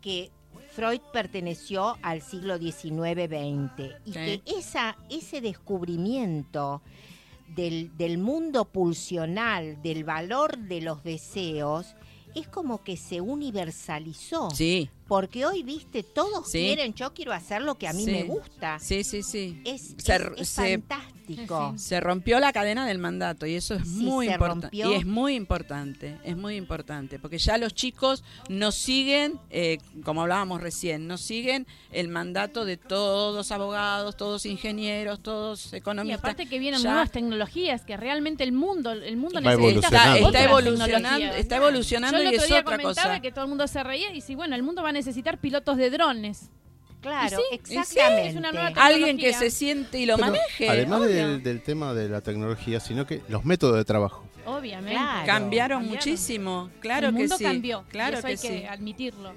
que 0.00 0.30
Freud 0.74 1.00
perteneció 1.12 1.96
al 2.02 2.22
siglo 2.22 2.58
XIX-XX 2.58 3.94
y 4.06 4.12
Sí. 4.12 4.14
que 4.14 4.42
esa, 4.46 4.96
ese 5.10 5.40
descubrimiento 5.40 6.82
del, 7.54 7.94
del 7.98 8.16
mundo 8.18 8.64
pulsional, 8.64 9.80
del 9.82 10.04
valor 10.04 10.56
de 10.56 10.80
los 10.80 11.04
deseos, 11.04 11.94
es 12.34 12.48
como 12.48 12.82
que 12.82 12.96
se 12.96 13.20
universalizó. 13.20 14.50
Sí, 14.50 14.88
Porque 15.06 15.44
hoy, 15.44 15.62
viste, 15.62 16.02
todos 16.02 16.48
Sí. 16.50 16.60
quieren, 16.60 16.94
yo 16.94 17.12
quiero 17.12 17.32
hacer 17.32 17.60
lo 17.60 17.74
que 17.76 17.86
a 17.86 17.92
mí 17.92 18.06
Sí. 18.06 18.10
me 18.10 18.22
gusta. 18.22 18.78
sí, 18.78 19.04
sí, 19.04 19.22
sí. 19.22 19.60
Es, 19.66 19.94
Se- 19.98 20.16
es- 20.16 20.22
es 20.38 20.48
se- 20.48 20.78
fantástico. 20.78 21.21
Se 21.76 22.00
rompió 22.00 22.40
la 22.40 22.52
cadena 22.52 22.86
del 22.86 22.98
mandato 22.98 23.46
y 23.46 23.54
eso 23.54 23.74
es 23.74 23.82
Sí, 23.88 24.04
muy 24.04 24.28
importante. 24.28 24.76
Y 24.76 24.82
es 24.94 25.06
muy 25.06 25.34
importante, 25.34 26.18
es 26.24 26.36
muy 26.36 26.56
importante, 26.56 27.18
porque 27.18 27.38
ya 27.38 27.58
los 27.58 27.74
chicos 27.74 28.24
no 28.48 28.72
siguen, 28.72 29.38
eh, 29.50 29.78
como 30.04 30.22
hablábamos 30.22 30.60
recién, 30.60 31.06
no 31.06 31.18
siguen 31.18 31.66
el 31.90 32.08
mandato 32.08 32.64
de 32.64 32.76
todos 32.76 33.52
abogados, 33.52 34.16
todos 34.16 34.46
ingenieros, 34.46 35.20
todos 35.22 35.72
Y 35.72 35.76
economistas. 35.76 36.18
aparte 36.20 36.46
que 36.46 36.58
vienen 36.58 36.80
Ya 36.82 36.90
nuevas 36.90 37.10
tecnologías 37.10 37.84
que 37.84 37.96
realmente 37.96 38.44
el 38.44 38.52
mundo 38.52 38.92
el 38.92 39.16
mundo 39.16 39.40
Va 39.40 39.54
necesita 39.56 40.18
evolucionando. 40.18 40.26
Está 40.26 40.44
evolucionando, 40.44 41.26
está 41.36 41.56
evolucionando 41.56 42.18
Yo 42.18 42.22
el 42.22 42.32
y 42.32 42.36
otro 42.36 42.42
es 42.44 42.48
día 42.48 42.60
otra 42.60 42.76
comentaba 42.78 43.08
cosa. 43.08 43.20
que 43.20 43.32
todo 43.32 43.44
el 43.44 43.48
mundo 43.48 43.66
se 43.68 43.82
reía 43.82 44.12
y 44.14 44.20
si 44.20 44.34
bueno, 44.34 44.54
el 44.56 44.62
mundo 44.62 44.82
va 44.82 44.90
a 44.90 44.92
necesitar 44.92 45.38
pilotos 45.38 45.76
de 45.76 45.90
drones. 45.90 46.50
Claro, 47.02 47.36
sí, 47.36 47.42
exactamente. 47.56 48.28
es 48.30 48.36
una 48.36 48.52
nueva 48.52 48.68
Alguien 48.76 49.18
que 49.18 49.34
se 49.34 49.50
siente 49.50 49.98
y 49.98 50.06
lo 50.06 50.16
Pero 50.16 50.28
maneje. 50.28 50.68
Además 50.68 51.02
del, 51.06 51.42
del 51.42 51.60
tema 51.60 51.92
de 51.92 52.08
la 52.08 52.20
tecnología, 52.22 52.80
sino 52.80 53.04
que 53.06 53.20
los 53.28 53.44
métodos 53.44 53.76
de 53.76 53.84
trabajo. 53.84 54.24
Obviamente. 54.46 54.92
Claro. 54.92 55.26
Cambiaron 55.26 55.80
Cambiaron. 55.80 55.86
muchísimo, 55.88 56.70
claro 56.80 57.08
el 57.08 57.14
que 57.14 57.18
mundo 57.20 57.36
sí. 57.38 57.44
cambió. 57.44 57.84
Claro 57.90 58.16
y 58.16 58.18
eso 58.18 58.22
que 58.26 58.32
hay 58.32 58.36
que 58.38 58.60
sí. 58.60 58.64
admitirlo. 58.66 59.32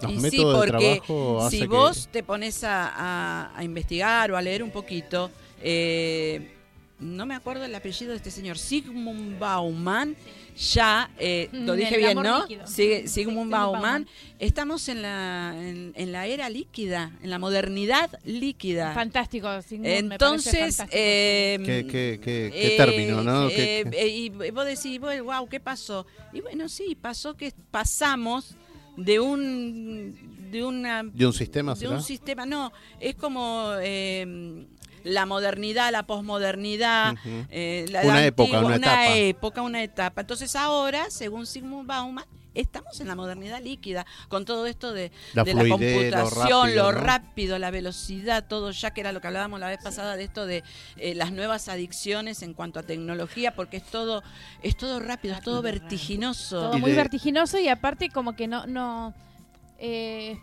Los 0.00 0.10
Y 0.12 0.30
sí, 0.30 0.38
de 0.38 0.42
porque 0.44 1.00
trabajo 1.02 1.42
hace 1.44 1.56
si 1.56 1.62
que- 1.62 1.68
vos 1.68 2.08
te 2.10 2.22
pones 2.22 2.64
a, 2.64 2.88
a- 2.88 3.52
a 3.58 3.62
investigar 3.64 4.32
o 4.32 4.36
a 4.36 4.42
leer 4.42 4.62
un 4.62 4.70
poquito, 4.70 5.30
eh, 5.60 6.54
no 6.98 7.26
me 7.26 7.34
acuerdo 7.34 7.64
el 7.64 7.74
apellido 7.74 8.10
de 8.12 8.16
este 8.16 8.30
señor, 8.30 8.58
Sigmund 8.58 9.38
Bauman, 9.38 10.16
ya, 10.56 11.10
eh, 11.18 11.48
lo 11.52 11.74
dije 11.74 11.96
bien, 11.96 12.14
¿no? 12.22 12.40
líquido. 12.42 12.64
Sig- 12.64 12.66
Sí, 12.66 13.08
Sigmund 13.08 13.08
Sigmund 13.08 13.50
Bauman. 13.50 14.06
Estamos 14.38 14.88
en 14.88 15.02
la, 15.02 15.54
en, 15.56 15.92
en 15.96 16.12
la 16.12 16.26
era 16.26 16.48
líquida, 16.50 17.12
en 17.22 17.30
la 17.30 17.38
modernidad 17.38 18.10
líquida. 18.24 18.92
Fantástico, 18.94 19.48
Sigmund, 19.62 19.86
me 19.86 19.92
parece 19.92 20.02
Entonces, 20.14 20.52
fantástico. 20.76 20.88
eh, 20.92 21.58
¿Qué, 21.64 21.86
qué, 21.86 22.20
qué- 22.22 22.50
qué 22.52 22.74
eh, 22.74 22.76
término, 22.76 23.22
no? 23.22 23.48
eh, 23.48 23.52
¿Qué- 23.84 23.90
qué- 23.90 24.02
eh, 24.02 24.08
y 24.08 24.28
vos 24.50 24.66
decís, 24.66 24.98
bueno, 25.00 25.24
wow, 25.24 25.48
¿qué 25.48 25.60
pasó? 25.60 26.06
Y 26.32 26.40
bueno, 26.40 26.68
sí, 26.68 26.96
pasó 27.00 27.34
que 27.36 27.52
pasamos 27.70 28.56
de 28.96 29.20
un 29.20 30.32
de 30.50 30.62
una 30.64 31.02
¿De 31.02 31.24
un 31.26 31.32
sistema 31.32 31.72
de 31.72 31.80
será? 31.80 31.92
un 31.92 32.02
sistema, 32.02 32.44
no, 32.44 32.70
es 33.00 33.14
como 33.14 33.70
eh, 33.80 34.66
la 35.04 35.26
modernidad, 35.26 35.90
la 35.92 36.04
posmodernidad, 36.04 37.14
eh, 37.50 37.86
la, 37.90 38.02
Una 38.02 38.14
la 38.14 38.26
época, 38.26 38.60
una 38.60 38.76
etapa. 38.76 39.16
época, 39.16 39.62
una 39.62 39.82
etapa. 39.82 40.20
Entonces 40.22 40.54
ahora, 40.56 41.10
según 41.10 41.46
Sigmund 41.46 41.86
Bauman, 41.86 42.24
estamos 42.54 43.00
en 43.00 43.08
la 43.08 43.14
modernidad 43.14 43.62
líquida, 43.62 44.04
con 44.28 44.44
todo 44.44 44.66
esto 44.66 44.92
de 44.92 45.10
La 45.32 45.44
de 45.44 45.54
la 45.54 45.62
fluidez, 45.62 46.10
lo 46.10 46.18
computación, 46.20 46.66
rápido, 46.66 46.84
lo 46.84 46.92
¿no? 46.92 46.98
rápido, 46.98 47.58
la 47.58 47.70
velocidad, 47.70 48.46
todo 48.46 48.70
ya 48.72 48.92
que 48.92 49.00
era 49.00 49.12
lo 49.12 49.20
que 49.20 49.26
hablábamos 49.28 49.58
la 49.60 49.68
vez 49.68 49.78
pasada 49.82 50.16
de 50.16 50.24
esto 50.24 50.46
de 50.46 50.62
eh, 50.96 51.14
las 51.14 51.32
nuevas 51.32 51.68
adicciones 51.68 52.42
en 52.42 52.54
cuanto 52.54 52.78
a 52.78 52.82
tecnología, 52.82 53.54
porque 53.54 53.78
es 53.78 53.84
todo, 53.84 54.22
es 54.62 54.76
todo 54.76 55.00
rápido, 55.00 55.34
es 55.34 55.42
todo 55.42 55.62
vertiginoso. 55.62 56.60
todo 56.60 56.78
muy 56.78 56.92
vertiginoso 56.92 57.58
y 57.58 57.68
aparte 57.68 58.10
como 58.10 58.36
que 58.36 58.46
no 58.48 58.66
no 58.66 59.14
eh, 59.78 60.38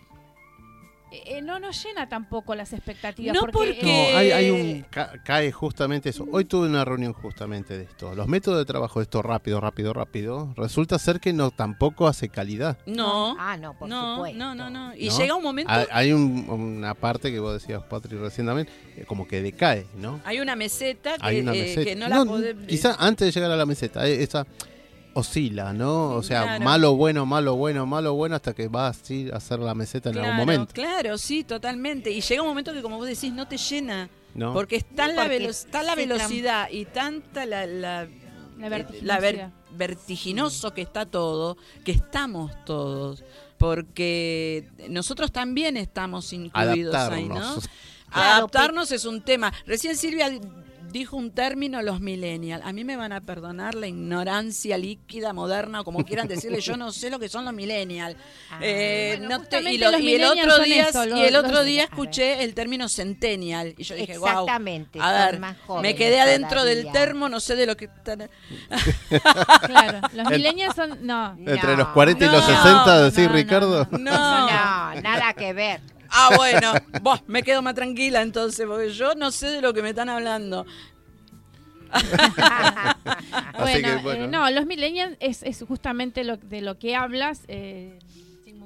eh, 1.11 1.41
no 1.41 1.59
nos 1.59 1.83
llena 1.83 2.07
tampoco 2.07 2.53
las 2.55 2.71
expectativas 2.73 3.33
No, 3.33 3.41
porque, 3.41 3.75
porque- 3.75 4.09
No, 4.11 4.17
hay, 4.17 4.31
hay 4.31 4.49
un 4.51 4.81
ca- 4.89 5.13
cae 5.23 5.51
justamente 5.51 6.09
eso. 6.09 6.27
Hoy 6.31 6.45
tuve 6.45 6.67
una 6.67 6.85
reunión 6.85 7.13
justamente 7.13 7.77
de 7.77 7.83
esto. 7.85 8.13
Los 8.15 8.27
métodos 8.27 8.59
de 8.59 8.65
trabajo 8.65 8.99
de 8.99 9.03
esto 9.03 9.21
rápido, 9.21 9.59
rápido, 9.59 9.93
rápido, 9.93 10.53
resulta 10.55 10.99
ser 10.99 11.19
que 11.19 11.33
no 11.33 11.51
tampoco 11.51 12.07
hace 12.07 12.29
calidad. 12.29 12.77
No, 12.85 13.35
Ah, 13.39 13.57
no, 13.57 13.77
por 13.77 13.89
no, 13.89 14.15
supuesto. 14.17 14.37
no, 14.39 14.55
no, 14.55 14.69
no. 14.69 14.95
Y 14.95 15.07
¿no? 15.09 15.17
llega 15.17 15.35
un 15.35 15.43
momento, 15.43 15.71
Hay, 15.71 15.85
hay 15.91 16.11
un- 16.11 16.47
una 16.49 16.93
parte 16.93 17.31
que 17.31 17.39
vos 17.39 17.53
decías, 17.53 17.81
Patri, 17.83 18.17
recién 18.17 18.45
también, 18.47 18.67
eh, 18.95 19.05
como 19.07 19.27
que 19.27 19.41
decae, 19.41 19.87
¿no? 19.95 20.19
hay 20.25 20.39
una 20.39 20.55
meseta 20.55 21.15
que, 21.17 21.25
Hay 21.25 21.39
una 21.41 21.53
eh, 21.55 21.61
meseta. 21.61 21.83
que 21.85 21.95
no 21.95 22.07
la 22.07 22.17
podés- 22.23 22.65
quizá 22.67 22.95
antes 22.99 23.25
de 23.27 23.31
llegar 23.31 23.51
a 23.51 23.55
la 23.55 23.65
meseta, 23.65 24.07
eh, 24.07 24.21
esa 24.23 24.45
oscila, 25.19 25.71
¿no? 25.73 26.09
O 26.15 26.23
sea, 26.23 26.43
Claro. 26.43 26.65
malo, 26.65 26.95
bueno, 26.95 27.25
malo, 27.25 27.55
bueno, 27.55 27.85
malo, 27.85 28.13
bueno, 28.15 28.35
hasta 28.35 28.53
que 28.53 28.67
va 28.67 28.87
así 28.87 29.29
a 29.31 29.37
hacer 29.37 29.59
la 29.59 29.73
meseta 29.75 30.09
en 30.09 30.13
Claro, 30.15 30.27
algún 30.31 30.39
momento, 30.45 30.73
Claro, 30.73 31.17
sí, 31.17 31.43
totalmente. 31.43 32.11
Y 32.11 32.21
llega 32.21 32.41
un 32.41 32.47
momento 32.49 32.73
que, 32.73 32.81
como 32.81 32.97
vos 32.97 33.07
decís, 33.07 33.31
no 33.31 33.47
te 33.47 33.57
llena. 33.57 34.09
¿no? 34.35 34.53
Porque 34.53 34.75
está, 34.77 35.07
No, 35.07 35.13
la, 35.13 35.21
porque 35.23 35.37
velo- 35.39 35.49
está 35.49 35.81
la 35.83 35.95
velocidad 35.95 36.69
y 36.69 36.85
tanta 36.85 37.45
la, 37.47 37.65
la, 37.65 38.07
La 38.57 38.67
eh, 38.67 38.69
vertiginosidad. 38.69 39.03
la 39.07 39.19
ver- 39.19 39.49
vertiginoso 39.71 40.73
que 40.73 40.81
está 40.81 41.05
todo, 41.05 41.57
que 41.83 41.91
estamos 41.91 42.51
todos. 42.65 43.23
Porque 43.57 44.69
nosotros 44.89 45.31
también 45.31 45.77
estamos 45.77 46.31
incluidos 46.33 46.95
ahí, 46.95 47.27
¿no? 47.27 47.35
Adaptarnos. 47.35 47.69
Claro, 48.09 48.29
Adaptarnos 48.37 48.91
es 48.91 49.05
un 49.05 49.21
tema. 49.21 49.53
Recién 49.65 49.95
Silvia 49.95 50.29
dijo 50.91 51.17
un 51.17 51.31
término 51.31 51.81
los 51.81 51.99
millennials. 52.01 52.65
A 52.65 52.73
mí 52.73 52.83
me 52.83 52.95
van 52.95 53.11
a 53.13 53.21
perdonar 53.21 53.75
la 53.75 53.87
ignorancia 53.87 54.77
líquida, 54.77 55.33
moderna, 55.33 55.81
o 55.81 55.83
como 55.83 56.03
quieran 56.03 56.27
decirle. 56.27 56.59
Yo 56.61 56.77
no 56.77 56.91
sé 56.91 57.09
lo 57.09 57.19
que 57.19 57.29
son 57.29 57.45
los 57.45 57.53
millennials. 57.53 58.17
Ah. 58.51 58.59
Eh, 58.61 59.15
Bueno, 59.19 59.37
no 59.39 59.43
te- 59.45 59.61
y, 59.71 59.77
lo- 59.77 59.91
los 59.91 60.01
y 60.01 60.15
el 60.15 60.23
otro 60.25 60.59
día, 60.63 60.89
eso, 60.89 61.05
y 61.05 61.21
el 61.21 61.35
otro 61.35 61.51
los- 61.51 61.65
día 61.65 61.81
A 61.83 61.85
escuché 61.85 62.43
el 62.43 62.53
término 62.53 62.89
centennial. 62.89 63.73
Y 63.77 63.83
yo 63.83 63.95
dije, 63.95 64.17
wow. 64.17 64.27
Exactamente, 64.27 64.99
A 64.99 65.03
son 65.03 65.31
ver, 65.31 65.39
más 65.39 65.55
me 65.81 65.95
quedé 65.95 66.19
adentro 66.19 66.63
del 66.63 66.91
termo, 66.91 67.29
no 67.29 67.39
sé 67.39 67.55
de 67.55 67.65
lo 67.65 67.75
que 67.77 67.85
están. 67.85 68.29
Claro, 69.65 70.01
los 70.13 70.29
millennials 70.29 70.75
son. 70.75 71.05
No. 71.05 71.35
Entre 71.39 71.71
No. 71.71 71.77
los 71.77 71.87
40 71.89 72.25
y 72.25 72.29
los 72.29 72.41
No, 72.47 72.55
60, 72.55 73.01
decís, 73.03 73.17
no, 73.19 73.29
no, 73.29 73.33
Ricardo. 73.35 73.87
No. 73.91 73.99
No, 73.99 75.01
nada 75.01 75.33
que 75.33 75.53
ver. 75.53 75.81
Ah, 76.11 76.31
bueno, 76.35 76.73
vos, 77.01 77.21
me 77.27 77.43
quedo 77.43 77.61
más 77.61 77.75
tranquila 77.75 78.21
entonces, 78.21 78.65
porque 78.67 78.91
yo 78.91 79.15
no 79.15 79.31
sé 79.31 79.47
de 79.47 79.61
lo 79.61 79.73
que 79.73 79.81
me 79.81 79.89
están 79.89 80.09
hablando. 80.09 80.65
Bueno, 83.57 84.03
que, 84.03 84.23
eh, 84.23 84.27
no, 84.27 84.49
los 84.51 84.65
millennials 84.65 85.17
es, 85.19 85.43
es 85.43 85.63
justamente 85.67 86.23
lo, 86.23 86.37
de 86.37 86.61
lo 86.61 86.79
que 86.79 86.95
hablas. 86.95 87.41
Eh, 87.47 87.99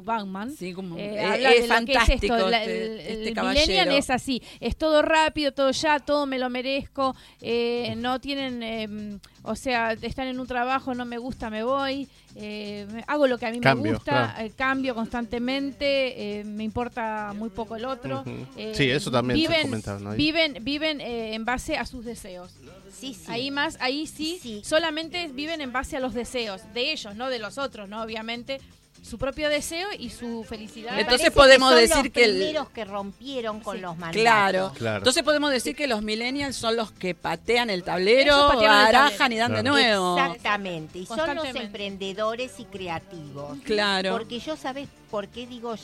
Bauman. 0.03 0.55
Sí, 0.55 0.73
como, 0.73 0.97
Eh, 0.97 1.15
eh, 1.17 1.55
es 1.57 1.61
es 1.63 1.67
fantástico 1.67 2.35
esto, 2.35 2.49
la- 2.49 2.61
este- 2.63 2.85
el, 2.85 2.99
este 3.27 3.39
el 3.39 3.47
millennial 3.47 3.91
es 3.91 4.09
así, 4.09 4.41
es 4.59 4.75
todo 4.75 5.01
rápido, 5.01 5.51
todo 5.53 5.71
ya, 5.71 5.99
todo 5.99 6.25
me 6.25 6.37
lo 6.39 6.49
merezco, 6.49 7.15
eh, 7.41 7.93
no 7.97 8.19
tienen, 8.19 8.61
eh, 8.63 9.17
o 9.43 9.55
sea, 9.55 9.93
están 9.93 10.27
en 10.27 10.39
un 10.39 10.47
trabajo, 10.47 10.93
no 10.95 11.05
me 11.05 11.17
gusta, 11.17 11.49
me 11.49 11.63
voy, 11.63 12.07
eh, 12.35 12.87
hago 13.07 13.27
lo 13.27 13.37
que 13.37 13.45
a 13.45 13.51
mí 13.51 13.59
Cambio, 13.59 13.83
me 13.91 13.97
gusta, 13.97 14.11
claro. 14.33 14.47
eh, 14.47 14.51
cambio 14.55 14.95
constantemente, 14.95 16.39
eh, 16.39 16.43
me 16.43 16.63
importa 16.63 17.33
muy 17.35 17.49
poco 17.49 17.75
el 17.75 17.85
otro. 17.85 18.23
Eh, 18.57 18.73
Sí, 18.75 18.89
eso 18.89 19.11
también 19.11 19.39
se 19.39 19.47
viven, 19.47 19.61
comentaron 19.63 20.07
ahí. 20.07 20.17
Viven, 20.17 20.57
viven 20.61 21.01
eh, 21.01 21.33
en 21.35 21.45
base 21.45 21.77
a 21.77 21.85
sus 21.85 22.05
deseos. 22.05 22.51
Sí, 22.91 23.13
sí. 23.13 23.25
Ahí 23.27 23.51
más, 23.51 23.77
ahí 23.81 24.07
sí, 24.07 24.39
Sí. 24.41 24.61
solamente 24.63 25.27
viven 25.27 25.61
en 25.61 25.71
base 25.73 25.97
a 25.97 25.99
los 25.99 26.13
deseos 26.13 26.61
de 26.73 26.91
ellos, 26.93 27.15
no 27.15 27.29
de 27.29 27.39
los 27.39 27.57
otros, 27.57 27.89
¿no? 27.89 28.01
Obviamente, 28.01 28.61
su 29.03 29.17
propio 29.17 29.49
deseo 29.49 29.89
y 29.99 30.09
su 30.09 30.43
felicidad. 30.47 30.97
Entonces 30.97 31.29
parece 31.29 31.31
podemos 31.31 31.73
que 31.73 31.87
son 31.89 32.03
decir 32.03 32.05
los 32.05 32.13
que 32.13 32.23
el- 32.23 32.35
primeros 32.37 32.69
que 32.69 32.85
rompieron 32.85 33.59
con 33.59 33.75
Sí. 33.75 33.81
los 33.81 33.97
mandatos. 33.97 34.21
Claro. 34.21 34.71
Claro. 34.75 34.97
Entonces 34.99 35.23
podemos 35.23 35.51
decir 35.51 35.75
que 35.75 35.87
los 35.87 36.01
millennials 36.01 36.55
son 36.55 36.77
los 36.77 36.91
que 36.91 37.13
patean 37.13 37.69
el 37.69 37.83
tablero, 37.83 38.47
barajan 38.57 39.31
y 39.33 39.35
dan 39.37 39.53
de 39.55 39.63
nuevo. 39.63 40.17
Exactamente. 40.17 40.99
Y 40.99 41.05
son 41.05 41.35
los 41.35 41.45
emprendedores 41.53 42.59
y 42.59 42.63
creativos. 42.65 43.57
Claro. 43.65 44.11
Porque 44.11 44.39
yo, 44.39 44.55
¿sabes 44.55 44.87
por 45.11 45.27
qué 45.27 45.47
digo? 45.47 45.75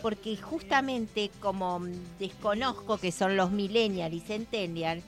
Porque 0.00 0.36
justamente 0.36 1.30
como 1.40 1.80
desconozco 2.18 2.96
que 2.98 3.12
son 3.12 3.36
los 3.36 3.50
millennial 3.50 4.14
y 4.14 4.20
centennial, 4.20 5.02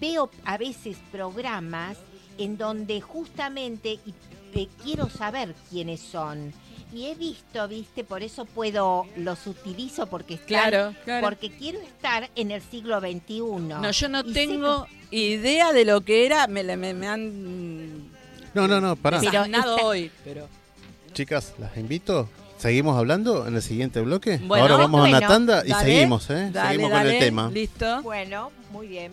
veo 0.00 0.30
a 0.44 0.58
veces 0.58 0.96
programas 1.12 1.96
en 2.38 2.58
donde 2.58 3.00
justamente 3.00 4.00
y, 4.04 4.14
eh, 4.54 4.68
quiero 4.82 5.08
saber 5.08 5.54
quiénes 5.70 6.00
son. 6.00 6.52
Y 6.94 7.06
he 7.06 7.14
visto, 7.14 7.66
viste, 7.68 8.04
por 8.04 8.22
eso 8.22 8.44
puedo, 8.44 9.06
los 9.16 9.46
utilizo 9.46 10.06
porque 10.06 10.34
están, 10.34 10.46
Claro, 10.48 10.94
claro. 11.04 11.26
porque 11.26 11.50
quiero 11.50 11.80
estar 11.80 12.28
en 12.34 12.50
el 12.50 12.60
siglo 12.62 13.00
XXI. 13.00 13.40
No, 13.40 13.90
yo 13.90 14.08
no 14.08 14.20
Y 14.20 14.24
sé 14.28 14.32
tengo 14.34 14.86
idea 15.10 15.72
de 15.72 15.84
lo 15.86 16.02
que 16.02 16.26
era. 16.26 16.46
Me, 16.48 16.62
me, 16.76 16.92
me 16.92 17.08
han 17.08 18.10
No, 18.54 18.68
no, 18.68 18.80
no, 18.80 18.94
pará. 18.96 19.20
Pero 19.20 19.44
esta- 19.44 19.74
hoy. 19.76 20.10
Pero 20.24 20.48
Chicas, 21.14 21.54
las 21.58 21.76
invito. 21.76 22.28
¿Seguimos 22.58 22.96
hablando 22.96 23.46
en 23.48 23.56
el 23.56 23.62
siguiente 23.62 24.00
bloque? 24.00 24.38
Bueno, 24.38 24.62
Ahora 24.64 24.76
vamos 24.76 25.04
a 25.04 25.08
una 25.08 25.20
tanda 25.26 25.62
y 25.66 25.70
dale, 25.70 25.84
seguimos, 25.92 26.30
¿eh? 26.30 26.50
dale, 26.52 26.68
seguimos 26.76 26.92
con 26.92 27.06
el 27.08 27.18
tema. 27.18 27.50
Listo. 27.50 28.02
Bueno, 28.02 28.52
muy 28.70 28.86
bien. 28.86 29.12